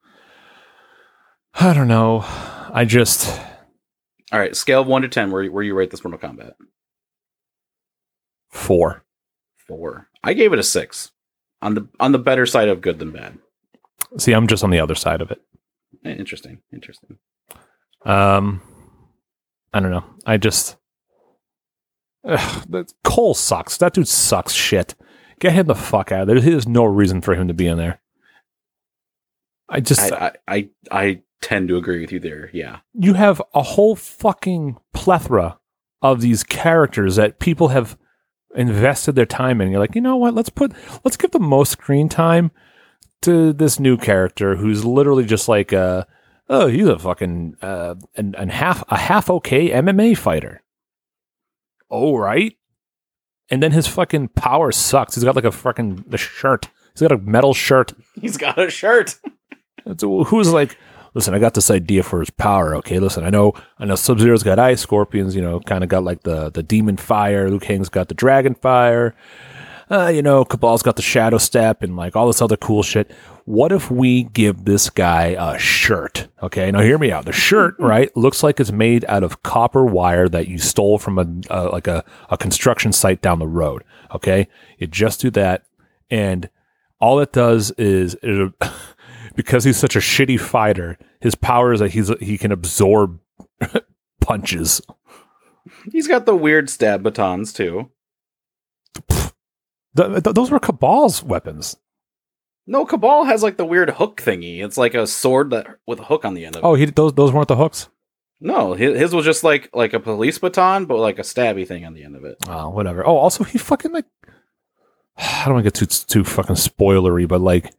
[1.55, 2.25] I don't know.
[2.27, 3.29] I just
[4.33, 5.31] All right, scale of one to ten.
[5.31, 6.55] Where where you rate this Mortal Kombat?
[8.51, 9.05] four.
[9.67, 10.09] Four.
[10.23, 11.11] I gave it a six.
[11.63, 13.39] On the on the better side of good than bad.
[14.19, 15.41] See, I'm just on the other side of it.
[16.05, 16.59] Eh, Interesting.
[16.73, 17.19] Interesting.
[18.05, 18.61] Um,
[19.73, 20.05] I don't know.
[20.27, 20.77] I just
[22.25, 23.77] Ugh, that- Cole sucks.
[23.77, 24.95] That dude sucks shit.
[25.41, 26.41] Get him the fuck out of there.
[26.41, 28.01] There's no reason for him to be in there.
[29.69, 32.51] I just I, I, I I tend to agree with you there.
[32.53, 32.79] Yeah.
[32.95, 35.59] you have a whole fucking plethora
[36.03, 37.99] of these characters that people have
[38.55, 39.71] invested their time in.
[39.71, 40.35] You're like, you know what?
[40.35, 40.73] Let's put
[41.05, 42.51] let's give the most screen time
[43.23, 46.05] to this new character who's literally just like uh
[46.49, 50.63] oh he's a fucking uh and, and half a half okay MMA fighter.
[51.91, 52.57] Oh right.
[53.51, 55.15] And then his fucking power sucks.
[55.15, 56.69] He's got like a fucking a shirt.
[56.95, 57.93] He's got a metal shirt.
[58.21, 59.17] He's got a shirt.
[60.01, 60.79] Who's like,
[61.13, 62.75] listen, I got this idea for his power.
[62.77, 65.91] Okay, listen, I know, I know, Sub Zero's got ice, Scorpions, you know, kind of
[65.91, 67.51] got like the the demon fire.
[67.51, 69.15] Liu Kang's got the dragon fire.
[69.91, 73.11] Uh, you know, Kabal's got the shadow step and like all this other cool shit.
[73.45, 76.29] What if we give this guy a shirt?
[76.43, 77.27] Okay, now hear me out.
[77.27, 81.19] The shirt, right, looks like it's made out of copper wire that you stole from
[81.19, 83.85] a uh, like a, a construction site down the road.
[84.15, 84.49] Okay,
[84.79, 85.65] you just do that,
[86.11, 86.49] and
[87.01, 88.53] all it does is it,
[89.35, 93.21] because he's such a shitty fighter, his power is that he's he can absorb
[94.21, 94.81] punches.
[95.93, 97.91] He's got the weird stab batons too.
[99.97, 101.77] Th- th- those were Kabal's weapons.
[102.67, 104.65] No, Cabal has like the weird hook thingy.
[104.65, 106.67] It's like a sword that with a hook on the end of it.
[106.67, 107.89] Oh, he those those weren't the hooks.
[108.41, 111.85] No, his, his was just like like a police baton, but like a stabby thing
[111.85, 112.37] on the end of it.
[112.49, 113.07] Oh, whatever.
[113.07, 114.07] Oh, also he fucking like
[115.17, 117.75] I don't want to get too too fucking spoilery, but like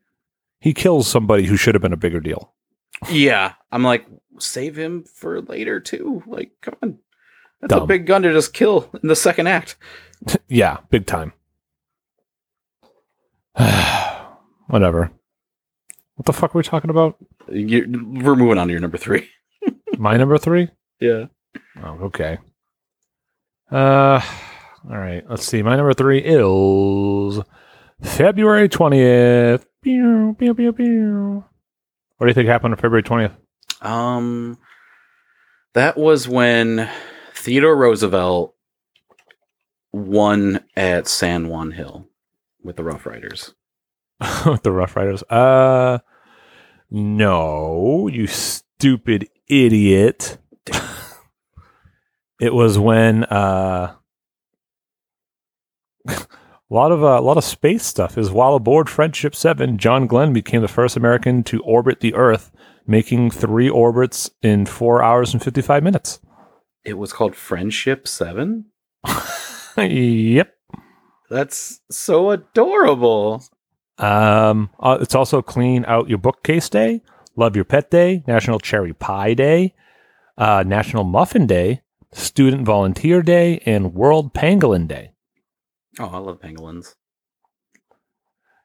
[0.60, 2.54] he kills somebody who should have been a bigger deal.
[3.10, 4.06] Yeah, I'm like
[4.40, 6.24] save him for later too.
[6.28, 7.00] Like, come on,
[7.62, 9.78] that's a big gun to just kill in the second act.
[10.48, 11.34] yeah, big time.
[14.68, 15.11] whatever.
[16.15, 17.18] What the fuck are we talking about?
[17.49, 17.82] you
[18.23, 19.30] we're moving on to your number three.
[19.98, 20.69] My number three.
[20.99, 21.26] Yeah,
[21.84, 22.38] Oh, okay.
[23.72, 24.22] Uh,
[24.90, 25.23] all right.
[25.30, 25.61] Let's see.
[25.61, 27.40] My number three is
[28.02, 29.65] February twentieth.
[29.82, 31.44] Pew, pew, pew, pew.
[32.18, 33.34] What do you think happened on February twentieth?
[33.82, 34.57] um,
[35.73, 36.90] that was when
[37.34, 38.56] Theodore Roosevelt
[39.91, 42.07] won at San Juan Hill
[42.66, 43.54] with the Rough Riders.
[44.46, 45.24] With the Rough Riders.
[45.24, 46.00] Uh,
[46.90, 50.38] no, you stupid idiot.
[52.40, 53.96] it was when uh,
[56.08, 56.28] a
[56.70, 60.32] lot of uh, a lot of space stuff is while aboard Friendship Seven, John Glenn
[60.32, 62.52] became the first American to orbit the Earth,
[62.88, 66.22] making three orbits in four hours and fifty five minutes.
[66.86, 68.68] It was called Friendship Seven.
[69.78, 70.55] yep.
[71.30, 73.43] That's so adorable.
[73.97, 77.02] Um, uh, it's also Clean Out Your Bookcase Day,
[77.35, 79.73] Love Your Pet Day, National Cherry Pie Day,
[80.38, 81.81] uh, National Muffin Day,
[82.11, 85.11] Student Volunteer Day, and World Pangolin Day.
[85.99, 86.95] Oh, I love pangolins.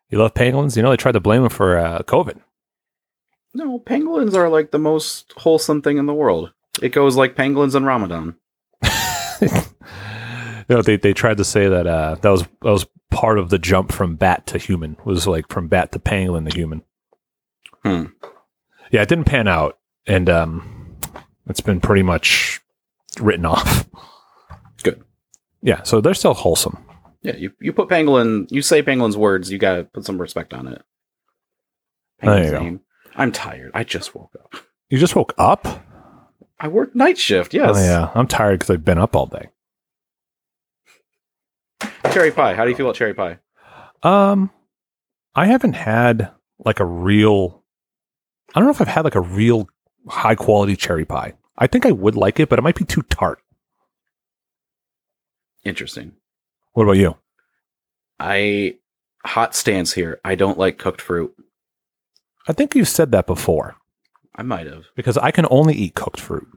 [0.08, 0.76] You love pangolins?
[0.76, 2.40] You know, they tried to blame them for uh, COVID.
[3.54, 6.52] No, pangolins are like the most wholesome thing in the world.
[6.82, 8.36] It goes like pangolins and Ramadan.
[10.70, 13.50] you know, they, they tried to say that uh, that was that was part of
[13.50, 16.82] the jump from bat to human was like from bat to pangolin to human.
[17.84, 18.04] Hmm.
[18.92, 20.96] Yeah, it didn't pan out, and um,
[21.48, 22.60] it's been pretty much
[23.20, 23.84] written off.
[24.84, 25.02] Good.
[25.60, 26.78] Yeah, so they're still wholesome.
[27.22, 30.68] Yeah, you, you put pangolin, you say pangolin's words, you gotta put some respect on
[30.68, 30.82] it.
[32.20, 32.84] There you Pangolin's go.
[33.16, 33.72] I'm tired.
[33.74, 34.54] I just woke up.
[34.88, 35.66] You just woke up?
[36.60, 37.72] I work night shift, yes.
[37.74, 39.48] Oh yeah, I'm tired because I've been up all day.
[42.12, 42.54] Cherry pie.
[42.54, 43.38] How do you feel about cherry pie?
[44.02, 44.50] Um,
[45.34, 47.62] I haven't had like a real.
[48.54, 49.68] I don't know if I've had like a real
[50.08, 51.34] high quality cherry pie.
[51.56, 53.38] I think I would like it, but it might be too tart.
[55.64, 56.12] Interesting.
[56.72, 57.16] What about you?
[58.18, 58.76] I
[59.24, 60.20] hot stance here.
[60.24, 61.34] I don't like cooked fruit.
[62.48, 63.76] I think you've said that before
[64.34, 64.86] I might have.
[64.96, 66.48] because I can only eat cooked fruit.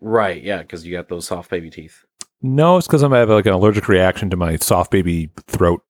[0.00, 2.04] Right, yeah, because you got those soft baby teeth.
[2.42, 5.82] No, it's because I have like an allergic reaction to my soft baby throat.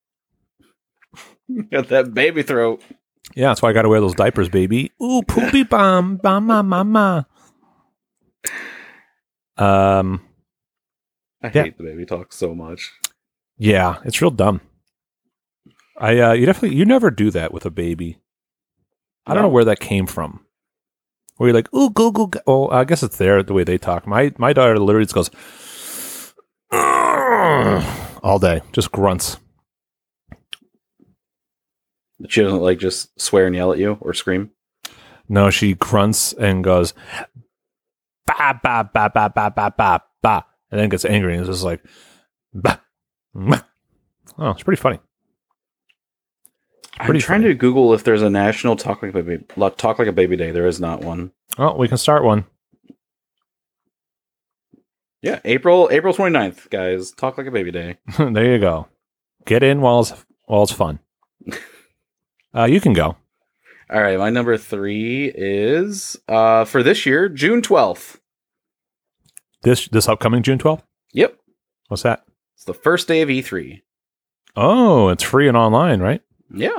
[1.70, 2.82] got that baby throat.
[3.34, 4.90] Yeah, that's why I got to wear those diapers, baby.
[5.00, 7.26] Ooh, poopy bomb, mama, mama.
[9.56, 10.22] Um,
[11.42, 11.64] I Yeah.
[11.64, 12.92] hate the baby talk so much.
[13.58, 14.60] yeah, it's real dumb.
[15.98, 18.18] I, uh, you definitely, you never do that with a baby.
[19.26, 19.48] I don't No.
[19.48, 20.46] know where that came from.
[21.36, 22.40] Where you're like, ooh, go, go, go.
[22.46, 24.06] Well, I guess it's there the way they talk.
[24.06, 25.30] My my daughter literally just goes
[26.72, 29.38] all day, just grunts.
[32.28, 34.50] She doesn't like just swear and yell at you or scream.
[35.28, 36.92] No, she grunts and goes
[38.26, 41.64] ba ba ba ba ba ba ba ba, and then gets angry and is just
[41.64, 41.82] like.
[43.36, 43.64] Mwah.
[44.38, 44.98] Oh, it's pretty funny.
[46.98, 47.44] I'm trying funny.
[47.44, 49.44] to Google if there's a national talk like a baby
[49.76, 50.50] talk like a baby day.
[50.50, 51.32] There is not one.
[51.58, 52.44] Oh, we can start one.
[55.22, 57.10] Yeah, April April 29th, guys.
[57.10, 57.98] Talk like a baby day.
[58.18, 58.88] there you go.
[59.46, 60.12] Get in while it's
[60.46, 60.98] while it's fun.
[62.54, 63.16] uh, you can go.
[63.92, 68.18] All right, my number three is uh for this year, June 12th.
[69.62, 70.84] This this upcoming June twelfth.
[71.12, 71.36] Yep,
[71.88, 72.24] What's that?
[72.54, 73.82] it's the first day of E3.
[74.56, 76.22] Oh, it's free and online, right?
[76.54, 76.78] Yeah,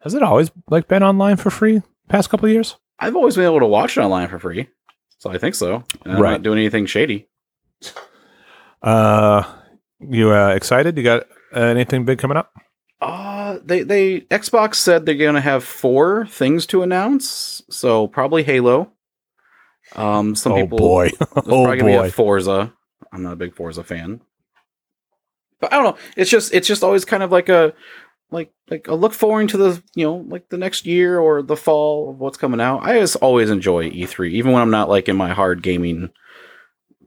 [0.00, 2.76] Has it always like been online for free past couple of years?
[2.98, 4.68] I've always been able to watch it online for free,
[5.18, 5.84] so I think so.
[6.04, 6.30] And I'm Right.
[6.32, 7.28] not doing anything shady.
[8.82, 9.44] Uh,
[10.00, 10.96] you uh, excited?
[10.96, 11.22] You got
[11.54, 12.52] uh, anything big coming up?
[13.00, 18.92] Uh they they Xbox said they're gonna have four things to announce, so probably Halo.
[19.96, 21.10] Um, some oh people boy!
[21.20, 22.10] Oh probably gonna be boy!
[22.10, 22.72] Forza.
[23.12, 24.20] I'm not a big Forza fan,
[25.60, 26.02] but I don't know.
[26.16, 27.74] It's just it's just always kind of like a
[28.30, 31.56] like like a look forward to the you know like the next year or the
[31.56, 32.84] fall of what's coming out.
[32.84, 36.10] I just always enjoy E3, even when I'm not like in my hard gaming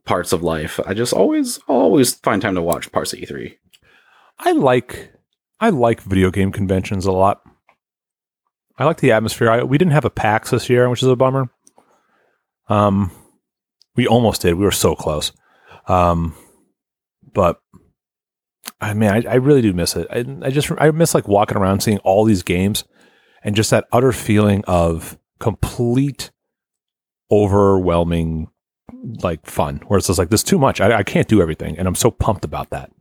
[0.05, 0.79] parts of life.
[0.85, 3.57] I just always always find time to watch parts of E E3.
[4.39, 5.11] I like
[5.59, 7.41] I like video game conventions a lot.
[8.77, 9.49] I like the atmosphere.
[9.49, 11.49] I, we didn't have a PAX this year, which is a bummer.
[12.67, 13.11] Um,
[13.95, 14.55] we almost did.
[14.55, 15.31] We were so close.
[15.87, 16.35] Um,
[17.33, 17.61] but
[18.81, 20.07] I mean, I, I really do miss it.
[20.09, 22.83] I, I just I miss like walking around, seeing all these games,
[23.43, 26.31] and just that utter feeling of complete,
[27.31, 28.49] overwhelming,
[29.21, 29.81] like fun.
[29.87, 30.81] Where it's just like, there's too much.
[30.81, 32.91] I, I can't do everything, and I'm so pumped about that.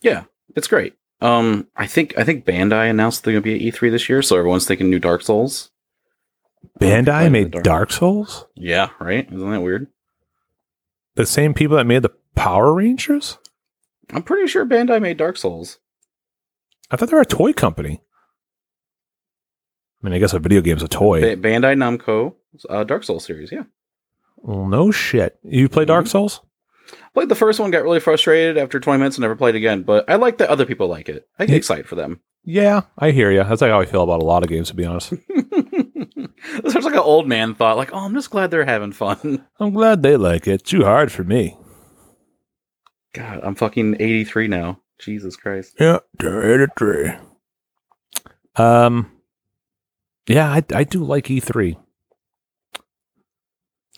[0.00, 0.24] Yeah,
[0.56, 0.94] it's great.
[1.20, 4.36] Um, I think I think Bandai announced they're gonna be at E3 this year, so
[4.38, 5.70] everyone's thinking new Dark Souls.
[6.80, 8.46] Bandai Playing made the Dark Souls.
[8.54, 9.26] Yeah, right.
[9.30, 9.88] Isn't that weird?
[11.16, 13.36] The same people that made the Power Rangers.
[14.12, 15.78] I'm pretty sure Bandai made Dark Souls.
[16.90, 18.02] I thought they were a toy company.
[20.02, 21.20] I mean, I guess a video game's a toy.
[21.20, 22.34] Ba- Bandai Namco
[22.68, 23.50] uh, Dark Souls series.
[23.52, 23.64] Yeah,
[24.36, 25.38] well, no shit.
[25.42, 26.10] You play Dark Mhm.
[26.10, 26.40] Souls?
[27.14, 29.82] played the first one, got really frustrated after 20 minutes, and never played again.
[29.82, 31.28] But I like that other people like it.
[31.38, 31.56] I get Yeah.
[31.58, 32.20] excited for them.
[32.44, 33.44] Yeah, I hear you.
[33.44, 35.10] That's like how I feel about a lot of games, to be honest.
[36.68, 39.44] Sounds like an old man thought, like, oh, I'm just glad they're having fun.
[39.60, 40.64] I'm glad they like it.
[40.64, 41.56] Too hard for me.
[43.12, 44.80] God, I'm fucking 83 now.
[44.98, 45.76] Jesus Christ.
[45.80, 45.98] Yeah,
[46.76, 47.10] tree.
[48.56, 49.10] Um,
[50.26, 51.76] yeah, I, I do like E3.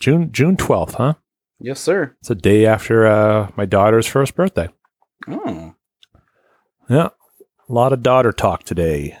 [0.03, 1.13] June June twelfth, huh?
[1.61, 2.13] Yes, sir.
[2.19, 4.67] It's a day after uh, my daughter's first birthday.
[5.29, 5.75] Oh,
[6.89, 7.07] Yeah.
[7.69, 9.17] A lot of daughter talk today.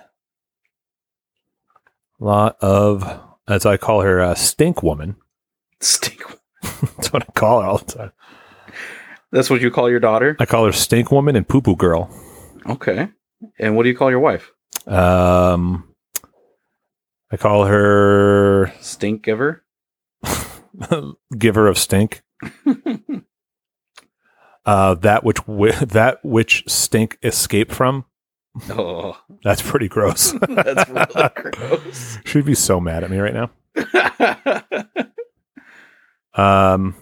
[2.19, 5.15] A lot of, as I call her, uh, stink woman.
[5.79, 6.21] stink.
[6.25, 6.39] Woman?
[6.97, 8.11] That's what I call her all the time.
[9.31, 10.35] That's what you call your daughter?
[10.37, 12.09] I call her stink woman and poo poo girl.
[12.65, 13.07] Okay.
[13.57, 14.51] And what do you call your wife?
[14.85, 15.87] Um,
[17.31, 19.62] I call her Stink giver?
[21.37, 22.21] giver of stink.
[24.65, 28.05] Uh, that which wi- that which stink escape from.
[28.69, 30.31] oh, That's pretty gross.
[30.47, 32.17] that's really gross.
[32.23, 33.51] She'd be so mad at me right now.
[36.33, 36.95] Um,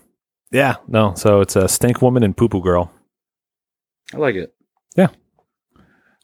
[0.51, 1.13] yeah, no.
[1.15, 2.91] So it's a stink woman and poo poo girl.
[4.13, 4.53] I like it.
[4.95, 5.09] Yeah,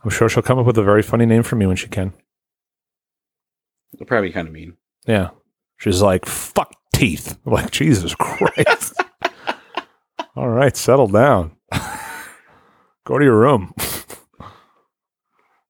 [0.04, 2.14] I'm sure she'll come up with a very funny name for me when she can.
[3.94, 4.76] It'll probably be kind of mean.
[5.06, 5.30] Yeah,
[5.78, 7.38] she's like fuck teeth.
[7.46, 8.94] I'm like Jesus Christ.
[10.36, 11.56] All right, settle down.
[13.06, 13.74] Go to your room.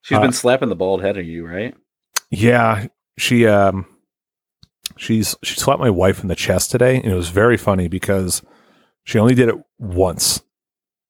[0.02, 1.76] She's Uh, been slapping the bald head of you, right?
[2.32, 2.88] Yeah,
[3.18, 3.86] she um
[4.98, 8.42] she's she slapped my wife in the chest today and it was very funny because
[9.04, 10.42] she only did it once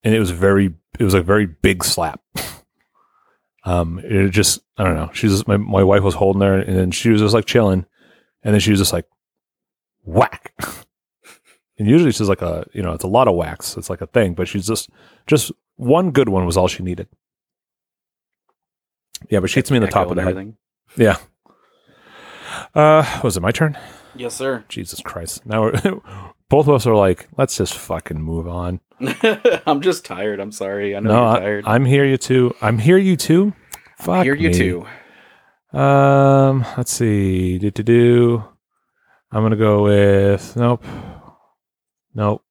[0.04, 2.22] and it was very it was a very big slap.
[3.64, 5.10] Um it just I don't know.
[5.14, 7.86] She's just, my my wife was holding her and then she was just like chilling
[8.44, 9.04] and then she was just like
[10.08, 10.54] whack.
[11.78, 13.78] and usually she's like a you know, it's a lot of whacks.
[13.78, 14.90] It's like a thing, but she's just
[15.28, 17.08] just one good one was all she needed.
[19.30, 20.32] Yeah, but she hits me in the top of the head.
[20.32, 20.58] everything.
[20.96, 21.18] Yeah.
[22.74, 23.78] Uh, was it my turn?
[24.16, 24.64] Yes, sir.
[24.70, 25.46] Jesus Christ!
[25.46, 25.74] Now we're
[26.50, 28.80] both of us are like, let's just fucking move on.
[29.68, 30.40] I'm just tired.
[30.40, 30.96] I'm sorry.
[30.96, 31.66] I know no, you're tired.
[31.68, 32.06] I'm here.
[32.06, 32.56] You too.
[32.62, 32.98] I'm here.
[32.98, 33.54] You too.
[34.00, 34.54] Fuck Here you me.
[34.56, 35.78] too.
[35.78, 37.58] Um, let's see.
[37.60, 38.44] Do do do.
[39.32, 40.84] I'm gonna go with nope,
[42.14, 42.44] nope.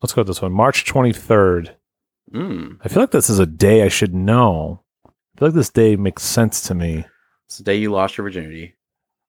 [0.00, 0.52] Let's go with this one.
[0.52, 1.74] March 23rd.
[2.32, 2.78] Mm.
[2.82, 4.82] I feel like this is a day I should know.
[5.06, 7.04] I feel like this day makes sense to me.
[7.46, 8.76] It's the day you lost your virginity.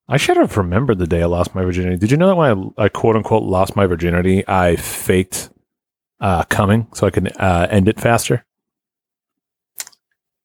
[0.08, 1.98] I should have remembered the day I lost my virginity.
[1.98, 5.50] Did you know that when I, I quote unquote lost my virginity, I faked
[6.20, 8.46] uh, coming so I can uh, end it faster?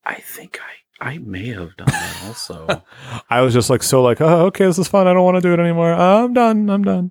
[0.04, 2.82] I think I I may have done that also.
[3.30, 5.40] I was just like so like oh okay this is fun I don't want to
[5.42, 7.10] do it anymore I'm done I'm done.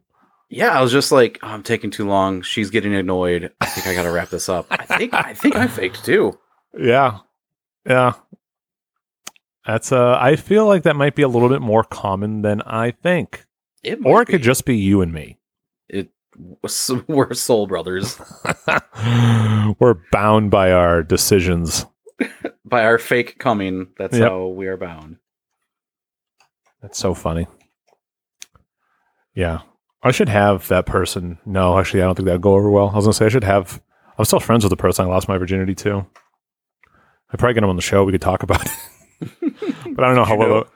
[0.49, 2.41] yeah, I was just like, oh, I'm taking too long.
[2.41, 3.51] She's getting annoyed.
[3.61, 4.67] I think I got to wrap this up.
[4.69, 6.37] I think I think I faked too.
[6.77, 7.19] Yeah,
[7.85, 8.13] yeah.
[9.65, 12.91] That's uh I feel like that might be a little bit more common than I
[12.91, 13.45] think,
[13.83, 15.37] It or it could just be you and me.
[15.89, 16.09] it.
[17.07, 18.19] We're soul brothers
[19.79, 21.85] We're bound by our decisions.
[22.65, 23.87] by our fake coming.
[23.97, 24.29] That's Yep.
[24.29, 25.17] how we are bound.
[26.81, 27.47] That's so funny.
[29.33, 29.61] Yeah.
[30.03, 31.39] I should have that person.
[31.45, 32.89] No, actually, I don't think that'd go over well.
[32.89, 33.81] I was going to say, I should have.
[34.17, 36.05] I'm still friends with the person I lost my virginity to.
[37.31, 38.03] I'd probably get him on the show.
[38.03, 38.71] We could talk about it.
[39.95, 40.47] but I don't know how well.
[40.49, 40.67] know.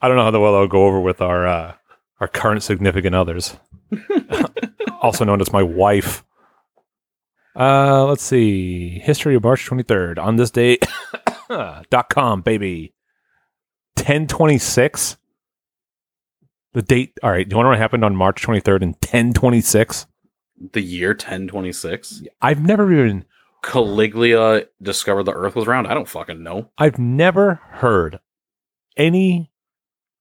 [0.00, 1.74] I don't know how well that'll go over with our uh,
[2.20, 3.56] our current significant others,
[5.02, 6.24] also known as my wife.
[7.58, 9.00] Uh, let's see.
[9.00, 10.18] History of March 23rd.
[10.18, 10.86] On this date,
[11.48, 12.94] dot com, baby.
[13.96, 15.16] 1026.
[16.72, 17.18] The date.
[17.22, 17.48] All right.
[17.48, 20.06] Do you want to know what happened on March 23rd in 1026?
[20.72, 22.22] The year 1026.
[22.40, 23.24] I've never even,
[23.62, 25.88] Caligula discovered the Earth was round.
[25.88, 26.70] I don't fucking know.
[26.78, 28.20] I've never heard
[28.96, 29.50] any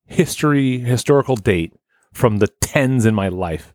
[0.05, 1.73] history, historical date
[2.13, 3.73] from the tens in my life.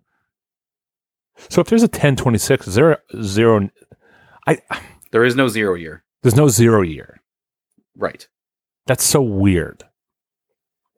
[1.36, 3.70] So if there's a 1026, is there a zero?
[5.10, 6.04] There is no zero year.
[6.22, 7.20] There's no zero year.
[7.96, 8.26] Right.
[8.86, 9.84] That's so weird.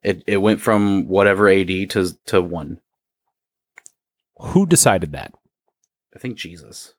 [0.03, 2.81] It it went from whatever AD to to one.
[4.39, 5.33] Who decided that?
[6.15, 6.95] I think Jesus.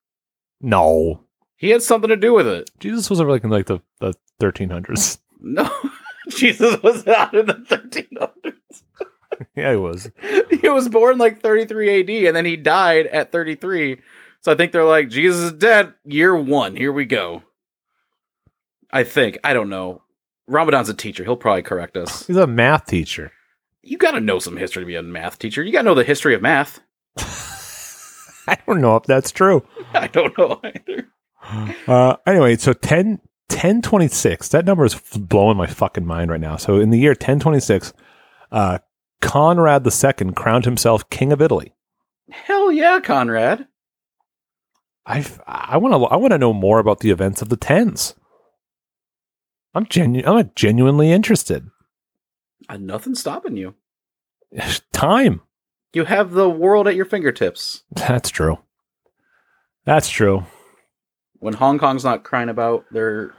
[0.60, 1.22] No.
[1.58, 2.70] He had something to do with it.
[2.80, 5.20] Jesus was over like in like the, the 1300s.
[5.40, 5.70] No,
[6.30, 8.84] Jesus was not in the 1300s.
[9.56, 10.12] yeah, he was.
[10.62, 14.00] He was born like 33 AD, and then he died at 33.
[14.42, 15.94] So I think they're like, Jesus is dead.
[16.06, 16.76] Year one.
[16.76, 17.44] Here we go.
[18.92, 19.38] I think.
[19.44, 20.02] I don't know.
[20.48, 21.24] Ramadan's a teacher.
[21.24, 22.26] He'll probably correct us.
[22.26, 23.32] He's a math teacher.
[23.84, 25.62] You got to know some history to be a math teacher.
[25.64, 26.80] You got to know the history of math.
[28.48, 29.66] I don't know if that's true.
[29.94, 31.08] I don't know either.
[31.88, 36.56] Uh, anyway, so 10, 1026, that number is f- blowing my fucking mind right now.
[36.58, 37.94] So in the year 1026,
[38.52, 38.80] uh,
[39.26, 41.74] Conrad II crowned himself king of Italy.
[42.30, 43.68] Hell yeah, Conrad.
[45.06, 48.16] I I want to I want to know more about the events of the tens.
[49.74, 51.70] I'm genu- I'm genuinely interested.
[52.70, 53.76] Uh, nothing's stopping you.
[54.94, 55.42] Time.
[55.94, 57.84] You have the world at your fingertips.
[57.92, 58.60] That's true.
[59.86, 60.46] That's true.
[61.40, 63.34] When Hong Kong's not crying about their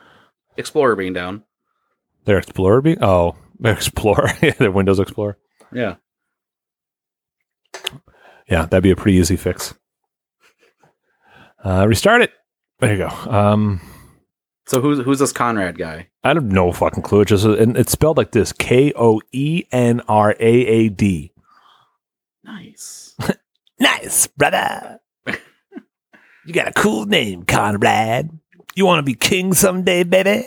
[0.56, 1.42] Explorer being down.
[2.24, 5.36] Their Explorer being oh, their Explorer, yeah, their Windows Explorer.
[5.72, 5.96] Yeah.
[8.48, 9.74] Yeah, that'd be a pretty easy fix.
[11.64, 12.32] Uh, restart it.
[12.78, 13.08] There you go.
[13.08, 13.80] Um,
[14.66, 16.08] So who's who's this Conrad guy?
[16.22, 17.22] I have no fucking clue.
[17.22, 21.32] It's just and it's spelled like this: K O E N R A A D.
[22.44, 23.16] Nice.
[23.78, 25.00] Nice, brother.
[25.26, 28.30] you got a cool name, Conrad.
[28.74, 30.46] You want to be king someday, baby?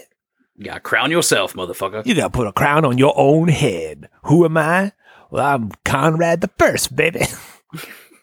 [0.56, 2.04] You gotta crown yourself, motherfucker.
[2.08, 4.10] You got to put a crown on your own head.
[4.24, 4.94] Who am I?
[5.32, 7.22] Well, I'm Conrad the First, baby.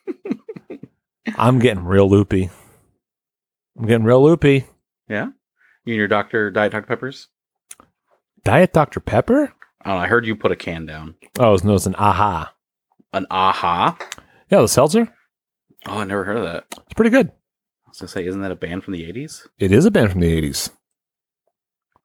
[1.37, 2.51] I'm getting real loopy.
[3.79, 4.67] I'm getting real loopy.
[5.09, 5.27] Yeah.
[5.85, 6.87] You and your doctor Diet Dr.
[6.87, 7.29] Peppers?
[8.45, 9.01] Diet Dr.
[9.01, 9.53] Pepper?
[9.83, 10.05] I don't know.
[10.05, 11.15] I heard you put a can down.
[11.39, 12.53] Oh, it's known as an aha.
[13.13, 13.97] An aha.
[14.51, 15.13] Yeah, the seltzer.
[15.87, 16.65] Oh, I never heard of that.
[16.73, 17.29] It's pretty good.
[17.29, 19.47] I was gonna say, isn't that a band from the eighties?
[19.59, 20.71] It is a band from the 80s.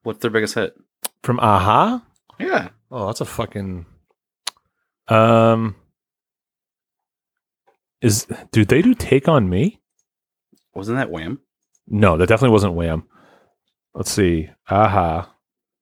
[0.04, 0.74] What's their biggest hit?
[1.22, 2.04] From Aha?
[2.38, 2.68] Yeah.
[2.90, 3.86] Oh, that's a fucking.
[5.08, 5.76] Um.
[8.00, 9.80] Is do they do Take on Me?
[10.74, 11.40] Wasn't that Wham?
[11.86, 13.04] No, that definitely wasn't Wham.
[13.94, 14.50] Let's see.
[14.68, 15.32] Aha.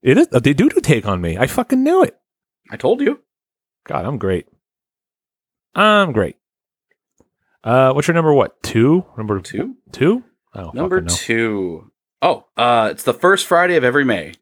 [0.02, 0.28] It is.
[0.28, 1.38] They do do Take on Me.
[1.38, 2.18] I fucking knew it.
[2.70, 3.20] I told you.
[3.86, 4.46] God, I'm great.
[5.74, 6.36] I'm great.
[7.62, 8.32] Uh, what's your number?
[8.32, 9.04] What two?
[9.16, 9.76] Number Two.
[9.92, 10.24] Two?
[10.52, 11.90] I don't Number two.
[12.22, 14.34] Oh, uh, it's the first Friday of every May.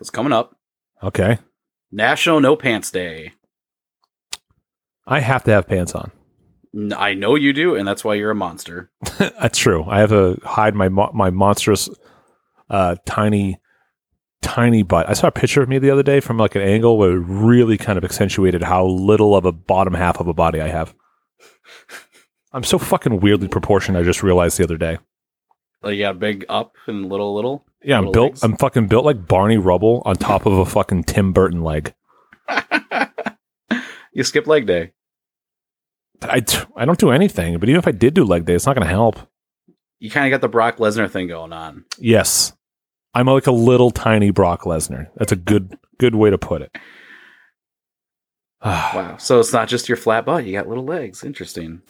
[0.00, 0.56] It's coming up.
[1.02, 1.38] Okay,
[1.92, 3.32] National No Pants Day.
[5.08, 6.12] I have to have pants on.
[6.96, 8.90] I know you do, and that's why you're a monster.
[9.18, 9.84] That's true.
[9.88, 11.88] I have to hide my mo- my monstrous,
[12.68, 13.58] uh, tiny,
[14.42, 15.08] tiny butt.
[15.08, 17.24] I saw a picture of me the other day from like an angle where it
[17.26, 20.94] really kind of accentuated how little of a bottom half of a body I have.
[22.52, 23.96] I'm so fucking weirdly proportioned.
[23.96, 24.98] I just realized the other day.
[25.82, 27.64] Like, yeah, big up and little, little.
[27.82, 28.32] Yeah, I'm built.
[28.32, 28.42] legs.
[28.42, 31.94] I'm fucking built like Barney Rubble on top of a fucking Tim Burton leg.
[34.12, 34.92] you skip leg day.
[36.22, 38.66] I, t- I don't do anything, but even if I did do leg day, it's
[38.66, 39.18] not going to help.
[40.00, 41.84] you kind of got the Brock Lesnar thing going on.
[41.98, 42.52] Yes.
[43.14, 45.08] I'm like a little tiny Brock Lesnar.
[45.16, 46.76] That's a good good way to put it.
[48.62, 49.16] Wow.
[49.18, 50.44] So it's not just your flat butt.
[50.44, 51.22] You got little legs.
[51.24, 51.82] Interesting.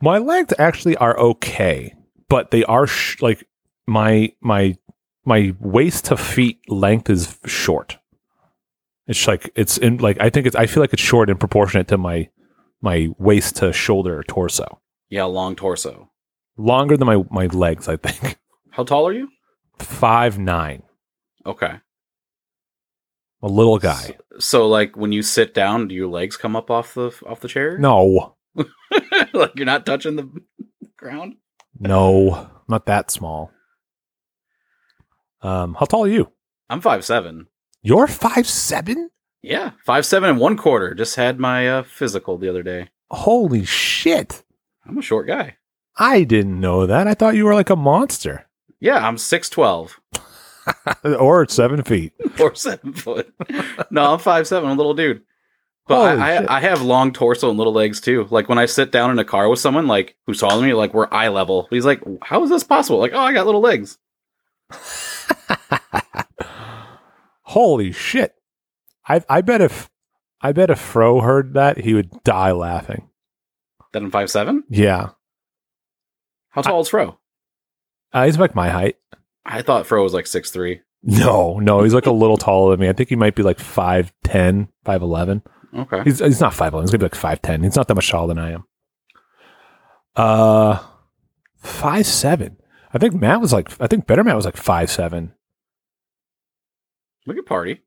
[0.00, 1.94] My legs actually are okay,
[2.28, 3.46] but they are sh- like
[3.86, 4.76] my my
[5.24, 7.98] my waist to feet length is short.
[9.06, 11.88] It's like it's in like I think it's I feel like it's short and proportionate
[11.88, 12.28] to my
[12.84, 14.80] my waist to shoulder torso.
[15.08, 16.10] Yeah, long torso.
[16.56, 18.38] Longer than my my legs, I think.
[18.70, 19.28] How tall are you?
[19.78, 20.82] Five nine.
[21.44, 21.72] Okay.
[23.42, 24.16] A little guy.
[24.38, 27.48] So like when you sit down, do your legs come up off the off the
[27.48, 27.76] chair?
[27.78, 28.36] No.
[29.32, 30.30] like you're not touching the
[30.96, 31.36] ground?
[31.78, 32.50] No.
[32.68, 33.50] Not that small.
[35.42, 36.30] Um, how tall are you?
[36.70, 37.48] I'm five seven.
[37.82, 39.10] You're five seven?
[39.44, 40.94] Yeah, five seven and one quarter.
[40.94, 42.88] Just had my uh, physical the other day.
[43.10, 44.42] Holy shit.
[44.86, 45.56] I'm a short guy.
[45.98, 47.06] I didn't know that.
[47.06, 48.46] I thought you were like a monster.
[48.80, 50.00] Yeah, I'm six twelve
[51.04, 52.14] or seven feet.
[52.40, 53.34] or seven foot.
[53.90, 55.20] no, I'm five seven, a little dude.
[55.86, 56.36] But I.
[56.36, 58.26] I, I have long torso and little legs too.
[58.30, 60.94] Like when I sit down in a car with someone like taller than me, like
[60.94, 61.68] we're eye level.
[61.68, 63.98] He's like, "How is this possible?" Like, "Oh, I got little legs."
[67.42, 68.34] Holy shit.
[69.08, 69.90] I I bet if
[70.40, 73.08] I bet if Fro heard that, he would die laughing.
[73.92, 74.64] That I'm five seven.
[74.68, 75.10] Yeah.
[76.50, 77.18] How tall is Fro?
[78.12, 78.96] Uh, he's like my height.
[79.44, 80.80] I thought Fro was like six three.
[81.02, 82.88] No, no, he's like a little taller than me.
[82.88, 85.42] I think he might be like 5'10, 5'11.
[85.76, 86.02] Okay.
[86.02, 87.62] He's he's not 5'11, he's gonna be like 5'10.
[87.62, 88.64] He's not that much taller than I am.
[90.16, 90.78] Uh
[91.56, 92.56] five seven.
[92.92, 95.34] I think Matt was like I think better Matt was like five seven.
[97.26, 97.82] We could party.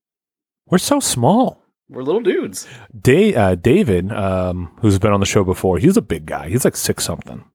[0.70, 1.64] We're so small.
[1.90, 2.68] We're little dudes.
[3.00, 6.50] Da- uh, David, um, who's been on the show before, he's a big guy.
[6.50, 7.46] He's like six something.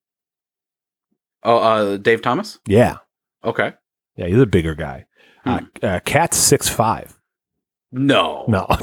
[1.43, 2.59] Oh, uh, Dave Thomas.
[2.67, 2.99] Yeah.
[3.45, 3.73] Okay.
[4.17, 5.05] Yeah, he's a bigger guy.
[5.45, 7.19] Uh, uh, Cat's six five.
[7.91, 8.45] No.
[8.49, 8.67] No.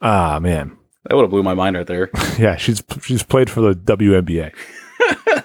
[0.00, 0.76] ah man.
[1.04, 2.10] That would have blew my mind right there.
[2.38, 4.52] Yeah, she's she's played for the WNBA.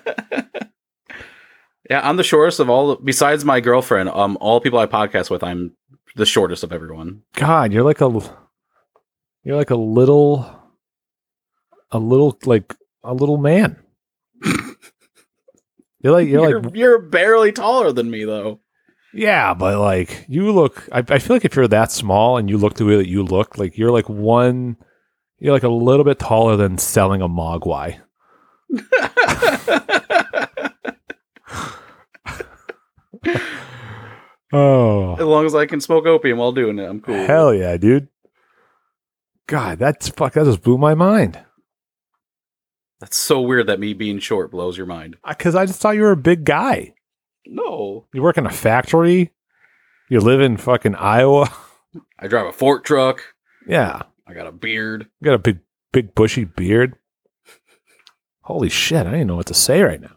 [1.89, 2.95] yeah, I'm the shortest of all.
[2.95, 5.73] Besides my girlfriend, um, all people I podcast with, I'm
[6.15, 7.22] the shortest of everyone.
[7.34, 8.19] God, you're like a
[9.43, 10.45] you're like a little
[11.91, 13.77] a little like a little man.
[16.01, 18.59] you're like you're, You're, like you're barely taller than me, though.
[19.14, 20.88] yeah, but like you look.
[20.91, 23.23] I, I feel like if you're that small and you look the way that you
[23.23, 24.77] look, like you're like one.
[25.39, 27.99] You're like a little bit taller than selling a mogwai.
[34.53, 37.25] Oh as long as I can smoke opium while doing it, I'm cool.
[37.25, 38.07] hell yeah, dude!
[39.47, 40.33] God, that's fuck.
[40.33, 41.43] That just blew my mind.
[42.99, 45.17] That's so weird that me being short blows your mind.
[45.27, 46.93] Because I just thought you were a big guy.
[47.45, 49.31] No, You work in a factory.
[50.09, 51.49] You live in fucking Iowa.
[52.19, 53.21] I drive a fork truck.
[53.67, 55.07] Yeah, I got a beard.
[55.19, 55.59] you got a big,
[55.91, 56.95] big bushy beard.
[58.41, 59.05] Holy shit!
[59.05, 60.16] I didn't know what to say right now.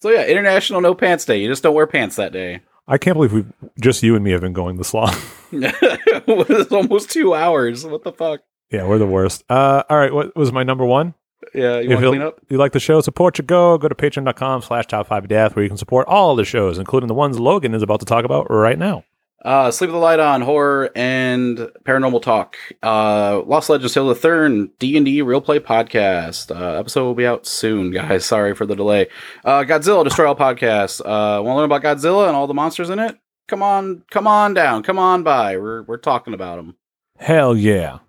[0.00, 1.40] So yeah, International No Pants Day.
[1.40, 2.60] You just don't wear pants that day.
[2.88, 3.44] I can't believe we
[3.80, 5.14] just you and me have been going this long.
[5.52, 7.84] it's almost two hours.
[7.84, 8.40] What the fuck?
[8.70, 9.44] yeah, we're the worst.
[9.48, 11.14] Uh, all right, what was my number one?
[11.54, 12.40] Yeah, you want to clean up?
[12.48, 13.78] you like the show, support your go.
[13.78, 17.08] Go to patreon.com slash top five death where you can support all the shows, including
[17.08, 19.04] the ones Logan is about to talk about right now.
[19.42, 22.56] Uh, Sleep with the Light On, horror and paranormal talk.
[22.82, 26.54] Uh, Lost Legends of the Third, D and D Real Play podcast.
[26.54, 28.24] Uh, episode will be out soon, guys.
[28.26, 29.08] Sorry for the delay.
[29.42, 31.00] Uh, Godzilla Destroy All podcast.
[31.00, 33.18] Uh, want to learn about Godzilla and all the monsters in it?
[33.48, 35.56] Come on, come on down, come on by.
[35.56, 36.76] We're we're talking about them.
[37.18, 38.00] Hell yeah.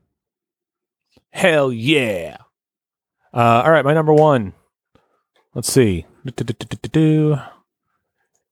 [1.31, 2.37] Hell yeah.
[3.33, 4.53] Uh, all right, my number one.
[5.53, 6.05] Let's see.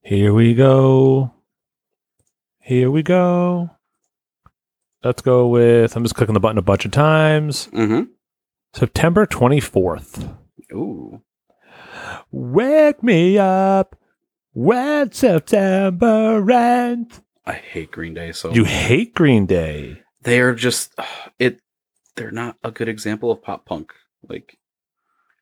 [0.02, 1.34] Here we go.
[2.70, 3.72] Here we go.
[5.04, 7.68] Let's go with, I'm just clicking the button a bunch of times.
[7.74, 8.12] Mm-hmm.
[8.76, 10.38] September 24th.
[10.72, 11.24] Ooh.
[12.30, 13.96] Wake me up
[14.54, 17.24] when September ends.
[17.44, 20.04] I hate Green Day so You hate Green Day.
[20.22, 20.94] they are just
[21.40, 21.62] it
[22.18, 23.94] they're not a good example of pop punk
[24.28, 24.60] like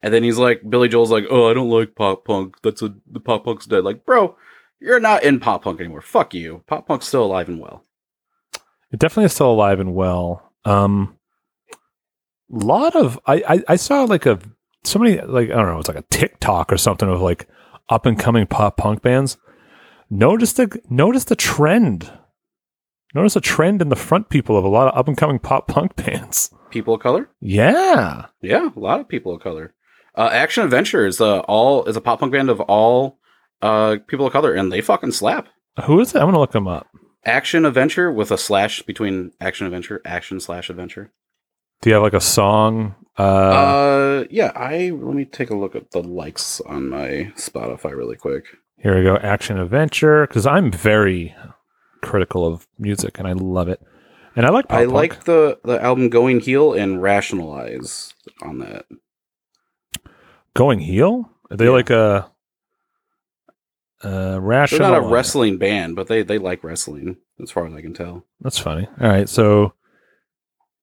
[0.02, 2.96] and then he's like billy joel's like oh i don't like pop punk that's a
[3.12, 4.38] the pop punk's dead like bro
[4.80, 7.84] you're not in pop punk anymore fuck you pop punk's still alive and well
[8.92, 10.54] It definitely is still alive and well.
[10.66, 11.18] Um,
[12.50, 14.40] lot of I, I I saw like a
[14.84, 17.48] so many like I don't know it's like a TikTok or something of like
[17.90, 19.38] up and coming pop punk bands.
[20.10, 22.12] Notice the notice the trend.
[23.14, 25.68] Notice a trend in the front people of a lot of up and coming pop
[25.68, 26.52] punk bands.
[26.70, 27.30] people of color.
[27.42, 28.28] Yeah.
[28.42, 29.74] Yeah, a lot of people of color.
[30.16, 33.20] Uh, Action Adventure is uh, all is a pop punk band of all
[33.62, 35.48] uh, people of color, and they fucking slap.
[35.86, 36.20] Who is it?
[36.20, 36.88] I'm gonna look them up.
[37.26, 41.12] Action Adventure with a slash between Action Adventure, Action slash Adventure.
[41.82, 42.96] Do you have like a song?
[43.18, 44.52] Uh, Uh, yeah.
[44.56, 48.46] I let me take a look at the likes on my Spotify really quick.
[48.78, 49.18] here we go.
[49.18, 50.26] Action adventure.
[50.28, 51.36] Because I'm very
[52.02, 53.82] critical of music and I love it.
[54.36, 54.94] And I like I punk.
[54.94, 58.86] like the the album Going Heel and Rationalize on that.
[60.56, 61.30] Going Heel.
[61.52, 61.72] Are they Yeah.
[61.72, 62.32] like a
[64.04, 67.82] uh They're not a wrestling band, but they they like wrestling as far as I
[67.82, 68.26] can tell.
[68.42, 68.88] That's funny.
[69.02, 69.74] All right, so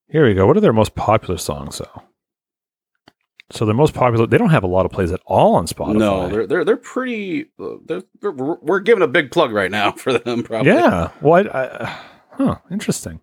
[0.08, 0.46] here we go.
[0.46, 2.02] What are their most popular songs though?
[3.50, 4.26] So their most popular.
[4.26, 5.96] They don't have a lot of plays at all on Spotify.
[5.96, 7.46] No, they're they're they're pretty.
[7.60, 10.42] Uh, they're, they're, we're giving a big plug right now for them.
[10.42, 10.72] Probably.
[10.72, 11.10] Yeah.
[11.20, 12.00] Well, I, I,
[12.32, 12.56] huh.
[12.70, 13.20] Interesting.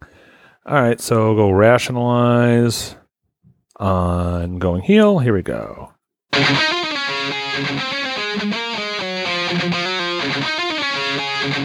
[0.66, 1.02] All right.
[1.02, 2.96] So go rationalize
[3.78, 5.20] on going heel.
[5.20, 5.92] Here we go.
[11.42, 11.58] All right.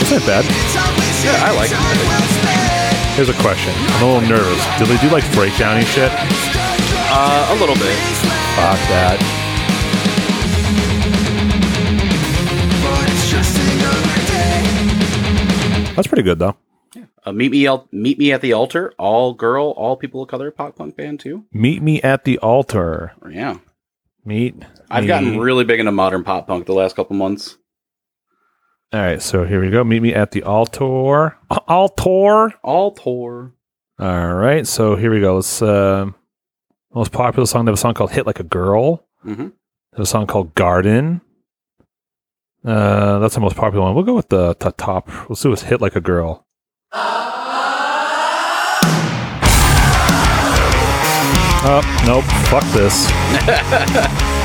[0.00, 0.44] Isn't bad?
[1.24, 1.76] Yeah, I like it.
[3.16, 3.72] Here's a question.
[3.74, 4.64] I'm a little nervous.
[4.78, 6.12] Do they do like breakdowny shit?
[7.10, 7.96] Uh, a little bit.
[8.56, 9.44] Fuck that.
[15.96, 16.56] That's pretty good though.
[17.24, 18.94] Uh, meet me, al- meet me at the altar.
[18.98, 21.44] All girl, all people of color pop punk band too.
[21.52, 23.12] Meet me at the altar.
[23.28, 23.58] Yeah,
[24.24, 24.62] Meet.
[24.90, 27.56] I've me- gotten really big into modern pop punk the last couple months.
[28.92, 29.82] All right, so here we go.
[29.82, 31.36] Meet me at the altar.
[31.66, 32.54] Altar.
[32.62, 33.52] All tour.
[33.98, 35.34] All right, so here we go.
[35.34, 36.10] Let's uh,
[36.98, 37.64] most popular song.
[37.64, 40.54] They have a song called "Hit Like a Girl." hmm They have a song called
[40.54, 41.20] "Garden."
[42.64, 43.94] Uh, that's the most popular one.
[43.94, 45.08] We'll go with the, the top.
[45.28, 46.44] Let's do this "Hit Like a Girl."
[51.70, 52.24] Oh nope!
[52.48, 53.08] Fuck this.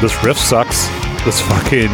[0.00, 0.88] This riff sucks.
[1.24, 1.90] This fucking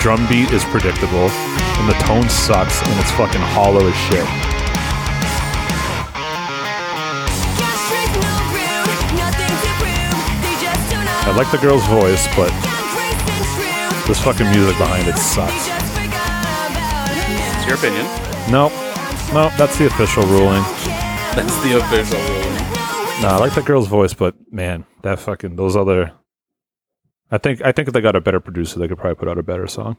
[0.00, 4.26] drum beat is predictable, and the tone sucks, and it's fucking hollow as shit.
[11.24, 12.52] I like the girl's voice, but
[14.06, 15.68] this fucking music behind it sucks.
[17.56, 18.04] It's your opinion.
[18.50, 18.72] Nope.
[19.32, 20.62] Nope, that's the official ruling.
[21.34, 23.22] That's the official ruling.
[23.22, 26.12] No, I like the girl's voice, but man, that fucking those other.
[27.30, 29.38] I think I think if they got a better producer, they could probably put out
[29.38, 29.96] a better song.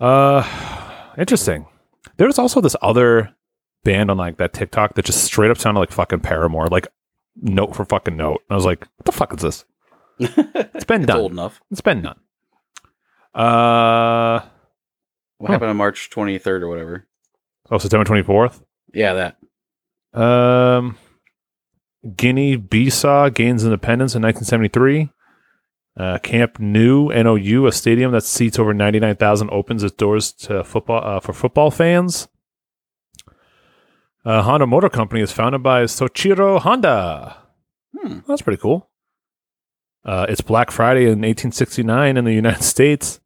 [0.00, 0.42] Uh,
[1.18, 1.66] interesting.
[2.16, 3.34] There was also this other
[3.84, 6.86] band on like that TikTok that just straight up sounded like fucking Paramore, like
[7.40, 8.40] note for fucking note.
[8.48, 9.64] And I was like, what the fuck is this?
[10.18, 11.20] It's been It's done.
[11.20, 11.60] old enough.
[11.70, 12.18] It's been done.
[13.34, 14.40] Uh,
[15.38, 15.52] What Huh.
[15.52, 17.06] happened on March 23rd or whatever?
[17.70, 18.62] oh, September twenty fourth.
[18.94, 19.12] Yeah,
[20.14, 20.18] that.
[20.18, 20.96] Um,
[22.16, 25.10] Guinea Bissau gains independence in 1973.
[25.96, 31.00] Uh, Camp Nou NOU, a stadium that seats over 99,000, opens its doors to football
[31.02, 32.28] uh, for football fans.
[34.24, 37.38] Uh, Honda Motor Company is founded by Soichiro Honda.
[37.96, 38.18] Hmm.
[38.28, 38.90] That's pretty cool.
[40.04, 43.20] Uh, it's Black Friday in 1869 in the United States.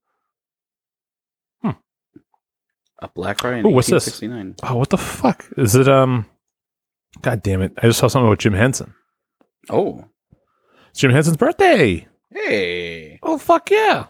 [3.02, 4.20] A Black Friday in Ooh, what's this?
[4.20, 4.56] 1869.
[4.70, 5.88] Oh, what the fuck is it?
[5.88, 6.26] Um,
[7.22, 7.72] God damn it!
[7.78, 8.92] I just saw something with Jim Henson.
[9.70, 10.04] Oh,
[10.90, 12.06] It's Jim Henson's birthday.
[12.32, 13.18] Hey.
[13.22, 14.06] Oh fuck yeah!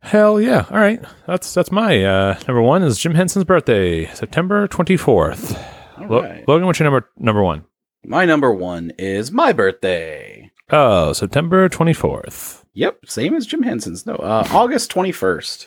[0.00, 0.66] Hell yeah!
[0.70, 5.56] All right, that's that's my uh, number one is Jim Henson's birthday, September twenty fourth.
[5.98, 6.46] All Lo- right.
[6.48, 7.64] Logan, what's your number number one?
[8.04, 10.50] My number one is my birthday.
[10.70, 12.64] Oh, September twenty fourth.
[12.74, 14.06] Yep, same as Jim Henson's.
[14.06, 15.66] No, uh, August 21st.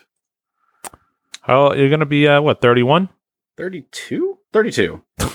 [1.47, 3.09] Oh, you're gonna be uh, what Thirty one.
[3.57, 4.39] Thirty two.
[4.51, 5.03] Thirty two.
[5.19, 5.33] All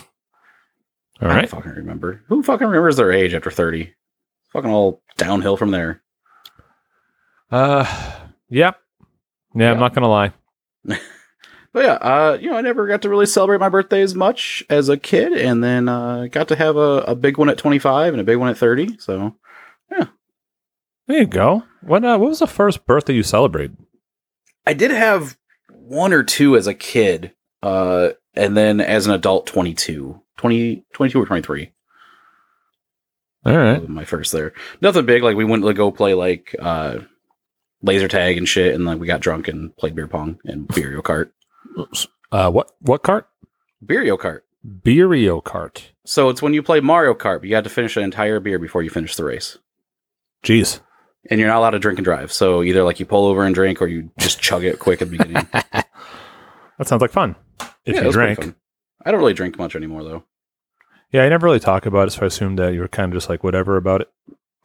[1.29, 1.45] right.
[1.45, 2.23] I fucking remember.
[2.27, 3.95] Who fucking remembers their age after 30?
[4.53, 6.03] Fucking all downhill from there.
[7.51, 7.85] Uh,
[8.49, 8.73] yeah,
[9.55, 9.73] yeah.
[9.73, 10.33] I'm not gonna lie.
[11.73, 14.65] But yeah, uh, you know, I never got to really celebrate my birthday as much
[14.69, 18.13] as a kid, and then uh, got to have a, a big one at 25
[18.13, 18.99] and a big one at 30.
[18.99, 19.37] So
[19.91, 20.07] yeah.
[21.07, 21.65] There you go.
[21.83, 23.77] What uh, what was the first birthday you celebrated?
[24.67, 25.37] I did have
[25.69, 27.33] one or two as a kid,
[27.63, 30.21] uh, and then as an adult, 22.
[30.37, 31.73] 20, 22 or 23.
[33.45, 33.89] All right.
[33.89, 34.53] my first there.
[34.81, 35.23] Nothing big.
[35.23, 36.99] Like we went to go play like uh
[37.83, 41.01] laser tag and shit, and like we got drunk and played beer pong and Beerio
[41.03, 41.31] Kart.
[42.33, 43.29] Uh, what what cart?
[43.85, 44.41] Beerio Kart.
[44.67, 45.83] Beerio Kart.
[46.05, 48.83] So it's when you play Mario Kart, you have to finish an entire beer before
[48.83, 49.57] you finish the race.
[50.43, 50.81] Jeez.
[51.31, 52.33] And you're not allowed to drink and drive.
[52.33, 55.11] So either like you pull over and drink or you just chug it quick at
[55.11, 55.47] the beginning.
[56.81, 57.37] That sounds like fun.
[57.85, 58.55] If Yeah, you drink.
[59.05, 60.25] I don't really drink much anymore though.
[61.13, 63.17] Yeah, I never really talk about it, so I assumed that you were kind of
[63.17, 64.09] just like whatever about it.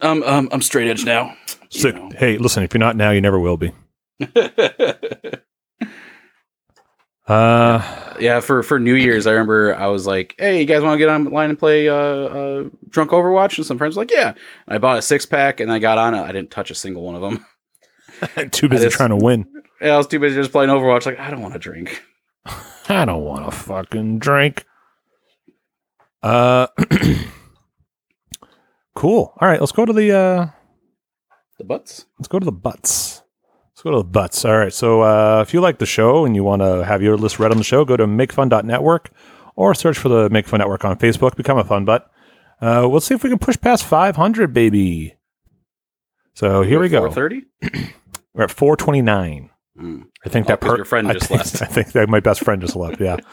[0.02, 1.36] Um, um I'm straight edge now.
[1.72, 2.10] You So, know.
[2.18, 3.72] hey, listen, if you're not now, you never will be.
[7.28, 7.82] Uh,
[8.20, 11.00] yeah, for for New Year's, I remember I was like, "Hey, you guys want to
[11.00, 14.76] get online and play uh, uh, drunk Overwatch?" And some friends were like, "Yeah." And
[14.76, 16.22] I bought a six pack and I got on it.
[16.22, 17.44] I didn't touch a single one of them.
[18.52, 19.48] too busy just- trying to win.
[19.82, 21.08] Yeah, I was too busy just playing Overwatch.
[21.08, 22.04] Like, I don't want to drink.
[22.90, 24.64] I don't want to fucking drink.
[26.26, 26.68] Uh,
[28.96, 29.34] cool.
[29.40, 30.48] All right, let's go to the uh,
[31.58, 32.06] The butts.
[32.20, 33.22] let's go to the butts.
[33.74, 34.46] Let's go to the butts.
[34.46, 34.74] All right.
[34.74, 37.52] So uh, if you like the show and you want to have your list read
[37.52, 39.12] on the show, go to makefun.network
[39.56, 41.36] or search for the Make Fun Network on Facebook.
[41.36, 42.10] Become a fun butt.
[42.62, 45.16] Uh, we'll see if we can push past 500, baby.
[46.34, 47.00] So here we go.
[47.02, 47.44] Four thirty.
[48.34, 49.50] We're at 429.
[49.80, 50.06] Mm.
[50.26, 51.62] I think Oh, that 'cause your friend I just think, left.
[51.62, 53.00] I think that my best friend just left.
[53.02, 53.18] Yeah.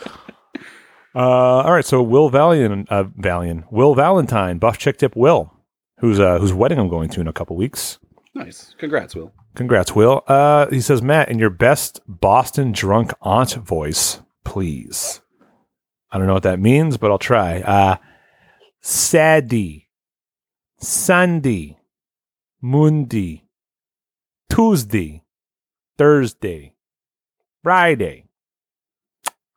[1.14, 1.84] uh, all right.
[1.84, 5.52] So Will Valiant, uh, Valiant, Will Valentine, Buff Chick Tip Will,
[5.98, 7.98] whose uh, whose wedding I'm going to in a couple weeks.
[8.34, 8.74] Nice.
[8.78, 9.32] Congrats, Will.
[9.54, 10.24] Congrats, Will.
[10.26, 15.20] Uh, he says, Matt, in your best Boston drunk aunt voice, please.
[16.10, 17.60] I don't know what that means, but I'll try.
[17.60, 17.96] Uh,
[18.80, 19.88] Sadie,
[20.78, 21.78] Sunday,
[22.60, 23.44] Monday,
[24.50, 25.22] Tuesday,
[25.98, 26.74] Thursday,
[27.62, 28.24] Friday.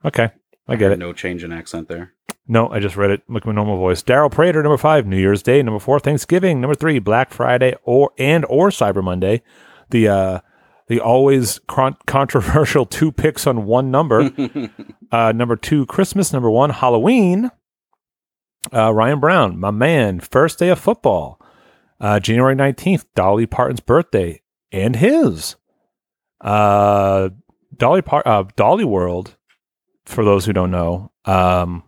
[0.03, 0.29] Okay,
[0.67, 0.99] I get it.
[0.99, 2.13] No change in accent there.
[2.47, 4.03] No, I just read it like my normal voice.
[4.03, 5.61] Daryl Prater, number five, New Year's Day.
[5.63, 6.61] Number four, Thanksgiving.
[6.61, 9.41] Number three, Black Friday or and or Cyber Monday.
[9.89, 10.39] The uh,
[10.87, 14.31] the always con- controversial two picks on one number.
[15.11, 16.33] uh, number two, Christmas.
[16.33, 17.51] Number one, Halloween.
[18.73, 21.39] Uh, Ryan Brown, my man, first day of football.
[21.99, 25.55] Uh, January 19th, Dolly Parton's birthday and his.
[26.41, 27.29] Uh,
[27.75, 29.35] Dolly Par- uh, Dollywood,
[30.05, 31.83] for those who don't know, um,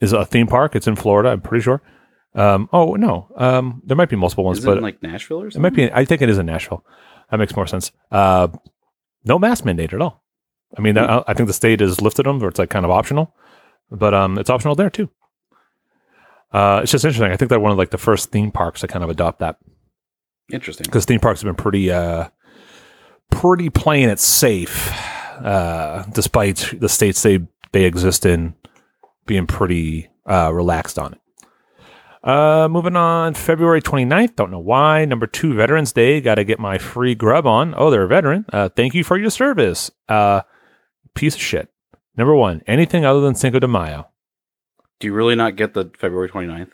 [0.00, 0.74] is a theme park.
[0.74, 1.82] It's in Florida, I'm pretty sure.
[2.34, 5.42] Um, oh no, um, there might be multiple ones, Is it but in like Nashville
[5.42, 5.90] or it might be.
[5.92, 6.84] I think it is in Nashville.
[7.30, 7.90] That makes more sense.
[8.10, 8.48] Uh,
[9.24, 10.22] no mask mandate at all.
[10.76, 12.90] I mean, I, I think the state has lifted them, or it's like kind of
[12.92, 13.34] optional,
[13.90, 15.10] but um, it's optional there too.
[16.52, 17.30] Uh, it's just interesting.
[17.32, 19.56] I think they're one of like the first theme parks to kind of adopt that
[20.52, 20.84] Interesting.
[20.84, 22.28] because theme parks have been pretty, uh,
[23.30, 24.90] pretty playing it safe,
[25.42, 27.40] uh, despite the states they
[27.72, 28.54] they exist in
[29.26, 31.20] being pretty uh, relaxed on it.
[32.22, 34.36] Uh, moving on, February 29th.
[34.36, 35.04] Don't know why.
[35.06, 36.20] Number two, Veterans Day.
[36.20, 37.74] Got to get my free grub on.
[37.76, 38.44] Oh, they're a veteran.
[38.52, 39.90] Uh, thank you for your service.
[40.08, 40.42] Uh,
[41.14, 41.72] piece of shit.
[42.16, 44.08] Number one, anything other than Cinco de Mayo.
[44.98, 46.72] Do you really not get the February 29th?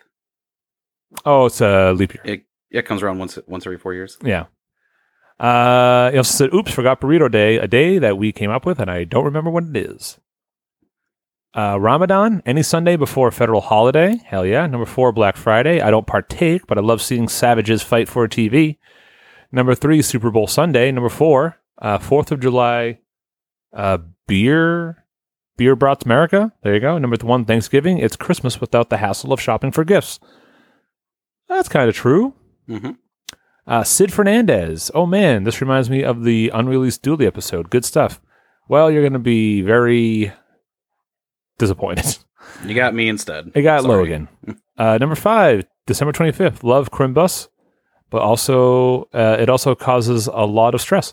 [1.25, 2.23] Oh, it's a leap year.
[2.25, 4.19] It it comes around once once every four years.
[4.23, 4.47] Yeah.
[5.39, 8.79] Uh, he also said, oops, forgot Burrito Day, a day that we came up with,
[8.81, 10.19] and I don't remember what it is.
[11.55, 14.21] Uh, Ramadan, any Sunday before a federal holiday.
[14.27, 14.67] Hell yeah.
[14.67, 15.81] Number four, Black Friday.
[15.81, 18.77] I don't partake, but I love seeing savages fight for a TV.
[19.51, 20.93] Number three, Super Bowl Sunday.
[20.93, 22.99] Number four, uh, 4th of July,
[23.73, 25.07] uh, beer,
[25.57, 26.53] beer brought to America.
[26.63, 26.99] There you go.
[26.99, 27.97] Number one, Thanksgiving.
[27.99, 30.21] It's Christmas without the hassle of shopping for gifts.
[31.49, 32.35] That's kind of true.
[32.67, 32.91] hmm
[33.67, 34.91] Uh, Sid Fernandez.
[34.95, 37.71] Oh man, this reminds me of the unreleased Dooley episode.
[37.71, 38.21] Good stuff.
[38.69, 40.33] Well, you're going to be very
[41.59, 42.19] disappointed.
[42.65, 43.51] You got me instead.
[43.55, 43.99] I got Sorry.
[43.99, 44.29] Logan.
[44.79, 46.63] Uh, number five, December 25th.
[46.63, 47.49] Love Crimbus,
[48.09, 51.13] but also uh, it also causes a lot of stress.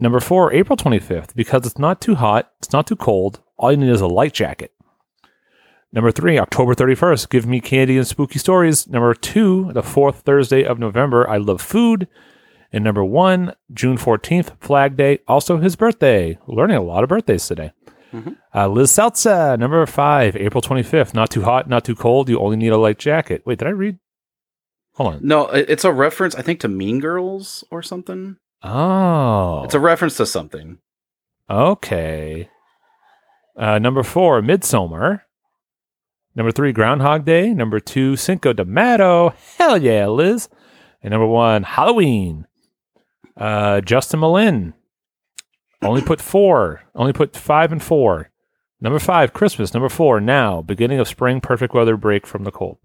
[0.00, 3.40] Number four, April 25th, because it's not too hot, it's not too cold.
[3.58, 4.72] All you need is a light jacket.
[5.92, 8.86] Number three, October 31st, give me candy and spooky stories.
[8.88, 12.08] Number two, the fourth Thursday of November, I love food.
[12.72, 16.36] And number one, June 14th, Flag Day, also his birthday.
[16.46, 17.72] We're learning a lot of birthdays today.
[18.12, 18.36] Mhm.
[18.54, 22.28] Uh, Liz Seltza, number five, April 25th, not too hot, not too cold.
[22.28, 23.42] You only need a light jacket.
[23.46, 23.98] Wait, did I read?
[24.94, 25.20] Hold on.
[25.22, 28.36] No, it's a reference, I think, to Mean Girls or something.
[28.62, 29.62] Oh.
[29.64, 30.78] It's a reference to something.
[31.48, 32.48] Okay.
[33.56, 35.22] Uh, number four, Midsummer.
[36.36, 37.54] Number three, Groundhog Day.
[37.54, 39.34] Number two, Cinco de Mayo.
[39.56, 40.50] Hell yeah, Liz.
[41.02, 42.46] And number one, Halloween.
[43.36, 44.74] Uh, Justin Malin.
[45.82, 46.82] Only put four.
[46.94, 48.30] Only put five and four.
[48.82, 49.72] Number five, Christmas.
[49.72, 50.60] Number four, now.
[50.60, 52.76] Beginning of spring, perfect weather break from the cold.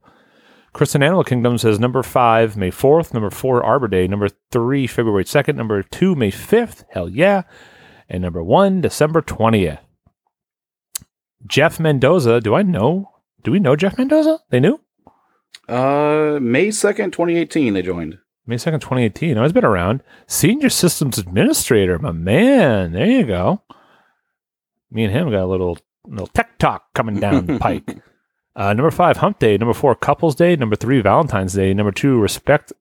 [0.71, 3.13] Chris and Animal Kingdom says number five, May 4th.
[3.13, 4.07] Number four, Arbor Day.
[4.07, 5.55] Number three, February 2nd.
[5.55, 6.85] Number two, May 5th.
[6.91, 7.43] Hell yeah.
[8.07, 9.79] And number one, December 20th.
[11.45, 12.39] Jeff Mendoza.
[12.39, 13.10] Do I know?
[13.43, 14.39] Do we know Jeff Mendoza?
[14.49, 14.79] They knew?
[15.67, 18.17] Uh, May 2nd, 2018, they joined.
[18.45, 19.37] May 2nd, 2018.
[19.37, 20.03] Oh, he's been around.
[20.27, 22.93] Senior Systems Administrator, my man.
[22.93, 23.61] There you go.
[24.89, 25.77] Me and him got a little
[26.07, 28.01] little tech talk coming down the pike.
[28.55, 29.57] Uh, number five, Hump Day.
[29.57, 30.55] Number four, Couples Day.
[30.55, 31.73] Number three, Valentine's Day.
[31.73, 32.73] Number two, Respect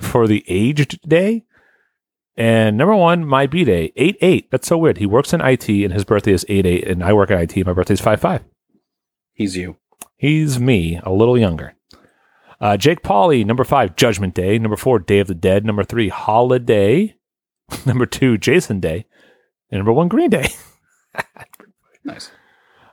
[0.00, 1.44] for the Aged Day.
[2.36, 4.50] And number one, my B Day, 8 8.
[4.50, 4.98] That's so weird.
[4.98, 7.64] He works in IT and his birthday is 8 8, and I work in IT.
[7.64, 8.44] My birthday is 5 5.
[9.34, 9.76] He's you.
[10.16, 11.74] He's me, a little younger.
[12.60, 14.58] Uh, Jake Pauley, number five, Judgment Day.
[14.58, 15.64] Number four, Day of the Dead.
[15.64, 17.16] Number three, Holiday.
[17.86, 19.06] number two, Jason Day.
[19.70, 20.48] And number one, Green Day.
[22.04, 22.30] Nice.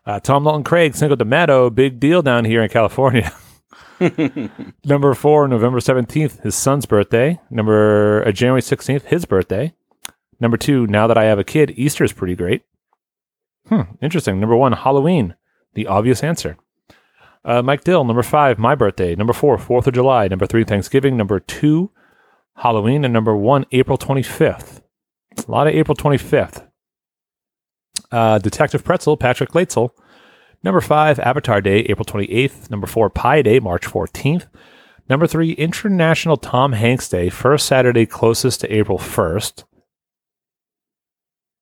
[0.05, 3.33] Uh, Tom Dalton Craig, Cinco de Mayo, big deal down here in California.
[4.85, 7.39] Number four, November 17th, his son's birthday.
[7.51, 9.73] Number uh, January 16th, his birthday.
[10.39, 12.63] Number two, now that I have a kid, Easter is pretty great.
[13.67, 14.39] Hmm, interesting.
[14.39, 15.35] Number one, Halloween,
[15.75, 16.57] the obvious answer.
[17.43, 19.15] Uh, Mike Dill, number five, my birthday.
[19.15, 20.27] Number four, 4th of July.
[20.27, 21.17] Number three, Thanksgiving.
[21.17, 21.91] Number two,
[22.57, 23.03] Halloween.
[23.03, 24.81] And number one, April 25th.
[25.47, 26.67] A lot of April 25th.
[28.11, 29.89] Uh, Detective Pretzel, Patrick Laitzel.
[30.63, 32.69] Number five, Avatar Day, April 28th.
[32.69, 34.47] Number four, Pi Day, March 14th.
[35.09, 39.63] Number three, International Tom Hanks Day, first Saturday closest to April 1st.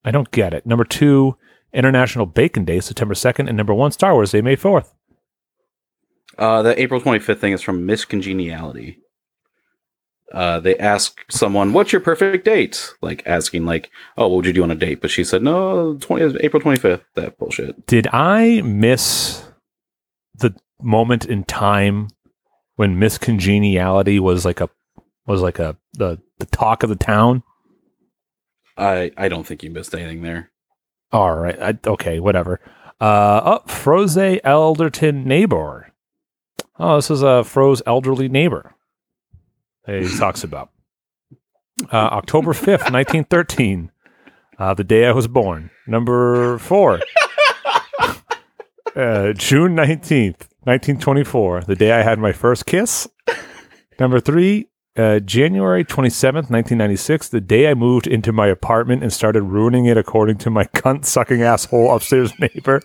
[0.04, 0.66] I don't get it.
[0.66, 1.38] Number two,
[1.74, 3.48] International Bacon Day, September 2nd.
[3.48, 4.94] And number one, Star Wars Day, May 4th.
[6.40, 9.00] Uh, the April 25th thing is from Miss Congeniality.
[10.32, 14.54] Uh, they ask someone, "What's your perfect date?" Like asking, like, "Oh, what would you
[14.54, 17.86] do on a date?" But she said, "No, 20, April 25th." That bullshit.
[17.88, 19.44] Did I miss
[20.36, 22.08] the moment in time
[22.76, 24.70] when Miss Congeniality was like a
[25.26, 27.44] was like a the the talk of the town?
[28.78, 30.52] I I don't think you missed anything there.
[31.12, 31.60] All right.
[31.60, 32.60] I, okay, whatever.
[33.02, 35.92] Uh, oh, Fro's elderly neighbor.
[36.80, 38.74] Oh, this is a Fro's elderly neighbor.
[39.86, 40.70] He talks about
[41.92, 43.92] uh, October fifth, nineteen thirteen,
[44.58, 45.72] uh, the day I was born.
[45.88, 47.02] Number four,
[48.96, 53.08] uh, June nineteenth, nineteen twenty-four, the day I had my first kiss.
[54.00, 59.42] Number three, uh, January 27th, 1996, the day I moved into my apartment and started
[59.42, 62.82] ruining it according to my cunt sucking asshole upstairs neighbor.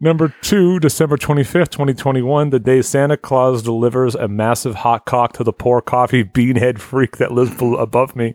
[0.00, 5.44] Number two, December 25th, 2021, the day Santa Claus delivers a massive hot cock to
[5.44, 8.34] the poor coffee beanhead freak that lives above me.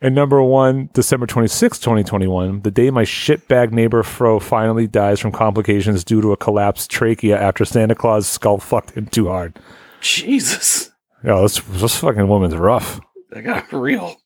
[0.00, 5.30] And number one, December 26th, 2021, the day my shitbag neighbor Fro finally dies from
[5.32, 9.58] complications due to a collapsed trachea after Santa Claus skull fucked him too hard.
[10.00, 10.90] Jesus,
[11.24, 13.00] Yo, this, this fucking woman's rough.
[13.30, 14.16] that got real.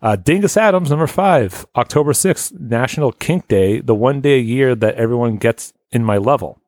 [0.00, 4.74] Uh, Dingus Adams, number five, October 6th, National Kink Day, the one day a year
[4.74, 6.60] that everyone gets in my level.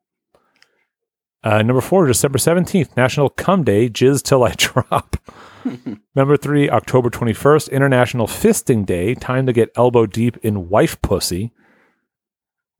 [1.43, 5.17] Uh, number four, December 17th, National Cum Day, Jizz Till I Drop.
[6.15, 11.51] number three, October 21st, International Fisting Day, time to get elbow deep in wife pussy.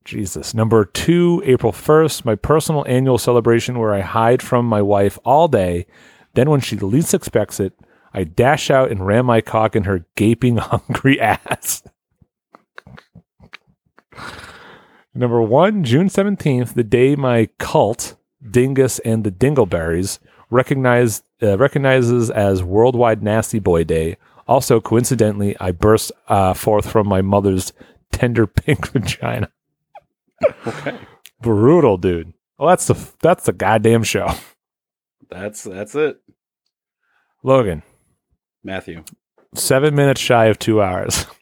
[0.03, 0.53] Jesus.
[0.53, 5.47] Number two, April 1st, my personal annual celebration where I hide from my wife all
[5.47, 5.85] day.
[6.33, 7.73] Then, when she least expects it,
[8.13, 11.83] I dash out and ram my cock in her gaping, hungry ass.
[15.13, 18.15] Number one, June 17th, the day my cult,
[18.49, 20.19] Dingus and the Dingleberries,
[20.49, 24.17] recognized, uh, recognizes as Worldwide Nasty Boy Day.
[24.47, 27.73] Also, coincidentally, I burst uh, forth from my mother's
[28.11, 29.51] tender pink vagina.
[30.65, 30.97] Okay,
[31.41, 32.33] Brutal, dude.
[32.57, 34.29] Well, that's the that's the goddamn show.
[35.29, 36.21] that's that's it,
[37.43, 37.83] Logan,
[38.63, 39.03] Matthew.
[39.55, 41.25] seven minutes shy of two hours.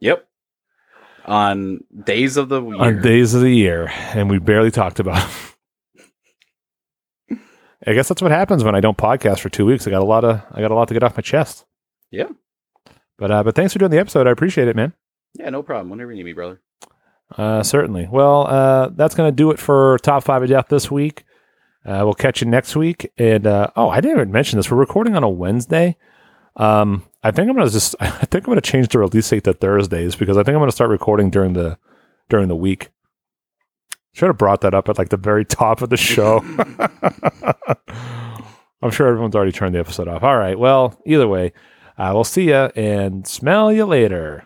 [0.00, 0.28] Yep.
[1.24, 2.80] On days of the year.
[2.80, 5.28] on days of the year, and we barely talked about.
[7.86, 9.86] I guess that's what happens when I don't podcast for two weeks.
[9.86, 11.64] I got a lot of I got a lot to get off my chest.
[12.10, 12.28] Yeah.
[13.18, 14.26] But uh, but thanks for doing the episode.
[14.26, 14.92] I appreciate it, man.
[15.34, 15.90] yeah, no problem.
[15.90, 16.60] Whenever you need me, brother.
[17.36, 18.06] Uh, certainly.
[18.10, 21.24] Well, uh, that's gonna do it for top five of death this week.
[21.88, 23.10] Uh, we'll catch you next week.
[23.16, 24.70] And uh, oh, I didn't even mention this.
[24.70, 25.96] We're recording on a Wednesday.
[26.56, 29.54] Um, I think I'm gonna just I think I'm gonna change the release date to
[29.54, 31.78] Thursdays because I think I'm gonna start recording during the
[32.28, 32.90] during the week.
[34.12, 36.40] Should have brought that up at like the very top of the show.
[38.82, 40.22] I'm sure everyone's already turned the episode off.
[40.22, 40.58] All right.
[40.58, 41.54] Well, either way,
[41.96, 44.44] I will see you and smell you later.